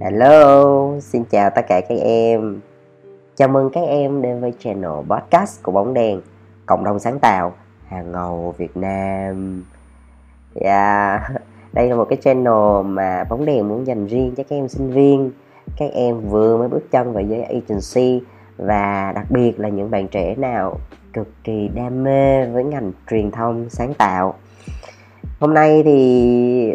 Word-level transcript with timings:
Hello, 0.00 1.00
xin 1.00 1.24
chào 1.24 1.50
tất 1.50 1.62
cả 1.68 1.80
các 1.88 1.98
em. 2.04 2.60
Chào 3.36 3.48
mừng 3.48 3.70
các 3.72 3.80
em 3.80 4.22
đến 4.22 4.40
với 4.40 4.52
channel 4.58 4.90
podcast 5.08 5.62
của 5.62 5.72
Bóng 5.72 5.94
Đèn, 5.94 6.20
cộng 6.66 6.84
đồng 6.84 6.98
sáng 6.98 7.18
tạo 7.18 7.52
hàng 7.86 8.12
ngầu 8.12 8.54
Việt 8.58 8.76
Nam. 8.76 9.64
Yeah, 10.54 11.22
đây 11.72 11.88
là 11.88 11.96
một 11.96 12.06
cái 12.08 12.18
channel 12.22 12.84
mà 12.84 13.24
Bóng 13.24 13.44
Đèn 13.44 13.68
muốn 13.68 13.86
dành 13.86 14.06
riêng 14.06 14.34
cho 14.36 14.42
các 14.48 14.56
em 14.56 14.68
sinh 14.68 14.90
viên, 14.90 15.30
các 15.76 15.90
em 15.92 16.20
vừa 16.20 16.58
mới 16.58 16.68
bước 16.68 16.90
chân 16.90 17.12
vào 17.12 17.22
giới 17.22 17.42
agency 17.42 18.26
và 18.56 19.12
đặc 19.14 19.26
biệt 19.30 19.60
là 19.60 19.68
những 19.68 19.90
bạn 19.90 20.08
trẻ 20.08 20.34
nào 20.34 20.78
cực 21.12 21.28
kỳ 21.44 21.68
đam 21.74 22.04
mê 22.04 22.46
với 22.46 22.64
ngành 22.64 22.92
truyền 23.10 23.30
thông 23.30 23.70
sáng 23.70 23.94
tạo. 23.94 24.34
Hôm 25.40 25.54
nay 25.54 25.82
thì 25.84 26.74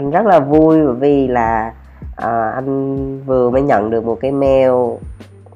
anh 0.00 0.10
rất 0.10 0.26
là 0.26 0.40
vui 0.40 0.86
bởi 0.86 0.94
vì 0.94 1.28
là 1.28 1.72
à, 2.16 2.50
anh 2.54 3.20
vừa 3.26 3.50
mới 3.50 3.62
nhận 3.62 3.90
được 3.90 4.04
một 4.04 4.18
cái 4.20 4.32
mail 4.32 4.70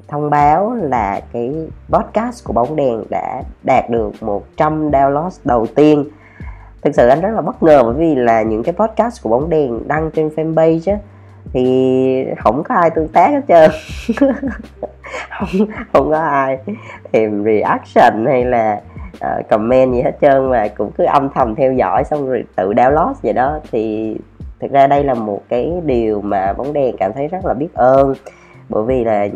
thông 0.09 0.31
báo 0.31 0.75
là 0.75 1.21
cái 1.33 1.55
podcast 1.89 2.45
của 2.45 2.53
bóng 2.53 2.77
đèn 2.77 3.05
đã 3.11 3.43
đạt 3.63 3.91
được 3.91 4.23
100 4.23 4.91
download 4.91 5.31
đầu 5.45 5.67
tiên. 5.67 6.05
Thực 6.83 6.95
sự 6.95 7.09
anh 7.09 7.21
rất 7.21 7.31
là 7.35 7.41
bất 7.41 7.63
ngờ 7.63 7.83
bởi 7.83 7.95
vì 7.95 8.15
là 8.15 8.43
những 8.43 8.63
cái 8.63 8.75
podcast 8.75 9.23
của 9.23 9.31
bóng 9.31 9.51
đèn 9.51 9.89
đăng 9.89 10.11
trên 10.11 10.29
fanpage 10.29 10.93
á 10.93 10.99
thì 11.53 12.27
không 12.39 12.63
có 12.63 12.75
ai 12.75 12.91
tương 12.91 13.09
tác 13.09 13.31
hết 13.31 13.43
trơn. 13.49 13.71
Không 15.31 15.67
không 15.93 16.11
có 16.11 16.19
ai 16.19 16.59
thèm 17.13 17.45
reaction 17.45 18.27
hay 18.27 18.45
là 18.45 18.81
uh, 19.17 19.49
comment 19.49 19.93
gì 19.93 20.03
hết 20.03 20.17
trơn 20.21 20.51
mà 20.51 20.69
cũng 20.69 20.91
cứ 20.99 21.05
âm 21.05 21.29
thầm 21.35 21.55
theo 21.55 21.73
dõi 21.73 22.05
xong 22.05 22.29
rồi 22.29 22.45
tự 22.57 22.73
download 22.73 23.15
vậy 23.23 23.33
đó. 23.33 23.61
Thì 23.73 24.17
thực 24.65 24.73
ra 24.73 24.87
đây 24.87 25.05
là 25.05 25.15
một 25.15 25.41
cái 25.49 25.73
điều 25.85 26.21
mà 26.21 26.53
bóng 26.53 26.73
đèn 26.73 26.97
cảm 26.97 27.13
thấy 27.13 27.29
rất 27.29 27.47
là 27.47 27.55
biết 27.55 27.75
ơn. 27.75 28.15
Bởi 28.69 28.85
vì 28.85 29.05
là 29.05 29.29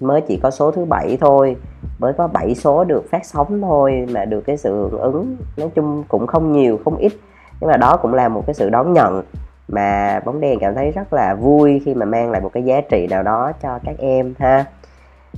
mới 0.00 0.20
chỉ 0.20 0.36
có 0.42 0.50
số 0.50 0.70
thứ 0.70 0.84
bảy 0.84 1.18
thôi 1.20 1.56
mới 1.98 2.12
có 2.12 2.26
7 2.26 2.54
số 2.54 2.84
được 2.84 3.10
phát 3.10 3.26
sóng 3.26 3.60
thôi 3.60 4.06
mà 4.12 4.24
được 4.24 4.40
cái 4.40 4.56
sự 4.56 4.88
hưởng 4.90 5.00
ứng 5.00 5.36
nói 5.56 5.68
chung 5.74 6.04
cũng 6.08 6.26
không 6.26 6.52
nhiều 6.52 6.78
không 6.84 6.96
ít. 6.96 7.12
Nhưng 7.60 7.70
mà 7.70 7.76
đó 7.76 7.96
cũng 7.96 8.14
là 8.14 8.28
một 8.28 8.42
cái 8.46 8.54
sự 8.54 8.70
đón 8.70 8.92
nhận 8.92 9.22
mà 9.68 10.20
bóng 10.24 10.40
đèn 10.40 10.58
cảm 10.58 10.74
thấy 10.74 10.90
rất 10.90 11.12
là 11.12 11.34
vui 11.34 11.82
khi 11.84 11.94
mà 11.94 12.06
mang 12.06 12.30
lại 12.30 12.40
một 12.40 12.50
cái 12.52 12.62
giá 12.62 12.80
trị 12.80 13.06
nào 13.06 13.22
đó 13.22 13.52
cho 13.62 13.78
các 13.84 13.98
em 13.98 14.34
ha. 14.38 14.64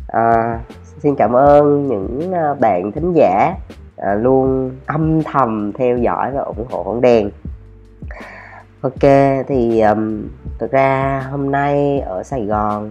À, 0.09 0.59
xin 0.99 1.15
cảm 1.15 1.33
ơn 1.33 1.87
những 1.89 2.33
à, 2.33 2.55
bạn 2.55 2.93
thính 2.93 3.13
giả 3.13 3.55
à, 3.97 4.15
luôn 4.15 4.71
âm 4.87 5.23
thầm 5.23 5.73
theo 5.73 5.99
dõi 5.99 6.31
và 6.35 6.41
ủng 6.41 6.67
hộ 6.71 6.83
bóng 6.83 7.01
đèn 7.01 7.31
ok 8.83 9.11
thì 9.49 9.81
um, 9.81 10.29
thực 10.59 10.71
ra 10.71 11.21
hôm 11.31 11.51
nay 11.51 12.01
ở 12.01 12.23
sài 12.23 12.47
gòn 12.47 12.91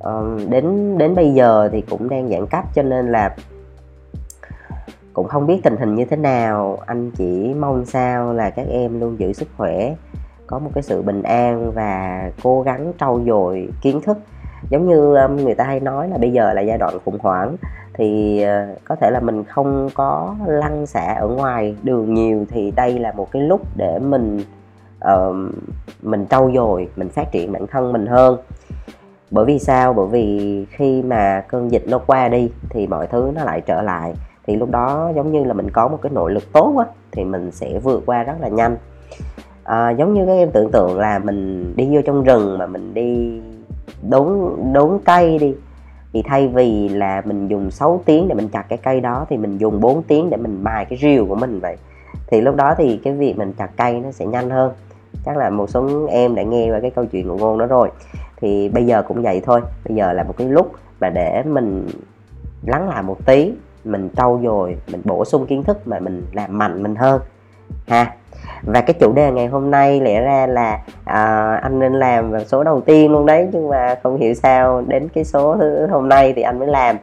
um, 0.00 0.50
đến 0.50 0.98
đến 0.98 1.14
bây 1.14 1.34
giờ 1.34 1.68
thì 1.72 1.80
cũng 1.80 2.08
đang 2.08 2.28
giãn 2.28 2.46
cách 2.46 2.64
cho 2.74 2.82
nên 2.82 3.12
là 3.12 3.36
cũng 5.12 5.28
không 5.28 5.46
biết 5.46 5.60
tình 5.62 5.76
hình 5.76 5.94
như 5.94 6.04
thế 6.04 6.16
nào. 6.16 6.78
Anh 6.86 7.10
chỉ 7.10 7.54
mong 7.54 7.84
sao 7.84 8.32
là 8.32 8.50
các 8.50 8.66
em 8.70 9.00
luôn 9.00 9.18
giữ 9.18 9.32
sức 9.32 9.48
khỏe 9.56 9.94
có 10.46 10.58
một 10.58 10.70
cái 10.74 10.82
sự 10.82 11.02
bình 11.02 11.22
an 11.22 11.72
và 11.74 12.22
cố 12.42 12.62
gắng 12.62 12.92
trau 13.00 13.20
dồi 13.26 13.68
kiến 13.82 14.00
thức. 14.00 14.18
Giống 14.70 14.88
như 14.88 15.14
um, 15.14 15.36
người 15.36 15.54
ta 15.54 15.64
hay 15.64 15.80
nói 15.80 16.08
là 16.08 16.18
bây 16.18 16.32
giờ 16.32 16.52
là 16.52 16.60
giai 16.60 16.78
đoạn 16.78 16.98
khủng 17.04 17.18
hoảng 17.20 17.56
thì 17.94 18.42
uh, 18.44 18.78
có 18.84 18.96
thể 18.96 19.10
là 19.10 19.20
mình 19.20 19.44
không 19.44 19.88
có 19.94 20.36
lăn 20.46 20.86
xả 20.86 21.14
ở 21.14 21.28
ngoài 21.28 21.76
đường 21.82 22.14
nhiều 22.14 22.44
thì 22.50 22.70
đây 22.70 22.98
là 22.98 23.12
một 23.12 23.30
cái 23.32 23.42
lúc 23.42 23.60
để 23.76 23.98
mình 23.98 24.40
uh, 25.04 25.36
mình 26.02 26.26
trau 26.30 26.50
dồi 26.54 26.88
mình 26.96 27.08
phát 27.08 27.32
triển 27.32 27.52
bản 27.52 27.66
thân 27.66 27.92
mình 27.92 28.06
hơn. 28.06 28.38
Bởi 29.30 29.44
vì 29.44 29.58
sao? 29.58 29.92
Bởi 29.92 30.06
vì 30.06 30.64
khi 30.70 31.02
mà 31.02 31.44
cơn 31.48 31.72
dịch 31.72 31.84
nó 31.88 31.98
qua 31.98 32.28
đi 32.28 32.50
thì 32.68 32.86
mọi 32.86 33.06
thứ 33.06 33.30
nó 33.34 33.44
lại 33.44 33.60
trở 33.60 33.82
lại. 33.82 34.14
Thì 34.46 34.56
lúc 34.56 34.70
đó 34.70 35.12
giống 35.16 35.32
như 35.32 35.44
là 35.44 35.54
mình 35.54 35.70
có 35.70 35.88
một 35.88 35.98
cái 36.02 36.12
nội 36.12 36.32
lực 36.32 36.52
tốt 36.52 36.74
á 36.78 36.84
thì 37.12 37.24
mình 37.24 37.50
sẽ 37.50 37.78
vượt 37.78 38.02
qua 38.06 38.22
rất 38.22 38.34
là 38.40 38.48
nhanh. 38.48 38.76
À, 39.64 39.90
giống 39.90 40.14
như 40.14 40.26
các 40.26 40.32
em 40.32 40.50
tưởng 40.50 40.70
tượng 40.70 40.98
là 40.98 41.18
mình 41.18 41.72
đi 41.76 41.88
vô 41.92 42.00
trong 42.04 42.24
rừng 42.24 42.58
mà 42.58 42.66
mình 42.66 42.94
đi 42.94 43.40
đốn 44.08 44.56
đốn 44.72 44.98
cây 45.04 45.38
đi 45.38 45.54
thì 46.12 46.22
thay 46.22 46.48
vì 46.48 46.88
là 46.88 47.22
mình 47.24 47.48
dùng 47.48 47.70
6 47.70 48.02
tiếng 48.04 48.28
để 48.28 48.34
mình 48.34 48.48
chặt 48.48 48.62
cái 48.68 48.78
cây 48.82 49.00
đó 49.00 49.26
thì 49.30 49.36
mình 49.36 49.58
dùng 49.58 49.80
4 49.80 50.02
tiếng 50.02 50.30
để 50.30 50.36
mình 50.36 50.64
mài 50.64 50.84
cái 50.84 50.98
rìu 51.02 51.26
của 51.26 51.34
mình 51.34 51.60
vậy. 51.60 51.76
Thì 52.26 52.40
lúc 52.40 52.56
đó 52.56 52.74
thì 52.78 53.00
cái 53.04 53.12
việc 53.12 53.38
mình 53.38 53.52
chặt 53.52 53.70
cây 53.76 54.00
nó 54.00 54.10
sẽ 54.10 54.26
nhanh 54.26 54.50
hơn 54.50 54.72
chắc 55.24 55.36
là 55.36 55.50
một 55.50 55.70
số 55.70 56.06
em 56.06 56.34
đã 56.34 56.42
nghe 56.42 56.70
qua 56.70 56.80
cái 56.80 56.90
câu 56.90 57.04
chuyện 57.06 57.28
của 57.28 57.36
ngôn 57.36 57.58
đó 57.58 57.66
rồi. 57.66 57.90
Thì 58.36 58.68
bây 58.68 58.86
giờ 58.86 59.02
cũng 59.02 59.22
vậy 59.22 59.42
thôi. 59.44 59.60
Bây 59.88 59.96
giờ 59.96 60.12
là 60.12 60.22
một 60.22 60.34
cái 60.36 60.48
lúc 60.48 60.72
mà 61.00 61.10
để 61.10 61.42
mình 61.42 61.88
lắng 62.66 62.88
lại 62.88 63.02
một 63.02 63.26
tí 63.26 63.52
mình 63.84 64.08
trau 64.16 64.40
dồi 64.44 64.76
mình 64.92 65.00
bổ 65.04 65.24
sung 65.24 65.46
kiến 65.46 65.62
thức 65.62 65.88
mà 65.88 65.98
mình 65.98 66.26
làm 66.32 66.58
mạnh 66.58 66.82
mình 66.82 66.94
hơn 66.94 67.20
ha. 67.86 68.14
Và 68.62 68.80
cái 68.80 68.94
chủ 69.00 69.12
đề 69.12 69.32
ngày 69.32 69.46
hôm 69.46 69.70
nay 69.70 70.00
lẽ 70.00 70.20
ra 70.20 70.46
là 70.46 70.80
à, 71.04 71.54
anh 71.62 71.78
nên 71.78 71.92
làm 71.92 72.30
vào 72.30 72.44
số 72.44 72.64
đầu 72.64 72.80
tiên 72.80 73.12
luôn 73.12 73.26
đấy 73.26 73.48
nhưng 73.52 73.68
mà 73.68 73.94
không 74.02 74.16
hiểu 74.16 74.34
sao 74.34 74.82
đến 74.86 75.08
cái 75.08 75.24
số 75.24 75.56
thứ 75.56 75.86
hôm 75.86 76.08
nay 76.08 76.32
thì 76.36 76.42
anh 76.42 76.58
mới 76.58 76.68
làm. 76.68 76.96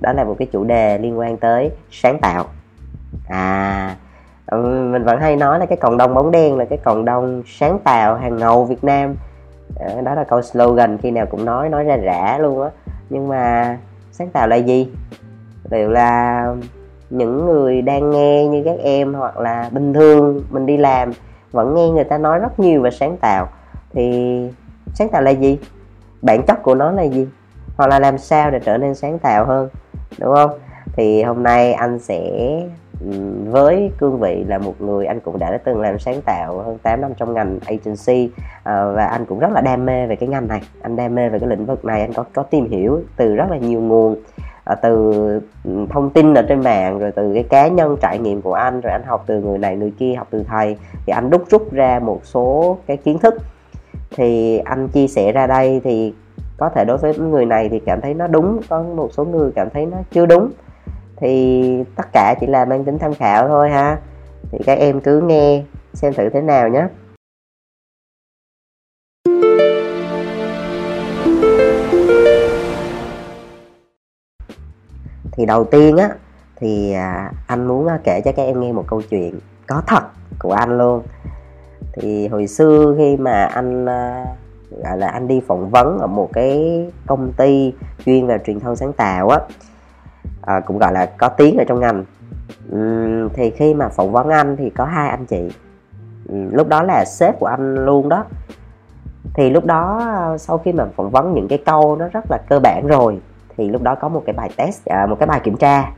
Đó 0.00 0.12
là 0.12 0.24
một 0.24 0.36
cái 0.38 0.48
chủ 0.52 0.64
đề 0.64 0.98
liên 0.98 1.18
quan 1.18 1.36
tới 1.36 1.70
sáng 1.90 2.18
tạo. 2.18 2.44
À 3.28 3.96
Ừ, 4.50 4.88
mình 4.92 5.04
vẫn 5.04 5.20
hay 5.20 5.36
nói 5.36 5.58
là 5.58 5.66
cái 5.66 5.76
cộng 5.76 5.96
đồng 5.96 6.14
bóng 6.14 6.30
đen 6.30 6.56
là 6.56 6.64
cái 6.64 6.78
cộng 6.84 7.04
đồng 7.04 7.42
sáng 7.46 7.78
tạo 7.78 8.14
hàng 8.14 8.36
ngầu 8.36 8.64
Việt 8.64 8.84
Nam. 8.84 9.16
Ờ, 9.76 10.00
đó 10.00 10.14
là 10.14 10.24
câu 10.24 10.42
slogan 10.42 10.98
khi 10.98 11.10
nào 11.10 11.26
cũng 11.26 11.44
nói 11.44 11.68
nói 11.68 11.84
ra 11.84 11.96
rã 11.96 12.38
luôn 12.38 12.62
á. 12.62 12.70
Nhưng 13.10 13.28
mà 13.28 13.78
sáng 14.12 14.28
tạo 14.28 14.48
là 14.48 14.56
gì? 14.56 14.88
Liệu 15.70 15.90
là 15.90 16.46
những 17.10 17.46
người 17.46 17.82
đang 17.82 18.10
nghe 18.10 18.46
như 18.46 18.62
các 18.64 18.76
em 18.82 19.14
hoặc 19.14 19.38
là 19.38 19.68
bình 19.72 19.94
thường 19.94 20.42
mình 20.50 20.66
đi 20.66 20.76
làm 20.76 21.12
vẫn 21.52 21.74
nghe 21.74 21.88
người 21.88 22.04
ta 22.04 22.18
nói 22.18 22.38
rất 22.38 22.60
nhiều 22.60 22.82
về 22.82 22.90
sáng 22.90 23.16
tạo. 23.16 23.48
Thì 23.92 24.42
sáng 24.94 25.08
tạo 25.08 25.22
là 25.22 25.30
gì? 25.30 25.58
Bản 26.22 26.42
chất 26.42 26.62
của 26.62 26.74
nó 26.74 26.90
là 26.90 27.02
gì? 27.02 27.28
Hoặc 27.76 27.86
là 27.86 27.98
làm 27.98 28.18
sao 28.18 28.50
để 28.50 28.58
trở 28.58 28.78
nên 28.78 28.94
sáng 28.94 29.18
tạo 29.18 29.44
hơn, 29.44 29.68
đúng 30.18 30.34
không? 30.34 30.50
Thì 30.92 31.22
hôm 31.22 31.42
nay 31.42 31.72
anh 31.72 31.98
sẽ 31.98 32.20
với 33.44 33.90
cương 33.98 34.20
vị 34.20 34.44
là 34.48 34.58
một 34.58 34.80
người 34.80 35.06
anh 35.06 35.20
cũng 35.20 35.38
đã 35.38 35.58
từng 35.64 35.80
làm 35.80 35.98
sáng 35.98 36.20
tạo 36.22 36.58
hơn 36.58 36.78
8 36.82 37.00
năm 37.00 37.12
trong 37.16 37.34
ngành 37.34 37.58
agency 37.66 38.30
à, 38.62 38.84
và 38.84 39.04
anh 39.04 39.24
cũng 39.24 39.38
rất 39.38 39.50
là 39.52 39.60
đam 39.60 39.86
mê 39.86 40.06
về 40.06 40.16
cái 40.16 40.28
ngành 40.28 40.48
này. 40.48 40.60
Anh 40.82 40.96
đam 40.96 41.14
mê 41.14 41.28
về 41.28 41.38
cái 41.38 41.48
lĩnh 41.48 41.66
vực 41.66 41.84
này, 41.84 42.00
anh 42.00 42.12
có 42.12 42.24
có 42.32 42.42
tìm 42.42 42.70
hiểu 42.70 43.00
từ 43.16 43.34
rất 43.34 43.50
là 43.50 43.56
nhiều 43.56 43.80
nguồn 43.80 44.16
à, 44.64 44.74
từ 44.74 45.42
thông 45.90 46.10
tin 46.10 46.34
ở 46.34 46.42
trên 46.42 46.60
mạng, 46.60 46.98
rồi 46.98 47.12
từ 47.12 47.34
cái 47.34 47.42
cá 47.42 47.68
nhân 47.68 47.96
trải 48.00 48.18
nghiệm 48.18 48.42
của 48.42 48.54
anh, 48.54 48.80
rồi 48.80 48.92
anh 48.92 49.02
học 49.06 49.24
từ 49.26 49.40
người 49.40 49.58
này 49.58 49.76
người 49.76 49.92
kia, 49.98 50.14
học 50.14 50.26
từ 50.30 50.44
thầy. 50.48 50.76
Thì 51.06 51.12
anh 51.12 51.30
đúc 51.30 51.44
rút 51.50 51.72
ra 51.72 51.98
một 51.98 52.20
số 52.24 52.78
cái 52.86 52.96
kiến 52.96 53.18
thức. 53.18 53.34
Thì 54.16 54.58
anh 54.58 54.88
chia 54.88 55.06
sẻ 55.06 55.32
ra 55.32 55.46
đây 55.46 55.80
thì 55.84 56.14
có 56.56 56.68
thể 56.68 56.84
đối 56.84 56.96
với 56.96 57.18
người 57.18 57.44
này 57.44 57.68
thì 57.68 57.78
cảm 57.78 58.00
thấy 58.00 58.14
nó 58.14 58.26
đúng, 58.26 58.60
có 58.68 58.82
một 58.82 59.08
số 59.12 59.24
người 59.24 59.52
cảm 59.54 59.70
thấy 59.70 59.86
nó 59.86 59.96
chưa 60.10 60.26
đúng 60.26 60.50
thì 61.20 61.84
tất 61.96 62.06
cả 62.12 62.34
chỉ 62.40 62.46
là 62.46 62.64
mang 62.64 62.84
tính 62.84 62.98
tham 62.98 63.14
khảo 63.14 63.48
thôi 63.48 63.70
ha. 63.70 63.98
Thì 64.52 64.58
các 64.66 64.78
em 64.78 65.00
cứ 65.00 65.20
nghe, 65.20 65.62
xem 65.92 66.12
thử 66.14 66.28
thế 66.28 66.40
nào 66.40 66.68
nhé. 66.68 66.86
Thì 75.32 75.46
đầu 75.46 75.64
tiên 75.64 75.96
á, 75.96 76.08
thì 76.56 76.92
à, 76.92 77.32
anh 77.46 77.66
muốn 77.66 77.86
à, 77.86 77.98
kể 78.04 78.20
cho 78.24 78.32
các 78.32 78.42
em 78.42 78.60
nghe 78.60 78.72
một 78.72 78.84
câu 78.86 79.02
chuyện 79.10 79.38
có 79.66 79.82
thật 79.86 80.02
của 80.38 80.52
anh 80.52 80.78
luôn. 80.78 81.02
Thì 81.92 82.28
hồi 82.28 82.46
xưa 82.46 82.94
khi 82.98 83.16
mà 83.16 83.44
anh 83.44 83.86
à, 83.86 84.24
gọi 84.84 84.98
là 84.98 85.08
anh 85.08 85.28
đi 85.28 85.40
phỏng 85.46 85.70
vấn 85.70 85.98
ở 85.98 86.06
một 86.06 86.30
cái 86.32 86.86
công 87.06 87.32
ty 87.32 87.74
chuyên 88.04 88.26
về 88.26 88.38
truyền 88.46 88.60
thông 88.60 88.76
sáng 88.76 88.92
tạo 88.92 89.28
á 89.28 89.38
à, 90.42 90.60
cũng 90.60 90.78
gọi 90.78 90.92
là 90.92 91.06
có 91.06 91.28
tiếng 91.28 91.56
ở 91.58 91.64
trong 91.68 91.80
ngành. 91.80 92.04
Uhm, 92.74 93.28
thì 93.34 93.50
khi 93.50 93.74
mà 93.74 93.88
phỏng 93.88 94.12
vấn 94.12 94.28
anh 94.28 94.56
thì 94.56 94.70
có 94.70 94.84
hai 94.84 95.08
anh 95.08 95.26
chị. 95.26 95.50
Uhm, 96.32 96.50
lúc 96.52 96.68
đó 96.68 96.82
là 96.82 97.04
sếp 97.04 97.38
của 97.38 97.46
anh 97.46 97.74
luôn 97.74 98.08
đó. 98.08 98.24
Thì 99.34 99.50
lúc 99.50 99.64
đó 99.64 99.98
ờ, 100.16 100.38
sau 100.38 100.58
khi 100.58 100.72
mà 100.72 100.84
phỏng 100.96 101.10
vấn 101.10 101.34
những 101.34 101.48
cái 101.48 101.58
câu 101.66 101.96
nó 101.96 102.08
rất 102.08 102.24
là 102.30 102.38
cơ 102.48 102.60
bản 102.60 102.86
rồi 102.86 103.20
thì 103.56 103.68
lúc 103.68 103.82
đó 103.82 103.94
có 103.94 104.08
một 104.08 104.22
cái 104.26 104.32
bài 104.32 104.50
test 104.56 104.84
à, 104.84 105.06
một 105.06 105.16
cái 105.20 105.26
bài 105.26 105.40
kiểm 105.44 105.56
tra. 105.56 105.92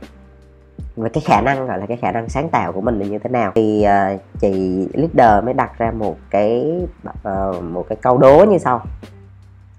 Về 0.95 1.09
cái 1.09 1.23
khả 1.25 1.41
năng 1.41 1.67
gọi 1.67 1.79
là 1.79 1.85
cái 1.85 1.97
khả 1.97 2.11
năng 2.11 2.29
sáng 2.29 2.49
tạo 2.49 2.71
của 2.71 2.81
mình 2.81 2.99
là 2.99 3.05
như 3.05 3.19
thế 3.19 3.29
nào. 3.29 3.51
Thì 3.55 3.85
uh, 3.85 4.21
chị 4.39 4.87
leader 4.93 5.45
mới 5.45 5.53
đặt 5.53 5.77
ra 5.77 5.91
một 5.91 6.17
cái 6.29 6.81
uh, 7.09 7.63
một 7.63 7.85
cái 7.89 7.95
câu 8.01 8.17
đố 8.17 8.45
như 8.49 8.57
sau. 8.57 8.81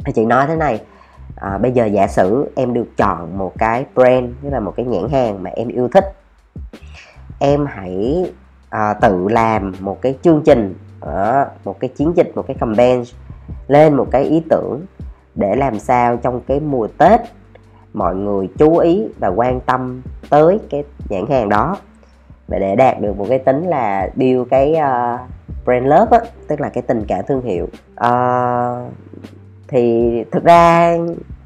Thì 0.05 0.13
chị 0.13 0.25
nói 0.25 0.47
thế 0.47 0.57
này 0.57 0.81
à, 1.43 1.59
bây 1.59 1.73
giờ 1.73 1.87
giả 1.87 2.07
sử 2.07 2.53
em 2.57 2.75
được 2.75 2.97
chọn 2.97 3.39
một 3.39 3.53
cái 3.59 3.85
brand 3.95 4.31
tức 4.43 4.51
là 4.51 4.61
một 4.61 4.75
cái 4.77 4.87
nhãn 4.87 5.09
hàng 5.09 5.43
mà 5.43 5.51
em 5.51 5.69
yêu 5.69 5.89
thích 5.89 6.05
em 7.39 7.67
hãy 7.67 8.25
à, 8.71 8.95
tự 8.95 9.29
làm 9.29 9.73
một 9.81 10.03
cái 10.03 10.19
chương 10.23 10.43
trình 10.45 10.75
ở 11.01 11.47
một 11.65 11.81
cái 11.81 11.89
chiến 11.89 12.13
dịch 12.17 12.33
một 12.35 12.47
cái 12.47 12.57
campaign 12.61 13.03
lên 13.69 13.95
một 13.95 14.07
cái 14.11 14.25
ý 14.25 14.43
tưởng 14.49 14.81
để 15.35 15.57
làm 15.57 15.79
sao 15.79 16.17
trong 16.17 16.41
cái 16.47 16.61
mùa 16.61 16.89
tết 16.99 17.21
mọi 17.95 18.15
người 18.15 18.49
chú 18.59 18.77
ý 18.77 19.09
và 19.19 19.29
quan 19.29 19.61
tâm 19.61 20.03
tới 20.31 20.59
cái 20.71 20.85
nhãn 21.09 21.27
hàng 21.27 21.49
đó. 21.49 21.77
Và 22.49 22.59
để 22.59 22.77
đạt 22.77 23.01
được 23.01 23.19
một 23.19 23.27
cái 23.29 23.39
tính 23.39 23.67
là 23.67 24.11
build 24.15 24.49
cái 24.51 24.73
uh, 24.73 25.21
brand 25.65 25.87
love 25.87 26.19
á 26.19 26.25
tức 26.49 26.61
là 26.61 26.69
cái 26.69 26.83
tình 26.83 27.05
cảm 27.09 27.21
thương 27.29 27.43
hiệu. 27.43 27.69
Uh, 28.07 28.93
thì 29.69 30.25
thực 30.31 30.45
ra 30.45 30.97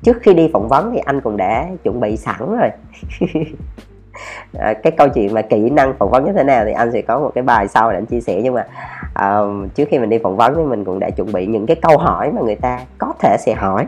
trước 0.02 0.16
khi 0.22 0.34
đi 0.34 0.50
phỏng 0.52 0.68
vấn 0.68 0.90
thì 0.92 0.98
anh 0.98 1.20
cũng 1.20 1.36
đã 1.36 1.68
chuẩn 1.82 2.00
bị 2.00 2.16
sẵn 2.16 2.38
rồi. 2.38 2.70
À, 4.58 4.72
cái 4.82 4.92
câu 4.96 5.08
chuyện 5.08 5.34
mà 5.34 5.42
kỹ 5.42 5.70
năng 5.70 5.94
phỏng 5.98 6.10
vấn 6.10 6.24
như 6.24 6.32
thế 6.32 6.44
nào 6.44 6.64
thì 6.64 6.72
anh 6.72 6.92
sẽ 6.92 7.02
có 7.02 7.18
một 7.18 7.30
cái 7.34 7.44
bài 7.44 7.68
sau 7.68 7.90
để 7.90 7.98
anh 7.98 8.06
chia 8.06 8.20
sẻ 8.20 8.40
nhưng 8.42 8.54
mà 8.54 8.66
uh, 9.40 9.74
trước 9.74 9.88
khi 9.90 9.98
mình 9.98 10.10
đi 10.10 10.18
phỏng 10.18 10.36
vấn 10.36 10.54
thì 10.56 10.62
mình 10.62 10.84
cũng 10.84 10.98
đã 10.98 11.10
chuẩn 11.10 11.32
bị 11.32 11.46
những 11.46 11.66
cái 11.66 11.76
câu 11.82 11.98
hỏi 11.98 12.32
mà 12.32 12.40
người 12.42 12.56
ta 12.56 12.80
có 12.98 13.12
thể 13.18 13.36
sẽ 13.40 13.54
hỏi. 13.54 13.86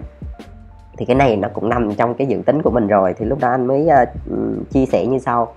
Thì 0.99 1.05
cái 1.05 1.17
này 1.17 1.37
nó 1.37 1.49
cũng 1.55 1.69
nằm 1.69 1.95
trong 1.95 2.15
cái 2.15 2.27
dự 2.27 2.43
tính 2.47 2.63
của 2.63 2.71
mình 2.71 2.87
rồi 2.87 3.15
thì 3.19 3.27
lúc 3.27 3.39
đó 3.41 3.51
anh 3.51 3.67
mới 3.67 3.89
uh, 4.03 4.09
chia 4.71 4.87
sẻ 4.87 5.07
như 5.07 5.19
sau. 5.19 5.55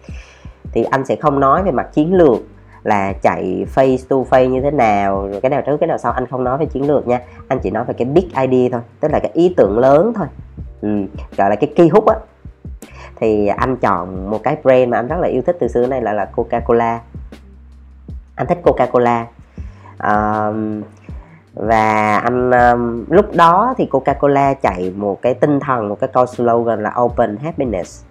Thì 0.73 0.83
anh 0.83 1.05
sẽ 1.05 1.15
không 1.15 1.39
nói 1.39 1.63
về 1.63 1.71
mặt 1.71 1.93
chiến 1.93 2.13
lược 2.13 2.39
là 2.83 3.13
chạy 3.13 3.65
face 3.75 3.97
to 4.09 4.15
face 4.29 4.49
như 4.49 4.61
thế 4.61 4.71
nào 4.71 5.27
rồi 5.27 5.41
cái 5.41 5.49
nào 5.49 5.61
trước 5.61 5.77
cái 5.77 5.87
nào 5.87 5.97
sau 5.97 6.11
anh 6.11 6.27
không 6.27 6.43
nói 6.43 6.57
về 6.57 6.65
chiến 6.65 6.87
lược 6.87 7.07
nha. 7.07 7.19
Anh 7.47 7.59
chỉ 7.59 7.69
nói 7.69 7.85
về 7.85 7.93
cái 7.97 8.05
big 8.05 8.29
idea 8.41 8.69
thôi 8.71 8.81
tức 8.99 9.11
là 9.11 9.19
cái 9.19 9.31
ý 9.33 9.53
tưởng 9.57 9.79
lớn 9.79 10.13
thôi. 10.15 10.27
Ừ, 10.81 10.89
gọi 11.37 11.49
là 11.49 11.55
cái 11.55 11.73
key 11.75 11.87
hút 11.87 12.05
á. 12.07 12.15
Thì 13.15 13.47
anh 13.47 13.77
chọn 13.77 14.29
một 14.29 14.43
cái 14.43 14.57
brand 14.63 14.89
mà 14.89 14.97
anh 14.97 15.07
rất 15.07 15.19
là 15.19 15.27
yêu 15.27 15.41
thích 15.41 15.57
từ 15.59 15.67
xưa 15.67 15.87
này 15.87 16.01
là 16.01 16.13
là 16.13 16.25
Coca 16.25 16.59
Cola 16.59 16.99
anh 18.35 18.47
thích 18.47 18.59
Coca 18.63 18.85
Cola 18.85 19.25
um, 20.03 20.81
và 21.53 22.17
anh 22.17 22.51
um, 22.51 23.05
lúc 23.09 23.35
đó 23.35 23.73
thì 23.77 23.85
Coca 23.85 24.13
Cola 24.13 24.53
chạy 24.53 24.93
một 24.95 25.21
cái 25.21 25.33
tinh 25.33 25.59
thần 25.59 25.89
một 25.89 25.99
cái 25.99 26.09
câu 26.13 26.25
slogan 26.25 26.83
là 26.83 26.93
open 27.01 27.37
happiness. 27.37 28.03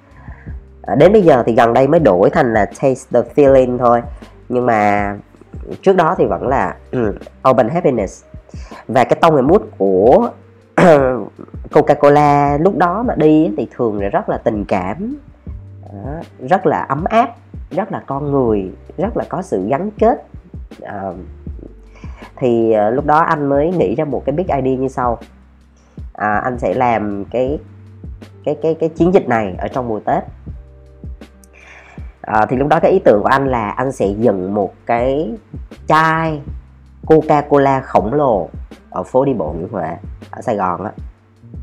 Ờ, 0.83 0.95
đến 0.95 1.13
bây 1.13 1.23
giờ 1.23 1.43
thì 1.47 1.55
gần 1.55 1.73
đây 1.73 1.87
mới 1.87 2.01
đổi 2.01 2.31
thành 2.31 2.53
là 2.53 2.67
taste 2.67 3.11
the 3.11 3.21
feeling 3.35 3.79
thôi 3.79 4.03
nhưng 4.51 4.67
mà 4.67 5.17
trước 5.83 5.97
đó 5.97 6.15
thì 6.19 6.27
vẫn 6.27 6.49
là 6.49 6.77
ừ, 6.91 7.15
open 7.51 7.69
happiness. 7.69 8.25
Và 8.89 9.05
cái 9.05 9.19
tông 9.21 9.47
mút 9.47 9.63
của 9.79 10.31
Coca-Cola 11.71 12.59
lúc 12.63 12.77
đó 12.77 13.03
mà 13.03 13.15
đi 13.15 13.51
thì 13.57 13.69
thường 13.77 14.03
là 14.03 14.09
rất 14.09 14.29
là 14.29 14.39
tình 14.39 14.65
cảm 14.65 15.17
rất 16.49 16.67
là 16.67 16.81
ấm 16.81 17.05
áp 17.05 17.31
rất 17.71 17.93
là 17.93 18.03
con 18.07 18.31
người 18.31 18.71
rất 18.97 19.17
là 19.17 19.25
có 19.29 19.43
sự 19.43 19.67
gắn 19.69 19.91
kết. 19.99 20.25
Ờ, 20.81 21.15
thì 22.37 22.73
ờ, 22.73 22.91
lúc 22.91 23.07
đó 23.07 23.19
anh 23.19 23.49
mới 23.49 23.71
nghĩ 23.71 23.95
ra 23.95 24.05
một 24.05 24.23
cái 24.27 24.33
big 24.37 24.47
idea 24.47 24.77
như 24.77 24.89
sau. 24.89 25.19
À, 26.13 26.41
anh 26.45 26.59
sẽ 26.59 26.75
làm 26.75 27.25
cái 27.25 27.59
cái 28.45 28.57
cái 28.63 28.75
cái 28.81 28.89
chiến 28.89 29.15
dịch 29.15 29.29
này 29.29 29.55
ở 29.59 29.69
trong 29.69 29.89
mùa 29.89 30.01
tết 30.01 30.25
à, 32.33 32.47
thì 32.47 32.57
lúc 32.57 32.69
đó 32.69 32.81
cái 32.81 32.91
ý 32.91 32.99
tưởng 32.99 33.23
của 33.23 33.29
anh 33.29 33.49
là 33.49 33.71
anh 33.71 33.93
sẽ 33.93 34.07
dựng 34.09 34.55
một 34.55 34.73
cái 34.87 35.33
chai 35.89 36.41
coca 37.07 37.41
cola 37.41 37.81
khổng 37.81 38.15
lồ 38.15 38.49
ở 38.91 39.03
phố 39.03 39.25
đi 39.25 39.35
bộ 39.35 39.53
nguyễn 39.53 39.69
huệ 39.73 39.97
ở 40.31 40.43
sài 40.43 40.57
gòn 40.57 40.85
á. 40.85 40.91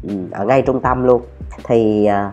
Ừ, 0.03 0.09
ở 0.31 0.45
ngay 0.45 0.61
trung 0.61 0.81
tâm 0.81 1.03
luôn. 1.03 1.21
Thì 1.63 2.05
ờ, 2.05 2.31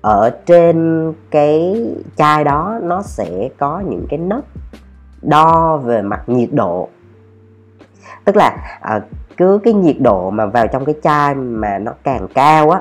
ở 0.00 0.30
trên 0.46 1.12
cái 1.30 1.84
chai 2.16 2.44
đó 2.44 2.78
nó 2.82 3.02
sẽ 3.02 3.48
có 3.58 3.82
những 3.88 4.06
cái 4.08 4.18
nấc 4.18 4.44
đo 5.22 5.76
về 5.76 6.02
mặt 6.02 6.22
nhiệt 6.26 6.48
độ. 6.52 6.88
Tức 8.24 8.36
là 8.36 8.78
à, 8.80 9.00
cứ 9.36 9.60
cái 9.64 9.74
nhiệt 9.74 9.96
độ 10.00 10.30
mà 10.30 10.46
vào 10.46 10.66
trong 10.66 10.84
cái 10.84 10.94
chai 11.02 11.34
mà 11.34 11.78
nó 11.78 11.92
càng 12.04 12.28
cao 12.34 12.70
á 12.70 12.80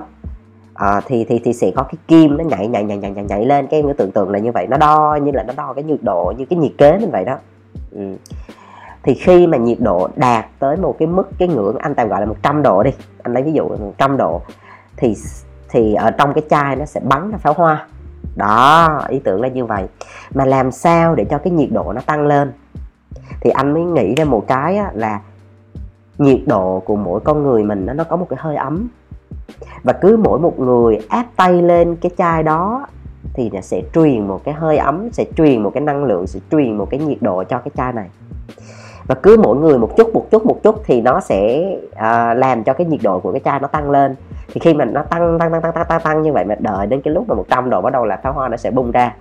à, 0.73 1.01
thì 1.05 1.25
thì 1.29 1.39
thì 1.43 1.53
sẽ 1.53 1.71
có 1.75 1.83
cái 1.83 1.95
kim 2.07 2.37
nó 2.37 2.43
nhảy 2.43 2.67
nhảy 2.67 2.83
nhảy 2.83 2.97
nhảy 2.97 3.11
nhảy, 3.11 3.23
nhảy 3.23 3.45
lên. 3.45 3.67
Cái 3.67 3.79
em 3.79 3.87
cứ 3.87 3.93
tưởng 3.93 4.11
tượng 4.11 4.29
là 4.29 4.39
như 4.39 4.51
vậy. 4.51 4.67
Nó 4.69 4.77
đo 4.77 5.19
như 5.23 5.31
là 5.31 5.43
nó 5.43 5.53
đo 5.57 5.73
cái 5.73 5.83
nhiệt 5.83 6.03
độ 6.03 6.33
như 6.37 6.45
cái 6.45 6.59
nhiệt 6.59 6.71
kế 6.77 6.97
như 6.99 7.07
vậy 7.11 7.25
đó. 7.25 7.37
Ừ. 7.91 8.15
thì 9.03 9.13
khi 9.13 9.47
mà 9.47 9.57
nhiệt 9.57 9.77
độ 9.79 10.09
đạt 10.15 10.45
tới 10.59 10.77
một 10.77 10.95
cái 10.99 11.07
mức 11.07 11.29
cái 11.37 11.47
ngưỡng 11.47 11.77
anh 11.77 11.95
tạm 11.95 12.09
gọi 12.09 12.19
là 12.19 12.25
100 12.25 12.61
độ 12.61 12.83
đi. 12.83 12.91
Anh 13.23 13.33
lấy 13.33 13.43
ví 13.43 13.51
dụ 13.51 13.69
là 13.69 13.77
100 13.77 14.17
độ 14.17 14.41
thì 14.97 15.15
thì 15.69 15.93
ở 15.93 16.11
trong 16.11 16.33
cái 16.33 16.43
chai 16.49 16.75
nó 16.75 16.85
sẽ 16.85 16.99
bắn 16.99 17.31
ra 17.31 17.37
pháo 17.37 17.53
hoa. 17.53 17.87
Đó 18.35 19.01
ý 19.09 19.19
tưởng 19.19 19.41
là 19.41 19.47
như 19.47 19.65
vậy. 19.65 19.87
Mà 20.33 20.45
làm 20.45 20.71
sao 20.71 21.15
để 21.15 21.25
cho 21.25 21.37
cái 21.37 21.51
nhiệt 21.51 21.69
độ 21.71 21.93
nó 21.93 22.01
tăng 22.01 22.27
lên? 22.27 22.51
Thì 23.41 23.49
anh 23.49 23.73
mới 23.73 23.83
nghĩ 23.83 24.15
ra 24.15 24.25
một 24.25 24.47
cái 24.47 24.77
á, 24.77 24.91
là 24.93 25.21
nhiệt 26.17 26.39
độ 26.45 26.79
của 26.85 26.95
mỗi 26.95 27.19
con 27.19 27.43
người 27.43 27.63
mình 27.63 27.85
nó 27.85 27.93
nó 27.93 28.03
có 28.03 28.15
một 28.15 28.25
cái 28.29 28.37
hơi 28.41 28.55
ấm 28.55 28.87
và 29.83 29.93
cứ 29.93 30.17
mỗi 30.17 30.39
một 30.39 30.59
người 30.59 30.99
áp 31.09 31.25
tay 31.35 31.61
lên 31.61 31.95
cái 31.95 32.11
chai 32.17 32.43
đó 32.43 32.87
thì 33.33 33.49
nó 33.53 33.61
sẽ 33.61 33.81
truyền 33.93 34.27
một 34.27 34.41
cái 34.43 34.53
hơi 34.53 34.77
ấm 34.77 35.09
sẽ 35.11 35.25
truyền 35.37 35.63
một 35.63 35.71
cái 35.73 35.81
năng 35.81 36.03
lượng 36.03 36.27
sẽ 36.27 36.39
truyền 36.51 36.77
một 36.77 36.87
cái 36.89 36.99
nhiệt 36.99 37.17
độ 37.21 37.43
cho 37.43 37.57
cái 37.57 37.71
chai 37.77 37.93
này. 37.93 38.09
Và 39.07 39.15
cứ 39.15 39.37
mỗi 39.43 39.57
người 39.57 39.77
một 39.77 39.97
chút 39.97 40.13
một 40.13 40.25
chút 40.31 40.45
một 40.45 40.63
chút 40.63 40.81
thì 40.85 41.01
nó 41.01 41.19
sẽ 41.19 41.71
uh, 41.87 42.37
làm 42.37 42.63
cho 42.63 42.73
cái 42.73 42.87
nhiệt 42.87 42.99
độ 43.03 43.19
của 43.19 43.31
cái 43.31 43.41
chai 43.45 43.59
nó 43.59 43.67
tăng 43.67 43.91
lên. 43.91 44.15
Thì 44.53 44.59
khi 44.59 44.73
mà 44.73 44.85
nó 44.85 45.03
tăng 45.03 45.39
tăng 45.39 45.51
tăng 45.51 45.61
tăng 45.61 45.73
tăng 45.73 45.85
tăng, 45.87 46.01
tăng 46.01 46.21
như 46.21 46.33
vậy 46.33 46.45
mà 46.45 46.55
đợi 46.59 46.87
đến 46.87 47.01
cái 47.01 47.13
lúc 47.13 47.25
mà 47.27 47.35
100 47.35 47.69
độ 47.69 47.81
bắt 47.81 47.93
đầu 47.93 48.05
là 48.05 48.17
pháo 48.17 48.33
hoa 48.33 48.49
nó 48.49 48.57
sẽ 48.57 48.71
bung 48.71 48.91
ra. 48.91 49.15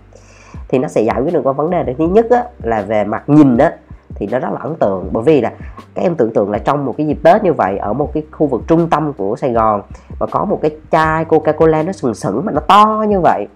Thì 0.69 0.79
nó 0.79 0.89
sẽ 0.89 1.03
giải 1.03 1.21
quyết 1.21 1.35
được 1.35 1.41
cái 1.45 1.53
vấn 1.53 1.71
đề 1.71 1.95
thứ 1.99 2.07
nhất 2.07 2.27
á, 2.31 2.45
là 2.63 2.83
về 2.83 3.05
mặt 3.05 3.23
nhìn 3.27 3.59
á 3.59 3.73
thì 4.15 4.27
nó 4.31 4.39
rất 4.39 4.49
là 4.53 4.59
ấn 4.61 4.75
tượng. 4.75 5.09
Bởi 5.13 5.23
vì 5.23 5.41
là 5.41 5.53
các 5.95 6.03
em 6.03 6.15
tưởng 6.15 6.33
tượng 6.33 6.51
là 6.51 6.59
trong 6.59 6.85
một 6.85 6.95
cái 6.99 7.07
dịp 7.07 7.19
tết 7.23 7.45
như 7.45 7.53
vậy 7.53 7.79
ở 7.79 7.93
một 7.93 8.11
cái 8.15 8.23
khu 8.31 8.47
vực 8.47 8.63
trung 8.67 8.89
tâm 8.91 9.13
của 9.13 9.37
sài 9.37 9.53
gòn 9.53 9.83
và 10.19 10.27
có 10.27 10.45
một 10.45 10.59
cái 10.63 10.71
chai 10.91 11.25
coca 11.25 11.53
cola 11.53 11.83
nó 11.83 11.93
sừng 11.93 12.15
sững 12.15 12.45
mà 12.45 12.53
nó 12.53 12.61
to 12.61 13.05
như 13.09 13.21
vậy. 13.21 13.47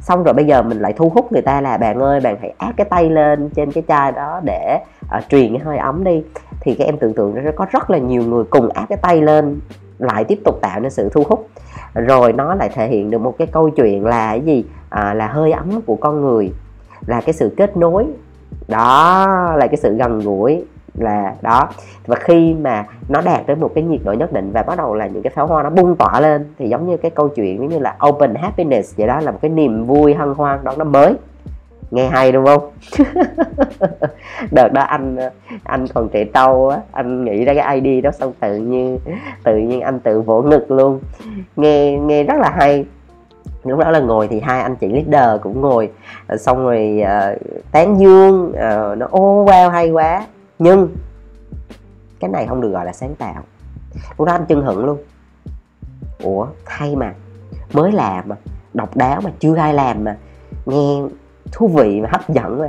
Xong 0.00 0.22
rồi 0.22 0.34
bây 0.34 0.44
giờ 0.44 0.62
mình 0.62 0.78
lại 0.78 0.92
thu 0.92 1.08
hút 1.08 1.32
người 1.32 1.42
ta 1.42 1.60
là 1.60 1.76
bạn 1.76 1.98
ơi 1.98 2.20
bạn 2.20 2.36
hãy 2.40 2.54
áp 2.58 2.72
cái 2.76 2.84
tay 2.84 3.10
lên 3.10 3.50
trên 3.50 3.72
cái 3.72 3.82
chai 3.88 4.12
đó 4.12 4.40
để 4.44 4.78
uh, 5.18 5.28
truyền 5.28 5.48
cái 5.48 5.64
hơi 5.64 5.78
ấm 5.78 6.04
đi. 6.04 6.22
Thì 6.60 6.74
các 6.74 6.84
em 6.84 6.98
tưởng 6.98 7.14
tượng 7.14 7.44
nó 7.44 7.50
có 7.56 7.66
rất 7.70 7.90
là 7.90 7.98
nhiều 7.98 8.22
người 8.22 8.44
cùng 8.44 8.68
áp 8.68 8.86
cái 8.88 8.98
tay 9.02 9.20
lên 9.20 9.60
lại 9.98 10.24
tiếp 10.24 10.38
tục 10.44 10.58
tạo 10.60 10.80
nên 10.80 10.90
sự 10.90 11.08
thu 11.08 11.22
hút. 11.28 11.48
Rồi 11.94 12.32
nó 12.32 12.54
lại 12.54 12.68
thể 12.74 12.88
hiện 12.88 13.10
được 13.10 13.18
một 13.18 13.34
cái 13.38 13.46
câu 13.46 13.70
chuyện 13.70 14.04
là 14.04 14.28
cái 14.28 14.40
gì? 14.40 14.64
À, 14.88 15.14
là 15.14 15.26
hơi 15.26 15.52
ấm 15.52 15.80
của 15.86 15.96
con 15.96 16.20
người 16.20 16.52
là 17.06 17.20
cái 17.20 17.32
sự 17.32 17.54
kết 17.56 17.76
nối 17.76 18.06
đó, 18.72 19.26
là 19.56 19.66
cái 19.66 19.76
sự 19.76 19.94
gần 19.94 20.18
gũi, 20.18 20.64
là 20.94 21.34
đó. 21.42 21.68
Và 22.06 22.16
khi 22.16 22.54
mà 22.54 22.86
nó 23.08 23.20
đạt 23.20 23.46
đến 23.46 23.60
một 23.60 23.70
cái 23.74 23.84
nhiệt 23.84 24.00
độ 24.04 24.12
nhất 24.12 24.32
định 24.32 24.50
và 24.52 24.62
bắt 24.62 24.78
đầu 24.78 24.94
là 24.94 25.06
những 25.06 25.22
cái 25.22 25.32
pháo 25.36 25.46
hoa 25.46 25.62
nó 25.62 25.70
bung 25.70 25.96
tỏa 25.96 26.20
lên, 26.20 26.46
thì 26.58 26.68
giống 26.68 26.88
như 26.88 26.96
cái 26.96 27.10
câu 27.10 27.28
chuyện 27.28 27.58
giống 27.58 27.68
như 27.68 27.78
là 27.78 27.96
open 28.08 28.34
happiness 28.34 28.96
vậy 28.96 29.06
đó, 29.06 29.20
là 29.20 29.30
một 29.30 29.38
cái 29.42 29.50
niềm 29.50 29.84
vui 29.84 30.14
hân 30.14 30.34
hoan, 30.34 30.64
đó 30.64 30.72
nó 30.76 30.84
mới. 30.84 31.14
Nghe 31.90 32.08
hay 32.08 32.32
đúng 32.32 32.46
không? 32.46 32.70
Đợt 34.50 34.68
đó 34.72 34.82
anh 34.82 35.16
anh 35.64 35.86
còn 35.94 36.08
trẻ 36.08 36.24
trâu 36.24 36.68
á, 36.68 36.78
anh 36.92 37.24
nghĩ 37.24 37.44
ra 37.44 37.54
cái 37.54 37.80
id 37.80 38.04
đó 38.04 38.10
xong 38.10 38.32
tự 38.40 38.56
nhiên 38.56 38.98
tự 39.44 39.56
nhiên 39.56 39.80
anh 39.80 40.00
tự 40.00 40.20
vỗ 40.20 40.42
ngực 40.42 40.70
luôn. 40.70 41.00
Nghe 41.56 41.98
nghe 41.98 42.24
rất 42.24 42.34
là 42.38 42.50
hay 42.50 42.84
lúc 43.64 43.78
đó 43.78 43.90
là 43.90 44.00
ngồi 44.00 44.28
thì 44.28 44.40
hai 44.40 44.62
anh 44.62 44.76
chị 44.76 44.88
leader 44.88 45.40
cũng 45.42 45.60
ngồi. 45.60 45.92
Ờ, 46.26 46.36
xong 46.36 46.64
rồi 46.64 47.02
uh, 47.02 47.40
tán 47.72 48.00
dương 48.00 48.48
uh, 48.48 48.98
nó 48.98 49.06
ô 49.10 49.44
wow 49.44 49.70
hay 49.70 49.90
quá. 49.90 50.26
Nhưng 50.58 50.88
cái 52.20 52.30
này 52.30 52.46
không 52.46 52.60
được 52.60 52.70
gọi 52.70 52.84
là 52.84 52.92
sáng 52.92 53.14
tạo. 53.14 53.42
Lúc 54.18 54.26
đó 54.26 54.32
anh 54.32 54.46
chân 54.48 54.62
hận 54.62 54.76
luôn. 54.76 54.98
Ủa 56.22 56.46
hay 56.66 56.96
mà 56.96 57.14
mới 57.72 57.92
làm 57.92 58.28
mà 58.28 58.36
độc 58.74 58.96
đáo 58.96 59.20
mà 59.24 59.30
chưa 59.38 59.56
ai 59.56 59.74
làm 59.74 60.04
mà 60.04 60.16
nghe 60.66 61.02
thú 61.52 61.68
vị 61.68 62.00
mà 62.00 62.08
hấp 62.12 62.28
dẫn 62.28 62.58
mà. 62.58 62.68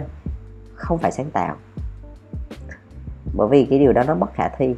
Không 0.75 0.97
phải 0.97 1.11
sáng 1.11 1.31
tạo. 1.31 1.55
Bởi 3.33 3.47
vì 3.47 3.65
cái 3.65 3.79
điều 3.79 3.93
đó 3.93 4.03
nó 4.07 4.15
bất 4.15 4.33
khả 4.33 4.49
thi. 4.49 4.75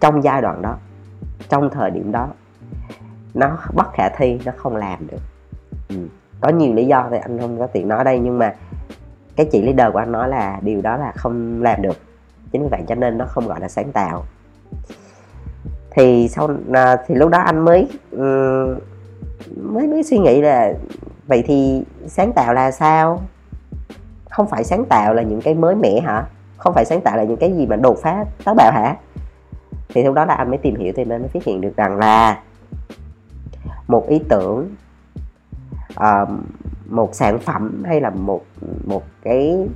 Trong 0.00 0.24
giai 0.24 0.42
đoạn 0.42 0.62
đó 0.62 0.76
trong 1.48 1.70
thời 1.70 1.90
điểm 1.90 2.12
đó 2.12 2.28
nó 3.34 3.58
bất 3.74 3.92
khả 3.94 4.08
thi, 4.08 4.38
nó 4.44 4.52
không 4.56 4.76
làm 4.76 5.06
được. 5.06 5.20
Ừ. 5.88 5.96
có 6.40 6.48
nhiều 6.48 6.74
lý 6.74 6.86
do 6.86 7.08
thì 7.10 7.18
anh 7.22 7.38
không 7.38 7.58
có 7.58 7.66
tiện 7.66 7.88
nói 7.88 8.04
đây, 8.04 8.18
nhưng 8.18 8.38
mà 8.38 8.54
cái 9.36 9.46
chị 9.52 9.62
leader 9.62 9.92
của 9.92 9.98
anh 9.98 10.12
nói 10.12 10.28
là 10.28 10.60
điều 10.62 10.80
đó 10.82 10.96
là 10.96 11.12
không 11.16 11.62
làm 11.62 11.82
được. 11.82 11.96
Chính 12.52 12.62
vì 12.62 12.68
vậy 12.70 12.82
cho 12.88 12.94
nên 12.94 13.18
nó 13.18 13.24
không 13.24 13.48
gọi 13.48 13.60
là 13.60 13.68
sáng 13.68 13.92
tạo. 13.92 14.24
Thì 15.90 16.28
sau 16.28 16.50
à, 16.72 16.96
thì 17.06 17.14
lúc 17.14 17.30
đó 17.30 17.38
anh 17.38 17.64
mới 17.64 17.88
ừ, 18.10 18.76
mới 19.56 19.86
mới 19.86 20.02
suy 20.02 20.18
nghĩ 20.18 20.40
là 20.40 20.72
vậy 21.26 21.42
thì 21.46 21.84
sáng 22.06 22.32
tạo 22.32 22.54
là 22.54 22.70
sao? 22.70 23.22
Không 24.30 24.46
phải 24.48 24.64
sáng 24.64 24.84
tạo 24.84 25.14
là 25.14 25.22
những 25.22 25.40
cái 25.40 25.54
mới 25.54 25.74
mẻ 25.74 26.00
hả? 26.00 26.24
Không 26.56 26.74
phải 26.74 26.84
sáng 26.84 27.00
tạo 27.00 27.16
là 27.16 27.24
những 27.24 27.36
cái 27.36 27.52
gì 27.52 27.66
mà 27.66 27.76
đột 27.76 27.98
phá 28.02 28.24
táo 28.44 28.54
bạo 28.54 28.72
hả? 28.72 28.96
Thì 29.88 30.02
lúc 30.02 30.14
đó 30.14 30.24
là 30.24 30.34
anh 30.34 30.48
mới 30.48 30.58
tìm 30.58 30.76
hiểu 30.76 30.92
thì 30.96 31.04
nên 31.04 31.20
mới 31.20 31.28
phát 31.28 31.44
hiện 31.44 31.60
được 31.60 31.76
rằng 31.76 31.96
là 31.96 32.40
một 33.92 34.08
ý 34.08 34.20
tưởng 34.28 34.74
uh, 35.92 36.28
một 36.88 37.14
sản 37.14 37.38
phẩm 37.38 37.82
hay 37.86 38.00
là 38.00 38.10
một 38.10 38.42
một 38.84 39.02
cái 39.22 39.68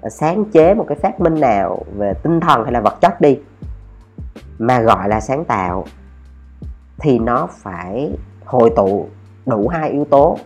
ờ, 0.00 0.08
sáng 0.08 0.44
chế 0.44 0.74
một 0.74 0.84
cái 0.88 0.98
phát 1.02 1.20
minh 1.20 1.40
nào 1.40 1.84
về 1.96 2.14
tinh 2.22 2.40
thần 2.40 2.64
hay 2.64 2.72
là 2.72 2.80
vật 2.80 3.00
chất 3.00 3.20
đi 3.20 3.38
mà 4.58 4.80
gọi 4.80 5.08
là 5.08 5.20
sáng 5.20 5.44
tạo 5.44 5.84
thì 6.98 7.18
nó 7.18 7.48
phải 7.50 8.10
hội 8.44 8.70
tụ 8.76 9.08
đủ 9.46 9.68
hai 9.68 9.90
yếu 9.90 10.04
tố 10.04 10.38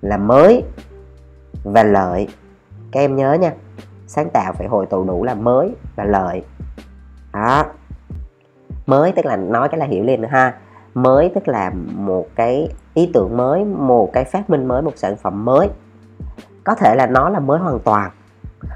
là 0.00 0.16
mới 0.16 0.64
và 1.64 1.82
lợi. 1.82 2.28
Các 2.92 3.00
em 3.00 3.16
nhớ 3.16 3.32
nha 3.32 3.52
sáng 4.06 4.30
tạo 4.30 4.52
phải 4.52 4.66
hội 4.66 4.86
tụ 4.86 5.04
đủ 5.04 5.24
là 5.24 5.34
mới 5.34 5.74
và 5.96 6.04
lợi. 6.04 6.42
Đó. 7.32 7.64
Mới 8.86 9.12
tức 9.12 9.26
là 9.26 9.36
nói 9.36 9.68
cái 9.68 9.78
là 9.78 9.86
hiểu 9.86 10.04
liền 10.04 10.20
nữa 10.22 10.28
ha 10.30 10.58
mới 10.94 11.32
tức 11.34 11.48
là 11.48 11.72
một 11.94 12.26
cái 12.34 12.68
ý 12.94 13.10
tưởng 13.14 13.36
mới 13.36 13.64
một 13.64 14.10
cái 14.12 14.24
phát 14.24 14.50
minh 14.50 14.68
mới 14.68 14.82
một 14.82 14.92
sản 14.96 15.16
phẩm 15.16 15.44
mới. 15.44 15.68
Có 16.64 16.74
thể 16.74 16.94
là 16.94 17.06
nó 17.06 17.28
là 17.28 17.40
mới 17.40 17.58
hoàn 17.58 17.78
toàn 17.78 18.10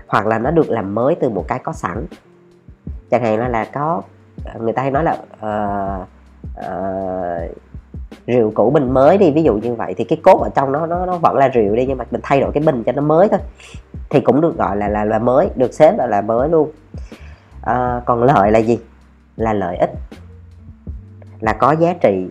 hoặc 0.09 0.26
là 0.26 0.38
nó 0.38 0.50
được 0.50 0.71
làm 0.71 0.94
mới 0.94 1.14
từ 1.14 1.28
một 1.28 1.44
cái 1.49 1.59
có 1.59 1.73
sẵn. 1.73 2.06
Chẳng 3.11 3.23
hạn 3.23 3.38
là, 3.38 3.49
là 3.49 3.64
có 3.64 4.02
người 4.59 4.73
ta 4.73 4.83
hay 4.83 4.90
nói 4.90 5.04
là 5.04 5.12
uh, 5.12 6.09
uh, 6.59 7.56
rượu 8.26 8.52
cũ 8.54 8.71
bình 8.71 8.90
mới 8.90 9.18
đi 9.18 9.30
ví 9.30 9.42
dụ 9.42 9.54
như 9.54 9.75
vậy 9.75 9.94
thì 9.97 10.04
cái 10.04 10.18
cốt 10.23 10.42
ở 10.42 10.50
trong 10.54 10.73
nó 10.73 10.87
nó 10.87 11.06
nó 11.06 11.18
vẫn 11.18 11.37
là 11.37 11.49
rượu 11.49 11.76
đi 11.76 11.87
nhưng 11.87 11.99
mà 11.99 12.04
mình 12.11 12.21
thay 12.25 12.40
đổi 12.40 12.52
cái 12.52 12.62
bình 12.66 12.83
cho 12.87 12.92
nó 12.92 13.02
mới 13.02 13.28
thôi. 13.28 13.40
Thì 14.11 14.21
cũng 14.21 14.40
được 14.40 14.59
gọi 14.59 14.76
là 14.76 14.88
là 14.88 15.04
là 15.04 15.18
mới 15.18 15.50
được 15.56 15.75
xếp 15.75 15.94
là 15.99 16.06
là 16.06 16.21
mới 16.21 16.49
luôn. 16.49 16.71
À, 17.62 18.02
còn 18.04 18.23
lợi 18.23 18.50
là 18.50 18.59
gì? 18.59 18.78
Là 19.37 19.52
lợi 19.52 19.76
ích 19.76 19.90
là 21.44 21.52
có 21.52 21.72
giá 21.72 21.94
trị, 22.00 22.28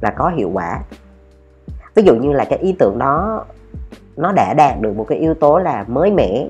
là 0.00 0.10
có 0.10 0.28
hiệu 0.28 0.50
quả. 0.52 0.82
Ví 1.94 2.02
dụ 2.02 2.14
như 2.14 2.32
là 2.32 2.44
cái 2.44 2.58
ý 2.58 2.74
tưởng 2.78 2.98
đó, 2.98 3.44
nó 4.16 4.32
đã 4.32 4.54
đạt 4.54 4.80
được 4.80 4.96
một 4.96 5.06
cái 5.08 5.18
yếu 5.18 5.34
tố 5.34 5.58
là 5.58 5.84
mới 5.88 6.10
mẻ, 6.10 6.48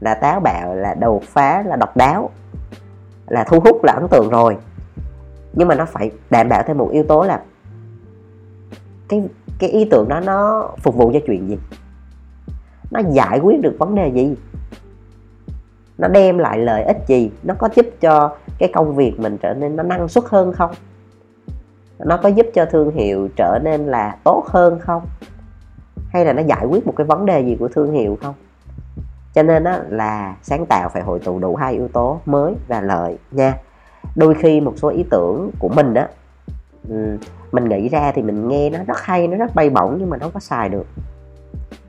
là 0.00 0.14
táo 0.14 0.40
bạo, 0.40 0.74
là 0.74 0.94
đột 0.94 1.22
phá, 1.22 1.62
là 1.62 1.76
độc 1.76 1.96
đáo, 1.96 2.30
là 3.26 3.44
thu 3.44 3.60
hút, 3.60 3.84
là 3.84 3.92
ấn 3.92 4.08
tượng 4.08 4.30
rồi. 4.30 4.56
Nhưng 5.52 5.68
mà 5.68 5.74
nó 5.74 5.84
phải 5.84 6.10
đảm 6.30 6.48
bảo 6.48 6.62
thêm 6.66 6.78
một 6.78 6.90
yếu 6.92 7.04
tố 7.04 7.24
là 7.24 7.42
cái 9.08 9.22
cái 9.58 9.70
ý 9.70 9.88
tưởng 9.90 10.08
đó 10.08 10.20
nó 10.20 10.68
phục 10.78 10.96
vụ 10.96 11.10
cho 11.14 11.20
chuyện 11.26 11.48
gì? 11.48 11.58
Nó 12.90 13.00
giải 13.10 13.38
quyết 13.38 13.60
được 13.62 13.76
vấn 13.78 13.94
đề 13.94 14.08
gì? 14.08 14.34
Nó 15.98 16.08
đem 16.08 16.38
lại 16.38 16.58
lợi 16.58 16.84
ích 16.84 16.98
gì? 17.06 17.30
Nó 17.42 17.54
có 17.58 17.68
giúp 17.74 17.86
cho 18.00 18.36
cái 18.58 18.70
công 18.74 18.96
việc 18.96 19.20
mình 19.20 19.38
trở 19.38 19.54
nên 19.54 19.76
nó 19.76 19.82
năng 19.82 20.08
suất 20.08 20.24
hơn 20.28 20.52
không? 20.52 20.70
Nó 21.98 22.16
có 22.16 22.28
giúp 22.28 22.46
cho 22.54 22.64
thương 22.64 22.90
hiệu 22.90 23.28
trở 23.36 23.58
nên 23.64 23.86
là 23.86 24.16
tốt 24.24 24.44
hơn 24.46 24.78
không? 24.80 25.02
Hay 26.12 26.24
là 26.24 26.32
nó 26.32 26.42
giải 26.42 26.66
quyết 26.66 26.86
một 26.86 26.92
cái 26.96 27.06
vấn 27.06 27.26
đề 27.26 27.40
gì 27.40 27.56
của 27.60 27.68
thương 27.68 27.92
hiệu 27.92 28.18
không? 28.22 28.34
Cho 29.34 29.42
nên 29.42 29.64
đó 29.64 29.78
là 29.88 30.36
sáng 30.42 30.66
tạo 30.66 30.88
phải 30.88 31.02
hội 31.02 31.18
tụ 31.18 31.38
đủ 31.38 31.56
hai 31.56 31.72
yếu 31.72 31.88
tố, 31.88 32.20
mới 32.26 32.54
và 32.68 32.80
lợi 32.80 33.18
nha. 33.30 33.54
Đôi 34.16 34.34
khi 34.34 34.60
một 34.60 34.72
số 34.76 34.88
ý 34.88 35.04
tưởng 35.10 35.50
của 35.58 35.68
mình 35.68 35.94
đó 35.94 36.06
mình 37.52 37.68
nghĩ 37.68 37.88
ra 37.88 38.12
thì 38.14 38.22
mình 38.22 38.48
nghe 38.48 38.70
nó 38.70 38.78
rất 38.86 38.98
hay, 39.00 39.28
nó 39.28 39.36
rất 39.36 39.54
bay 39.54 39.70
bổng 39.70 39.96
nhưng 39.98 40.10
mà 40.10 40.16
nó 40.16 40.24
không 40.24 40.32
có 40.34 40.40
xài 40.40 40.68
được. 40.68 40.86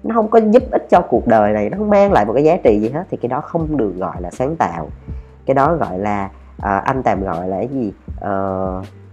Nó 0.04 0.16
không 0.16 0.30
có 0.30 0.40
giúp 0.40 0.64
ích 0.72 0.88
cho 0.90 1.02
cuộc 1.02 1.28
đời 1.28 1.54
này, 1.54 1.70
nó 1.70 1.78
không 1.78 1.90
mang 1.90 2.12
lại 2.12 2.26
một 2.26 2.34
cái 2.34 2.44
giá 2.44 2.58
trị 2.64 2.80
gì 2.82 2.90
hết 2.90 3.04
thì 3.10 3.18
cái 3.18 3.30
đó 3.30 3.42
không 3.42 3.78
được 3.78 3.94
gọi 3.98 4.22
là 4.22 4.32
sáng 4.32 4.56
tạo. 4.56 4.90
Cái 5.46 5.54
đó 5.54 5.76
gọi 5.76 6.00
là 6.00 6.30
à, 6.62 6.78
anh 6.78 7.04
tạm 7.04 7.24
gọi 7.24 7.48
là 7.48 7.58
cái 7.58 7.68
gì? 7.68 7.94
À, 8.22 8.32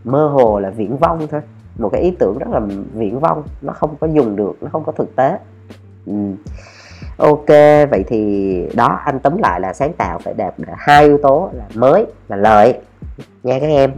mơ 0.04 0.28
hồ 0.28 0.61
là 0.61 0.70
viễn 0.70 0.96
vong 0.96 1.26
thôi. 1.30 1.40
Một 1.78 1.88
cái 1.92 2.00
ý 2.00 2.11
tưởng 2.18 2.38
rất 2.38 2.49
là 2.50 2.61
viễn 2.94 3.20
vong. 3.20 3.42
Nó 3.62 3.72
không 3.72 3.96
có 4.00 4.06
dùng 4.06 4.37
được 4.37 4.56
nó 4.61 4.68
không 4.72 4.84
có 4.84 4.92
thực 4.92 5.16
tế. 5.16 5.38
Ừ. 6.06 6.14
ok 7.16 7.49
vậy 7.90 8.04
thì 8.08 8.66
đó 8.75 9.00
anh 9.04 9.20
tóm 9.20 9.38
lại 9.38 9.61
là 9.61 9.72
sáng 9.72 9.92
tạo 9.92 10.18
phải 10.18 10.34
đạt 10.34 10.54
hai 10.76 11.04
yếu 11.04 11.18
tố 11.18 11.50
là 11.52 11.64
mới 11.75 12.06
và 12.28 12.37
lợi. 12.37 12.80
Nha 13.42 13.58
các 13.61 13.66
em. 13.66 13.92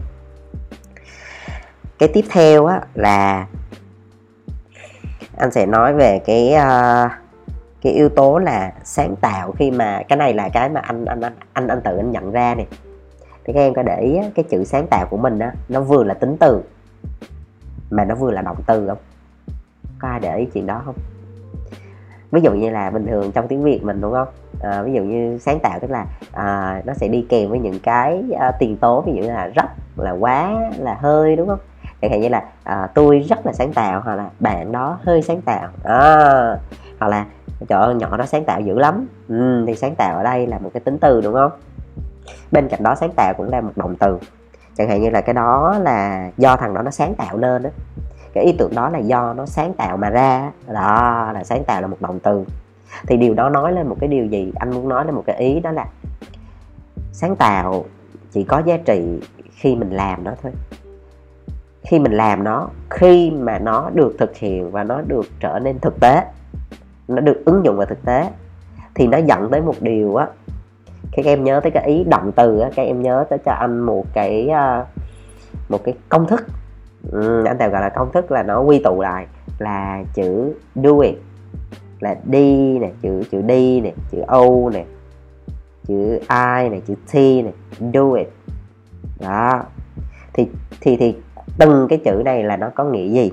Cái 1.98 2.08
tiếp 2.14 2.24
theo 2.30 2.66
á 2.66 2.80
là 2.94 3.46
anh 5.36 5.50
sẽ 5.50 5.66
nói 5.66 5.94
về 5.94 6.18
cái 6.18 6.54
uh, 6.54 7.10
cái 7.82 7.92
yếu 7.92 8.08
tố 8.08 8.38
là 8.38 8.72
sáng 8.84 9.16
tạo 9.16 9.52
khi 9.52 9.70
mà 9.70 10.02
cái 10.08 10.16
này 10.16 10.34
là 10.34 10.48
cái 10.48 10.68
mà 10.68 10.80
anh 10.80 11.04
anh 11.04 11.20
anh 11.20 11.34
anh, 11.52 11.68
anh 11.68 11.80
tự 11.84 11.96
anh 11.96 12.10
nhận 12.10 12.32
ra 12.32 12.54
này 12.54 12.66
thì 13.44 13.52
các 13.52 13.60
em 13.60 13.74
có 13.74 13.82
để 13.82 14.00
ý 14.00 14.18
cái 14.34 14.44
chữ 14.50 14.64
sáng 14.64 14.86
tạo 14.90 15.06
của 15.10 15.16
mình 15.16 15.38
á 15.38 15.52
nó 15.68 15.80
vừa 15.80 16.04
là 16.04 16.14
tính 16.14 16.36
từ 16.40 16.62
mà 17.90 18.04
nó 18.04 18.14
vừa 18.14 18.30
là 18.30 18.42
động 18.42 18.56
từ 18.66 18.88
không? 18.88 18.98
Có 19.98 20.08
ai 20.08 20.20
để 20.20 20.36
ý 20.36 20.46
chuyện 20.54 20.66
đó 20.66 20.82
không? 20.84 20.94
Ví 22.30 22.40
dụ 22.40 22.52
như 22.52 22.70
là 22.70 22.90
bình 22.90 23.06
thường 23.06 23.32
trong 23.32 23.48
tiếng 23.48 23.62
việt 23.62 23.82
mình 23.82 24.00
đúng 24.00 24.12
không? 24.12 24.28
À, 24.60 24.82
ví 24.82 24.92
dụ 24.92 25.02
như 25.02 25.38
sáng 25.38 25.58
tạo 25.60 25.78
tức 25.80 25.90
là 25.90 26.06
à, 26.32 26.82
nó 26.84 26.94
sẽ 26.94 27.08
đi 27.08 27.26
kèm 27.28 27.50
với 27.50 27.58
những 27.58 27.78
cái 27.82 28.22
à, 28.38 28.52
tiền 28.58 28.76
tố 28.76 29.00
ví 29.00 29.12
dụ 29.12 29.22
như 29.22 29.28
là 29.28 29.46
rất 29.46 29.66
là 29.96 30.10
quá 30.10 30.54
là 30.78 30.94
hơi 31.00 31.36
đúng 31.36 31.48
không? 31.48 31.58
Chẳng 32.00 32.10
hạn 32.10 32.20
như 32.20 32.28
là 32.28 32.44
à, 32.64 32.88
tôi 32.94 33.18
rất 33.18 33.46
là 33.46 33.52
sáng 33.52 33.72
tạo 33.72 34.00
hoặc 34.00 34.14
là 34.14 34.30
bạn 34.40 34.72
đó 34.72 34.98
hơi 35.02 35.22
sáng 35.22 35.40
tạo. 35.40 35.68
À, 35.84 36.58
hoặc 36.98 37.08
là 37.08 37.26
trời 37.68 37.94
nhỏ 37.94 38.16
đó 38.16 38.24
sáng 38.26 38.44
tạo 38.44 38.60
dữ 38.60 38.78
lắm. 38.78 39.06
Ừ, 39.28 39.64
thì 39.66 39.74
sáng 39.74 39.94
tạo 39.94 40.16
ở 40.16 40.22
đây 40.22 40.46
là 40.46 40.58
một 40.58 40.70
cái 40.74 40.80
tính 40.80 40.98
từ 40.98 41.20
đúng 41.20 41.34
không? 41.34 41.52
Bên 42.52 42.68
cạnh 42.68 42.82
đó, 42.82 42.94
sáng 42.94 43.10
tạo 43.16 43.34
cũng 43.36 43.48
là 43.48 43.60
một 43.60 43.72
động 43.76 43.96
từ. 43.96 44.18
Chẳng 44.76 44.88
hạn 44.88 45.02
như 45.02 45.10
là 45.10 45.20
cái 45.20 45.34
đó 45.34 45.78
là 45.82 46.30
do 46.36 46.56
thằng 46.56 46.74
đó 46.74 46.82
nó 46.82 46.90
sáng 46.90 47.14
tạo 47.14 47.36
nên 47.36 47.62
đó 47.62 47.70
cái 48.32 48.44
ý 48.44 48.52
tưởng 48.58 48.74
đó 48.74 48.88
là 48.88 48.98
do 48.98 49.32
nó 49.32 49.46
sáng 49.46 49.74
tạo 49.74 49.96
mà 49.96 50.10
ra 50.10 50.50
đó, 50.66 51.30
là 51.34 51.44
sáng 51.44 51.64
tạo 51.64 51.80
là 51.80 51.86
một 51.86 51.96
động 52.00 52.20
từ. 52.20 52.44
Thì 53.06 53.16
điều 53.16 53.34
đó 53.34 53.48
nói 53.48 53.72
lên 53.72 53.88
một 53.88 53.96
cái 54.00 54.08
điều 54.08 54.26
gì? 54.26 54.52
Anh 54.56 54.70
muốn 54.70 54.88
nói 54.88 55.04
lên 55.04 55.14
một 55.14 55.22
cái 55.26 55.36
ý 55.36 55.60
đó 55.60 55.70
là 55.70 55.86
sáng 57.12 57.36
tạo 57.36 57.84
chỉ 58.32 58.44
có 58.44 58.62
giá 58.66 58.76
trị 58.76 59.20
khi 59.50 59.76
mình 59.76 59.90
làm 59.90 60.24
nó 60.24 60.32
thôi. 60.42 60.52
Khi 61.82 61.98
mình 61.98 62.12
làm 62.12 62.44
nó, 62.44 62.68
khi 62.90 63.30
mà 63.30 63.58
nó 63.58 63.90
được 63.94 64.16
thực 64.18 64.36
hiện 64.36 64.70
và 64.70 64.84
nó 64.84 65.00
được 65.00 65.26
trở 65.40 65.58
nên 65.58 65.78
thực 65.78 66.00
tế, 66.00 66.24
nó 67.08 67.20
được 67.20 67.42
ứng 67.44 67.64
dụng 67.64 67.76
vào 67.76 67.86
thực 67.86 68.04
tế, 68.04 68.30
thì 68.94 69.06
nó 69.06 69.18
dẫn 69.18 69.50
tới 69.50 69.60
một 69.60 69.74
điều 69.80 70.16
á 70.16 70.26
các 71.16 71.24
em 71.26 71.44
nhớ 71.44 71.60
tới 71.60 71.70
cái 71.70 71.86
ý 71.86 72.04
động 72.04 72.32
từ 72.32 72.60
á 72.60 72.70
các 72.76 72.82
em 72.82 73.02
nhớ 73.02 73.24
tới 73.30 73.38
cho 73.44 73.52
anh 73.52 73.80
một 73.80 74.06
cái 74.14 74.48
à, 74.48 74.86
một 75.68 75.84
cái 75.84 75.94
công 76.08 76.26
thức. 76.26 76.46
Ừ, 77.10 77.44
anh 77.44 77.58
tèo 77.58 77.70
gọi 77.70 77.80
là 77.80 77.88
công 77.88 78.12
thức 78.12 78.30
là 78.30 78.42
nó 78.42 78.60
quy 78.60 78.78
tụ 78.78 79.00
lại 79.00 79.26
là 79.58 80.04
chữ 80.14 80.54
do 80.74 80.98
it 81.02 81.14
là 82.00 82.16
đi 82.24 82.78
nè 82.78 82.90
chữ 83.02 83.22
chữ 83.30 83.42
đi 83.42 83.80
nè 83.80 83.92
chữ 84.10 84.20
o 84.26 84.44
nè 84.72 84.84
chữ 85.88 86.18
i 86.28 86.68
nè 86.68 86.80
chữ 86.86 86.94
t 87.12 87.14
nè 87.14 87.50
do 87.80 88.12
it. 88.12 88.28
Đó. 89.20 89.62
Thì 90.32 90.48
thì 90.80 90.96
thì 90.96 91.16
từng 91.58 91.86
cái 91.90 91.98
chữ 92.04 92.22
này 92.24 92.44
là 92.44 92.56
nó 92.56 92.70
có 92.74 92.84
nghĩa 92.84 93.08
gì? 93.08 93.30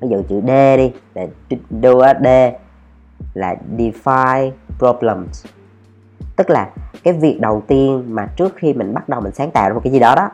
Ví 0.00 0.08
dụ 0.08 0.22
chữ 0.28 0.40
d 0.40 0.50
đi 0.76 0.92
là 1.14 1.26
do 1.70 1.92
d 2.22 2.26
là 3.34 3.56
define 3.76 4.50
problems 4.78 5.46
tức 6.40 6.50
là 6.50 6.70
cái 7.04 7.14
việc 7.14 7.40
đầu 7.40 7.62
tiên 7.66 8.04
mà 8.08 8.26
trước 8.36 8.54
khi 8.56 8.72
mình 8.72 8.94
bắt 8.94 9.08
đầu 9.08 9.20
mình 9.20 9.32
sáng 9.32 9.50
tạo 9.50 9.68
ra 9.68 9.74
một 9.74 9.80
cái 9.84 9.92
gì 9.92 9.98
đó 9.98 10.14
đó 10.14 10.30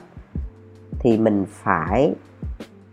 thì 0.99 1.19
mình 1.19 1.45
phải 1.49 2.15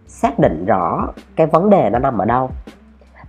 xác 0.08 0.40
định 0.40 0.66
rõ 0.66 1.08
cái 1.36 1.48
vấn 1.48 1.70
đề 1.70 1.90
nó 1.90 2.00
nằm 2.00 2.18
ở 2.18 2.26
đâu. 2.26 2.50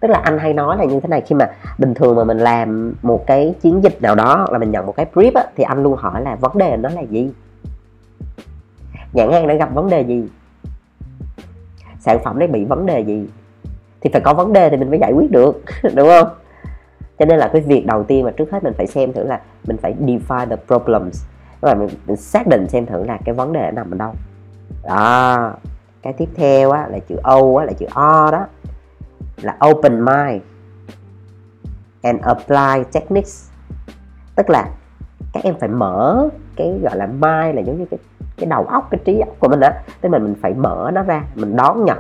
Tức 0.01 0.09
là 0.09 0.21
anh 0.25 0.39
hay 0.39 0.53
nói 0.53 0.77
là 0.77 0.85
như 0.85 1.01
thế 1.01 1.09
này 1.09 1.21
khi 1.21 1.35
mà 1.35 1.51
bình 1.79 1.95
thường 1.95 2.17
mà 2.17 2.25
mình 2.25 2.39
làm 2.39 2.95
một 3.03 3.27
cái 3.27 3.55
chiến 3.63 3.81
dịch 3.83 4.03
nào 4.03 4.15
đó 4.15 4.47
là 4.51 4.59
mình 4.59 4.71
nhận 4.71 4.87
một 4.87 4.97
cái 4.97 5.07
brief 5.15 5.31
á, 5.35 5.45
thì 5.57 5.65
anh 5.65 5.83
luôn 5.83 5.97
hỏi 5.97 6.23
là 6.23 6.35
vấn 6.35 6.59
đề 6.59 6.77
nó 6.77 6.89
là 6.89 7.01
gì? 7.01 7.31
Nhãn 9.13 9.33
hàng 9.33 9.47
đã 9.47 9.55
gặp 9.55 9.75
vấn 9.75 9.91
đề 9.91 10.01
gì? 10.01 10.29
Sản 12.01 12.19
phẩm 12.25 12.39
đấy 12.39 12.49
bị 12.49 12.65
vấn 12.65 12.87
đề 12.87 13.01
gì? 13.01 13.29
Thì 14.01 14.11
phải 14.13 14.21
có 14.21 14.35
vấn 14.35 14.53
đề 14.53 14.71
thì 14.71 14.77
mình 14.77 14.91
mới 14.91 14.99
giải 14.99 15.13
quyết 15.13 15.31
được 15.31 15.63
đúng 15.95 16.09
không? 16.09 16.29
Cho 17.19 17.25
nên 17.25 17.39
là 17.39 17.51
cái 17.53 17.63
việc 17.63 17.87
đầu 17.87 18.05
tiên 18.05 18.25
mà 18.25 18.31
trước 18.31 18.51
hết 18.51 18.65
mình 18.65 18.75
phải 18.77 18.87
xem 18.87 19.13
thử 19.13 19.25
là 19.25 19.41
mình 19.65 19.77
phải 19.77 19.95
define 20.01 20.49
the 20.49 20.57
problems. 20.67 21.25
Và 21.61 21.75
mình, 21.75 21.89
mình 22.07 22.17
xác 22.17 22.47
định 22.47 22.69
xem 22.69 22.87
thử 22.87 23.05
là 23.05 23.19
cái 23.25 23.35
vấn 23.35 23.53
đề 23.53 23.71
nằm 23.71 23.91
ở 23.91 23.97
đâu. 23.97 24.13
Đó. 24.85 25.53
Cái 26.03 26.13
tiếp 26.13 26.29
theo 26.35 26.71
á, 26.71 26.87
là 26.87 26.99
chữ 26.99 27.17
O 27.23 27.57
á, 27.59 27.65
là 27.65 27.73
chữ 27.73 27.87
O 27.95 28.31
đó. 28.31 28.47
Là 29.43 29.57
open 29.71 30.05
mind 30.05 30.43
and 32.03 32.21
apply 32.23 32.85
techniques. 32.93 33.51
Tức 34.35 34.51
là 34.51 34.69
các 35.33 35.45
em 35.45 35.55
phải 35.61 35.69
mở 35.69 36.29
cái 36.57 36.79
gọi 36.83 36.97
là 36.97 37.07
mind 37.07 37.57
là 37.57 37.63
giống 37.67 37.79
như 37.79 37.87
cái 37.91 37.99
cái 38.37 38.47
đầu 38.47 38.65
óc 38.65 38.89
cái 38.91 39.01
trí 39.05 39.21
óc 39.21 39.37
của 39.39 39.49
mình 39.49 39.61
á. 39.61 39.83
Tức 40.01 40.09
là 40.13 40.19
mình 40.19 40.35
phải 40.43 40.55
mở 40.55 40.91
nó 40.95 41.03
ra 41.03 41.25
mình 41.35 41.57
đón 41.57 41.85
nhận 41.85 41.99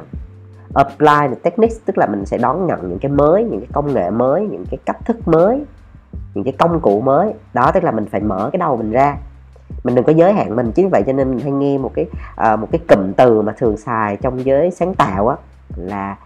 apply 0.74 1.28
the 1.28 1.34
techniques 1.42 1.78
tức 1.84 1.98
là 1.98 2.06
mình 2.06 2.26
sẽ 2.26 2.38
đón 2.38 2.66
nhận 2.66 2.88
những 2.88 2.98
cái 2.98 3.10
mới 3.10 3.44
những 3.44 3.60
cái 3.60 3.68
công 3.72 3.94
nghệ 3.94 4.10
mới 4.10 4.46
những 4.46 4.64
cái 4.70 4.78
cách 4.86 5.04
thức 5.04 5.28
mới 5.28 5.64
những 6.34 6.44
cái 6.44 6.54
công 6.58 6.80
cụ 6.80 7.00
mới. 7.00 7.34
Đó 7.54 7.70
tức 7.74 7.84
là 7.84 7.90
mình 7.90 8.06
phải 8.06 8.20
mở 8.20 8.50
cái 8.52 8.58
đầu 8.58 8.76
mình 8.76 8.90
ra. 8.90 9.16
Mình 9.84 9.94
đừng 9.94 10.04
có 10.04 10.12
giới 10.12 10.32
hạn 10.32 10.56
mình. 10.56 10.72
Chính 10.72 10.88
vậy 10.88 11.02
cho 11.06 11.12
nên 11.12 11.30
mình 11.30 11.38
hay 11.38 11.52
nghe 11.52 11.78
một 11.78 11.90
cái 11.94 12.06
uh, 12.52 12.58
một 12.58 12.68
cái 12.72 12.80
cụm 12.88 13.12
từ 13.12 13.42
mà 13.42 13.52
thường 13.58 13.76
xài 13.76 14.16
trong 14.16 14.44
giới 14.44 14.70
sáng 14.70 14.94
tạo 14.94 15.28
á 15.28 15.36
là 15.76 16.16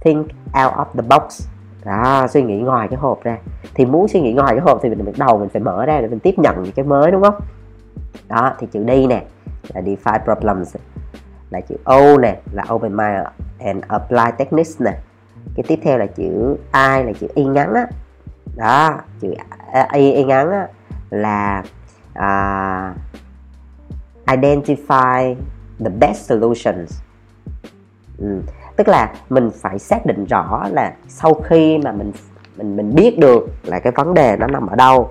think 0.00 0.26
out 0.64 0.74
of 0.74 0.84
the 0.94 1.02
box. 1.08 1.48
Đó 1.84 2.26
suy 2.30 2.42
nghĩ 2.42 2.58
ngoài 2.58 2.88
cái 2.88 2.98
hộp 2.98 3.22
ra. 3.22 3.38
Thì 3.74 3.86
muốn 3.86 4.08
suy 4.08 4.20
nghĩ 4.20 4.32
ngoài 4.32 4.54
cái 4.54 4.60
hộp 4.60 4.80
thì 4.82 4.88
mình 4.88 5.04
bắt 5.04 5.18
đầu 5.18 5.38
mình 5.38 5.48
phải 5.48 5.62
mở 5.62 5.86
ra 5.86 6.00
để 6.00 6.08
mình 6.08 6.18
tiếp 6.18 6.34
nhận 6.38 6.62
những 6.62 6.72
cái 6.72 6.84
mới 6.84 7.10
đúng 7.10 7.22
không? 7.22 7.34
Đó 8.28 8.52
thì 8.58 8.66
chữ 8.66 8.84
D 8.84 8.90
nè 9.08 9.22
là 9.74 9.80
define 9.80 10.24
problems. 10.24 10.76
Là 11.50 11.60
chữ 11.60 11.76
O 11.84 12.18
nè 12.18 12.40
là 12.52 12.64
open 12.72 12.96
mind 12.96 13.26
and 13.64 13.84
apply 13.88 14.32
techniques 14.38 14.80
nè 14.80 14.98
cái 15.54 15.64
tiếp 15.68 15.78
theo 15.82 15.98
là 15.98 16.06
chữ 16.06 16.56
I 16.72 17.02
là 17.04 17.12
chữ 17.20 17.26
y 17.34 17.44
ngắn 17.44 17.74
á. 17.74 17.86
Đó 18.56 18.98
chữ 19.20 19.34
y, 19.92 20.12
y 20.12 20.24
ngắn 20.24 20.50
á 20.50 20.68
là 21.10 21.62
uh, 22.18 22.96
identify 24.26 25.34
the 25.78 25.90
best 26.00 26.26
solutions. 26.28 27.00
Ừ. 28.18 28.40
tức 28.76 28.88
là 28.88 29.14
mình 29.28 29.50
phải 29.54 29.78
xác 29.78 30.06
định 30.06 30.24
rõ 30.24 30.68
là 30.72 30.92
sau 31.08 31.34
khi 31.34 31.78
mà 31.78 31.92
mình 31.92 32.12
mình 32.56 32.76
mình 32.76 32.94
biết 32.94 33.18
được 33.18 33.46
là 33.62 33.78
cái 33.78 33.92
vấn 33.96 34.14
đề 34.14 34.36
nó 34.36 34.46
nằm 34.46 34.66
ở 34.66 34.76
đâu. 34.76 35.10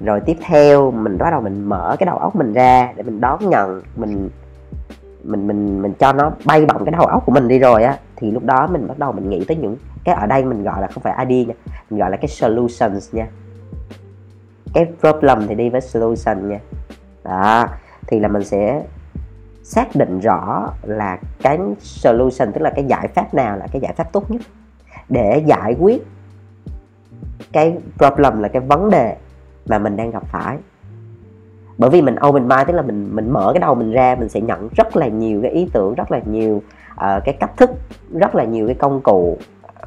Rồi 0.00 0.20
tiếp 0.26 0.36
theo 0.40 0.90
mình 0.90 1.18
bắt 1.18 1.30
đầu 1.30 1.40
mình 1.40 1.64
mở 1.64 1.96
cái 1.98 2.06
đầu 2.06 2.18
óc 2.18 2.36
mình 2.36 2.52
ra 2.52 2.92
để 2.96 3.02
mình 3.02 3.20
đón 3.20 3.50
nhận 3.50 3.82
mình 3.96 4.30
mình 5.26 5.46
mình 5.46 5.82
mình 5.82 5.92
cho 5.98 6.12
nó 6.12 6.32
bay 6.44 6.66
bổng 6.66 6.84
cái 6.84 6.92
đầu 6.92 7.06
óc 7.06 7.22
của 7.26 7.32
mình 7.32 7.48
đi 7.48 7.58
rồi 7.58 7.84
á, 7.84 7.98
thì 8.16 8.30
lúc 8.30 8.44
đó 8.44 8.66
mình 8.66 8.88
bắt 8.88 8.98
đầu 8.98 9.12
mình 9.12 9.30
nghĩ 9.30 9.44
tới 9.44 9.56
những 9.56 9.76
cái 10.04 10.14
ở 10.14 10.26
đây 10.26 10.44
mình 10.44 10.64
gọi 10.64 10.80
là 10.80 10.86
không 10.86 11.02
phải 11.02 11.26
ID 11.26 11.48
nha, 11.48 11.54
mình 11.90 12.00
gọi 12.00 12.10
là 12.10 12.16
cái 12.16 12.28
solutions 12.28 13.14
nha. 13.14 13.26
Cái 14.74 14.86
problem 15.00 15.46
thì 15.48 15.54
đi 15.54 15.68
với 15.68 15.80
solution 15.80 16.48
nha. 16.48 16.58
Đó, 17.24 17.66
thì 18.06 18.20
là 18.20 18.28
mình 18.28 18.44
sẽ 18.44 18.82
xác 19.62 19.96
định 19.96 20.20
rõ 20.20 20.72
là 20.82 21.18
cái 21.42 21.58
solution 21.78 22.52
tức 22.52 22.60
là 22.60 22.70
cái 22.70 22.84
giải 22.84 23.08
pháp 23.08 23.34
nào 23.34 23.56
là 23.56 23.66
cái 23.72 23.82
giải 23.82 23.92
pháp 23.92 24.12
tốt 24.12 24.30
nhất 24.30 24.42
để 25.08 25.42
giải 25.46 25.76
quyết 25.80 26.06
cái 27.52 27.78
problem 27.98 28.42
là 28.42 28.48
cái 28.48 28.62
vấn 28.62 28.90
đề 28.90 29.16
mà 29.66 29.78
mình 29.78 29.96
đang 29.96 30.10
gặp 30.10 30.22
phải 30.26 30.56
bởi 31.78 31.90
vì 31.90 32.02
mình 32.02 32.16
open 32.26 32.48
mind 32.48 32.66
tức 32.66 32.72
là 32.72 32.82
mình 32.82 33.10
mình 33.12 33.30
mở 33.30 33.50
cái 33.54 33.60
đầu 33.60 33.74
mình 33.74 33.92
ra 33.92 34.16
mình 34.18 34.28
sẽ 34.28 34.40
nhận 34.40 34.68
rất 34.76 34.96
là 34.96 35.06
nhiều 35.06 35.42
cái 35.42 35.50
ý 35.50 35.68
tưởng 35.72 35.94
rất 35.94 36.10
là 36.10 36.20
nhiều 36.24 36.62
uh, 36.94 37.24
cái 37.24 37.36
cách 37.40 37.56
thức 37.56 37.70
rất 38.12 38.34
là 38.34 38.44
nhiều 38.44 38.66
cái 38.66 38.74
công 38.74 39.00
cụ. 39.00 39.38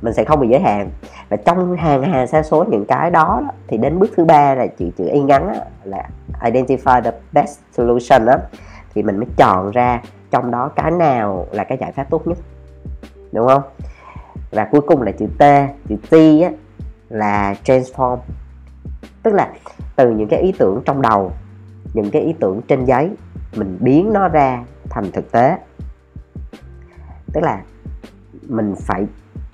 Mình 0.01 0.13
sẽ 0.13 0.23
không 0.23 0.39
bị 0.39 0.47
giới 0.47 0.59
hạn. 0.59 0.89
Và 1.29 1.37
trong 1.37 1.77
hàng 1.77 2.03
hà 2.03 2.25
sa 2.25 2.43
số 2.43 2.63
những 2.63 2.85
cái 2.85 3.11
đó, 3.11 3.41
đó 3.41 3.51
thì 3.67 3.77
đến 3.77 3.99
bước 3.99 4.09
thứ 4.17 4.25
ba 4.25 4.55
là 4.55 4.67
chữ 4.67 4.89
chữ 4.97 5.05
y 5.07 5.21
ngắn 5.21 5.47
đó, 5.47 5.53
là 5.83 6.09
identify 6.41 7.01
the 7.01 7.11
best 7.31 7.59
solution 7.71 8.25
đó 8.25 8.35
thì 8.93 9.03
mình 9.03 9.17
mới 9.17 9.27
chọn 9.37 9.71
ra 9.71 10.01
trong 10.31 10.51
đó 10.51 10.69
cái 10.75 10.91
nào 10.91 11.47
là 11.51 11.63
cái 11.63 11.77
giải 11.81 11.91
pháp 11.91 12.09
tốt 12.09 12.27
nhất. 12.27 12.37
Đúng 13.31 13.47
không? 13.47 13.61
Và 14.51 14.65
cuối 14.71 14.81
cùng 14.81 15.01
là 15.01 15.11
chữ 15.11 15.27
T 15.37 15.43
chữ 15.89 15.95
T 16.09 16.13
á, 16.43 16.49
là 17.09 17.55
transform. 17.65 18.17
Tức 19.23 19.33
là 19.33 19.49
từ 19.95 20.09
những 20.09 20.27
cái 20.27 20.39
ý 20.39 20.51
tưởng 20.51 20.81
trong 20.85 21.01
đầu 21.01 21.31
những 21.93 22.11
cái 22.11 22.21
ý 22.21 22.33
tưởng 22.39 22.61
trên 22.67 22.85
giấy, 22.85 23.09
mình 23.55 23.77
biến 23.81 24.13
nó 24.13 24.27
ra 24.27 24.63
thành 24.89 25.11
thực 25.11 25.31
tế. 25.31 25.57
Tức 27.33 27.43
là 27.43 27.61
mình 28.47 28.75
phải 28.77 29.05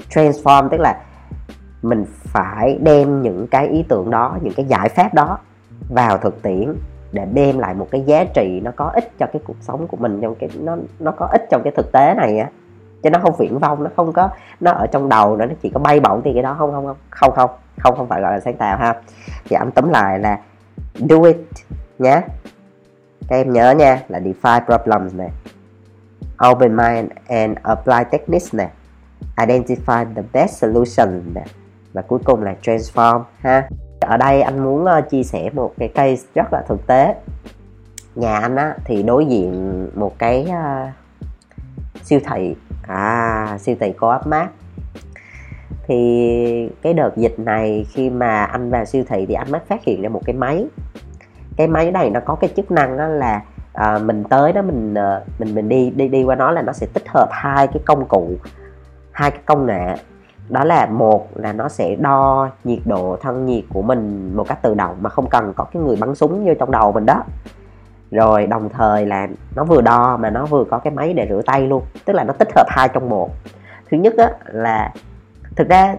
transform, 0.10 0.70
tức 0.70 0.80
là 0.80 1.02
mình 1.82 2.06
phải 2.08 2.80
đem 2.82 3.22
những 3.22 3.48
cái 3.48 3.68
ý 3.68 3.84
tưởng 3.90 4.10
đó, 4.10 4.38
những 4.42 4.54
cái 4.54 4.66
giải 4.66 4.90
pháp 4.90 5.14
đó 5.14 5.38
vào 5.90 6.18
thực 6.18 6.42
tiễn 6.42 6.76
để 7.12 7.26
đem 7.34 7.60
lại 7.60 7.74
một 7.74 7.88
cái 7.92 8.02
giá 8.02 8.24
trị 8.24 8.62
nó 8.64 8.72
có 8.76 8.86
ích 8.86 9.12
cho 9.20 9.26
cái 9.34 9.42
cuộc 9.46 9.58
sống 9.62 9.88
của 9.88 9.98
mình, 9.98 10.22
trong 10.22 10.36
cái, 10.36 10.50
nó 10.60 10.78
nó 11.00 11.12
có 11.12 11.26
ích 11.32 11.48
trong 11.52 11.62
cái 11.64 11.74
thực 11.76 11.92
tế 11.92 12.14
này 12.14 12.40
á. 12.40 12.50
Chứ 13.04 13.10
nó 13.10 13.20
không 13.20 13.36
viễn 13.40 13.60
vông, 13.60 13.84
nó 13.84 13.90
không 13.96 14.14
có, 14.14 14.30
nó 14.60 14.72
ở 14.72 14.88
trong 14.88 15.10
đầu 15.10 15.38
nữa 15.38 15.46
nó 15.46 15.54
chỉ 15.62 15.70
có 15.70 15.80
bay 15.80 16.00
bổng 16.00 16.22
thì 16.24 16.34
cái 16.34 16.44
đó 16.44 16.56
không 16.60 16.72
không 16.72 16.86
không 16.86 16.98
không 17.10 17.32
không 17.36 17.50
không 17.78 17.96
không 17.98 18.08
phải 18.08 18.22
gọi 18.22 18.32
là 18.32 18.40
sáng 18.40 18.58
tạo 18.58 18.78
ha. 18.78 18.96
Thì 19.46 19.56
anh 19.56 19.72
tóm 19.72 19.90
lại 19.90 20.20
là 20.20 20.40
do 20.96 21.22
it 21.22 21.38
nhé. 22.00 22.22
Các 23.28 23.36
em 23.36 23.54
nhớ 23.54 23.72
nha 23.72 24.04
là 24.08 24.20
define 24.20 24.66
problems 24.66 25.16
này. 25.16 25.30
Open 26.52 26.78
mind 26.78 27.12
and 27.28 27.58
apply 27.64 28.04
techniques 28.12 28.54
này, 28.54 28.70
identify 29.38 30.06
the 30.16 30.22
best 30.34 30.58
solution 30.58 31.22
này. 31.34 31.48
Và 31.94 32.02
cuối 32.02 32.20
cùng 32.26 32.44
là 32.44 32.56
transform 32.62 33.24
ha. 33.40 33.70
Ở 34.00 34.18
đây 34.18 34.42
anh 34.42 34.64
muốn 34.64 34.84
uh, 34.84 35.10
chia 35.10 35.24
sẻ 35.24 35.50
một 35.54 35.74
cái 35.78 35.88
case 35.88 36.24
rất 36.36 36.54
là 36.54 36.64
thực 36.68 36.88
tế. 36.88 37.16
Nhà 38.16 38.40
anh 38.40 38.56
á 38.56 38.76
thì 38.86 39.04
đối 39.04 39.26
diện 39.26 39.88
một 39.96 40.20
cái 40.20 40.48
uh, 40.50 40.90
siêu 42.04 42.20
thị. 42.30 42.56
À 42.88 43.58
siêu 43.62 43.76
thị 43.80 43.94
có 43.98 44.12
áp 44.12 44.28
mát. 44.28 44.50
thì 45.88 46.70
cái 46.82 46.94
đợt 46.94 47.18
dịch 47.18 47.40
này 47.40 47.86
khi 47.90 48.10
mà 48.10 48.44
anh 48.44 48.70
vào 48.70 48.86
siêu 48.86 49.04
thị 49.10 49.26
thì 49.28 49.34
anh 49.34 49.52
mới 49.52 49.62
phát 49.68 49.84
hiện 49.84 50.02
ra 50.02 50.10
một 50.10 50.22
cái 50.26 50.36
máy 50.36 50.66
cái 51.56 51.68
máy 51.68 51.92
này 51.92 52.10
nó 52.10 52.20
có 52.20 52.36
cái 52.36 52.50
chức 52.56 52.72
năng 52.72 52.98
đó 52.98 53.08
là 53.08 53.42
à, 53.74 53.98
mình 53.98 54.24
tới 54.24 54.54
đó 54.54 54.62
mình 54.62 54.94
ờ, 54.94 55.24
mình 55.40 55.56
mình 55.56 55.70
đi 55.70 55.90
đi 55.90 56.08
đi 56.08 56.24
qua 56.24 56.36
nó 56.36 56.52
là 56.52 56.62
nó 56.62 56.74
sẽ 56.74 56.88
tích 56.94 57.10
hợp 57.10 57.30
hai 57.32 57.68
cái 57.68 57.82
công 57.86 58.06
cụ 58.08 58.30
hai 59.12 59.32
cái 59.32 59.40
công 59.46 59.66
nghệ. 59.66 59.96
Đó 60.50 60.64
là 60.64 60.86
một 60.86 61.28
là 61.36 61.54
nó 61.54 61.70
sẽ 61.70 61.96
đo 61.96 62.50
nhiệt 62.64 62.80
độ 62.86 63.18
thân 63.22 63.46
nhiệt 63.46 63.64
của 63.74 63.82
mình 63.82 64.32
một 64.36 64.48
cách 64.48 64.62
tự 64.62 64.74
động 64.74 64.96
mà 65.02 65.10
không 65.10 65.30
cần 65.30 65.54
có 65.56 65.64
cái 65.64 65.84
người 65.84 65.96
bắn 65.96 66.16
súng 66.16 66.46
vô 66.46 66.54
trong 66.60 66.72
đầu 66.72 66.92
mình 66.92 67.06
đó. 67.06 67.24
Rồi 68.12 68.48
đồng 68.48 68.70
thời 68.70 69.06
là 69.06 69.28
nó 69.56 69.64
vừa 69.64 69.82
đo 69.82 70.18
mà 70.18 70.30
nó 70.30 70.46
vừa 70.46 70.64
có 70.64 70.78
cái 70.78 70.94
máy 70.94 71.14
để 71.14 71.28
rửa 71.30 71.42
tay 71.46 71.62
luôn 71.62 71.84
tức 72.06 72.14
là 72.14 72.24
nó 72.24 72.34
tích 72.34 72.50
hợp 72.56 72.66
hai 72.70 72.90
trong 72.90 73.10
một. 73.10 73.30
Thứ 73.92 73.98
nhất 73.98 74.14
á 74.18 74.30
là 74.46 74.94
thực 75.56 75.70
ra 75.70 75.96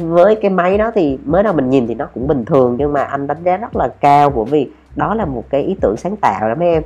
với 0.00 0.36
cái 0.42 0.50
máy 0.50 0.78
đó 0.78 0.90
thì 0.94 1.18
mới 1.24 1.42
đầu 1.42 1.52
mình 1.52 1.70
nhìn 1.70 1.86
thì 1.86 1.94
nó 1.94 2.06
cũng 2.14 2.26
bình 2.26 2.44
thường 2.44 2.76
nhưng 2.78 2.92
mà 2.92 3.02
anh 3.02 3.26
đánh 3.26 3.42
giá 3.42 3.56
rất 3.56 3.76
là 3.76 3.88
cao 4.00 4.30
bởi 4.30 4.44
vì 4.44 4.70
đó 4.96 5.14
là 5.14 5.24
một 5.24 5.44
cái 5.50 5.62
ý 5.62 5.76
tưởng 5.80 5.96
sáng 5.96 6.16
tạo 6.16 6.48
đó 6.48 6.54
mấy 6.54 6.68
em. 6.68 6.82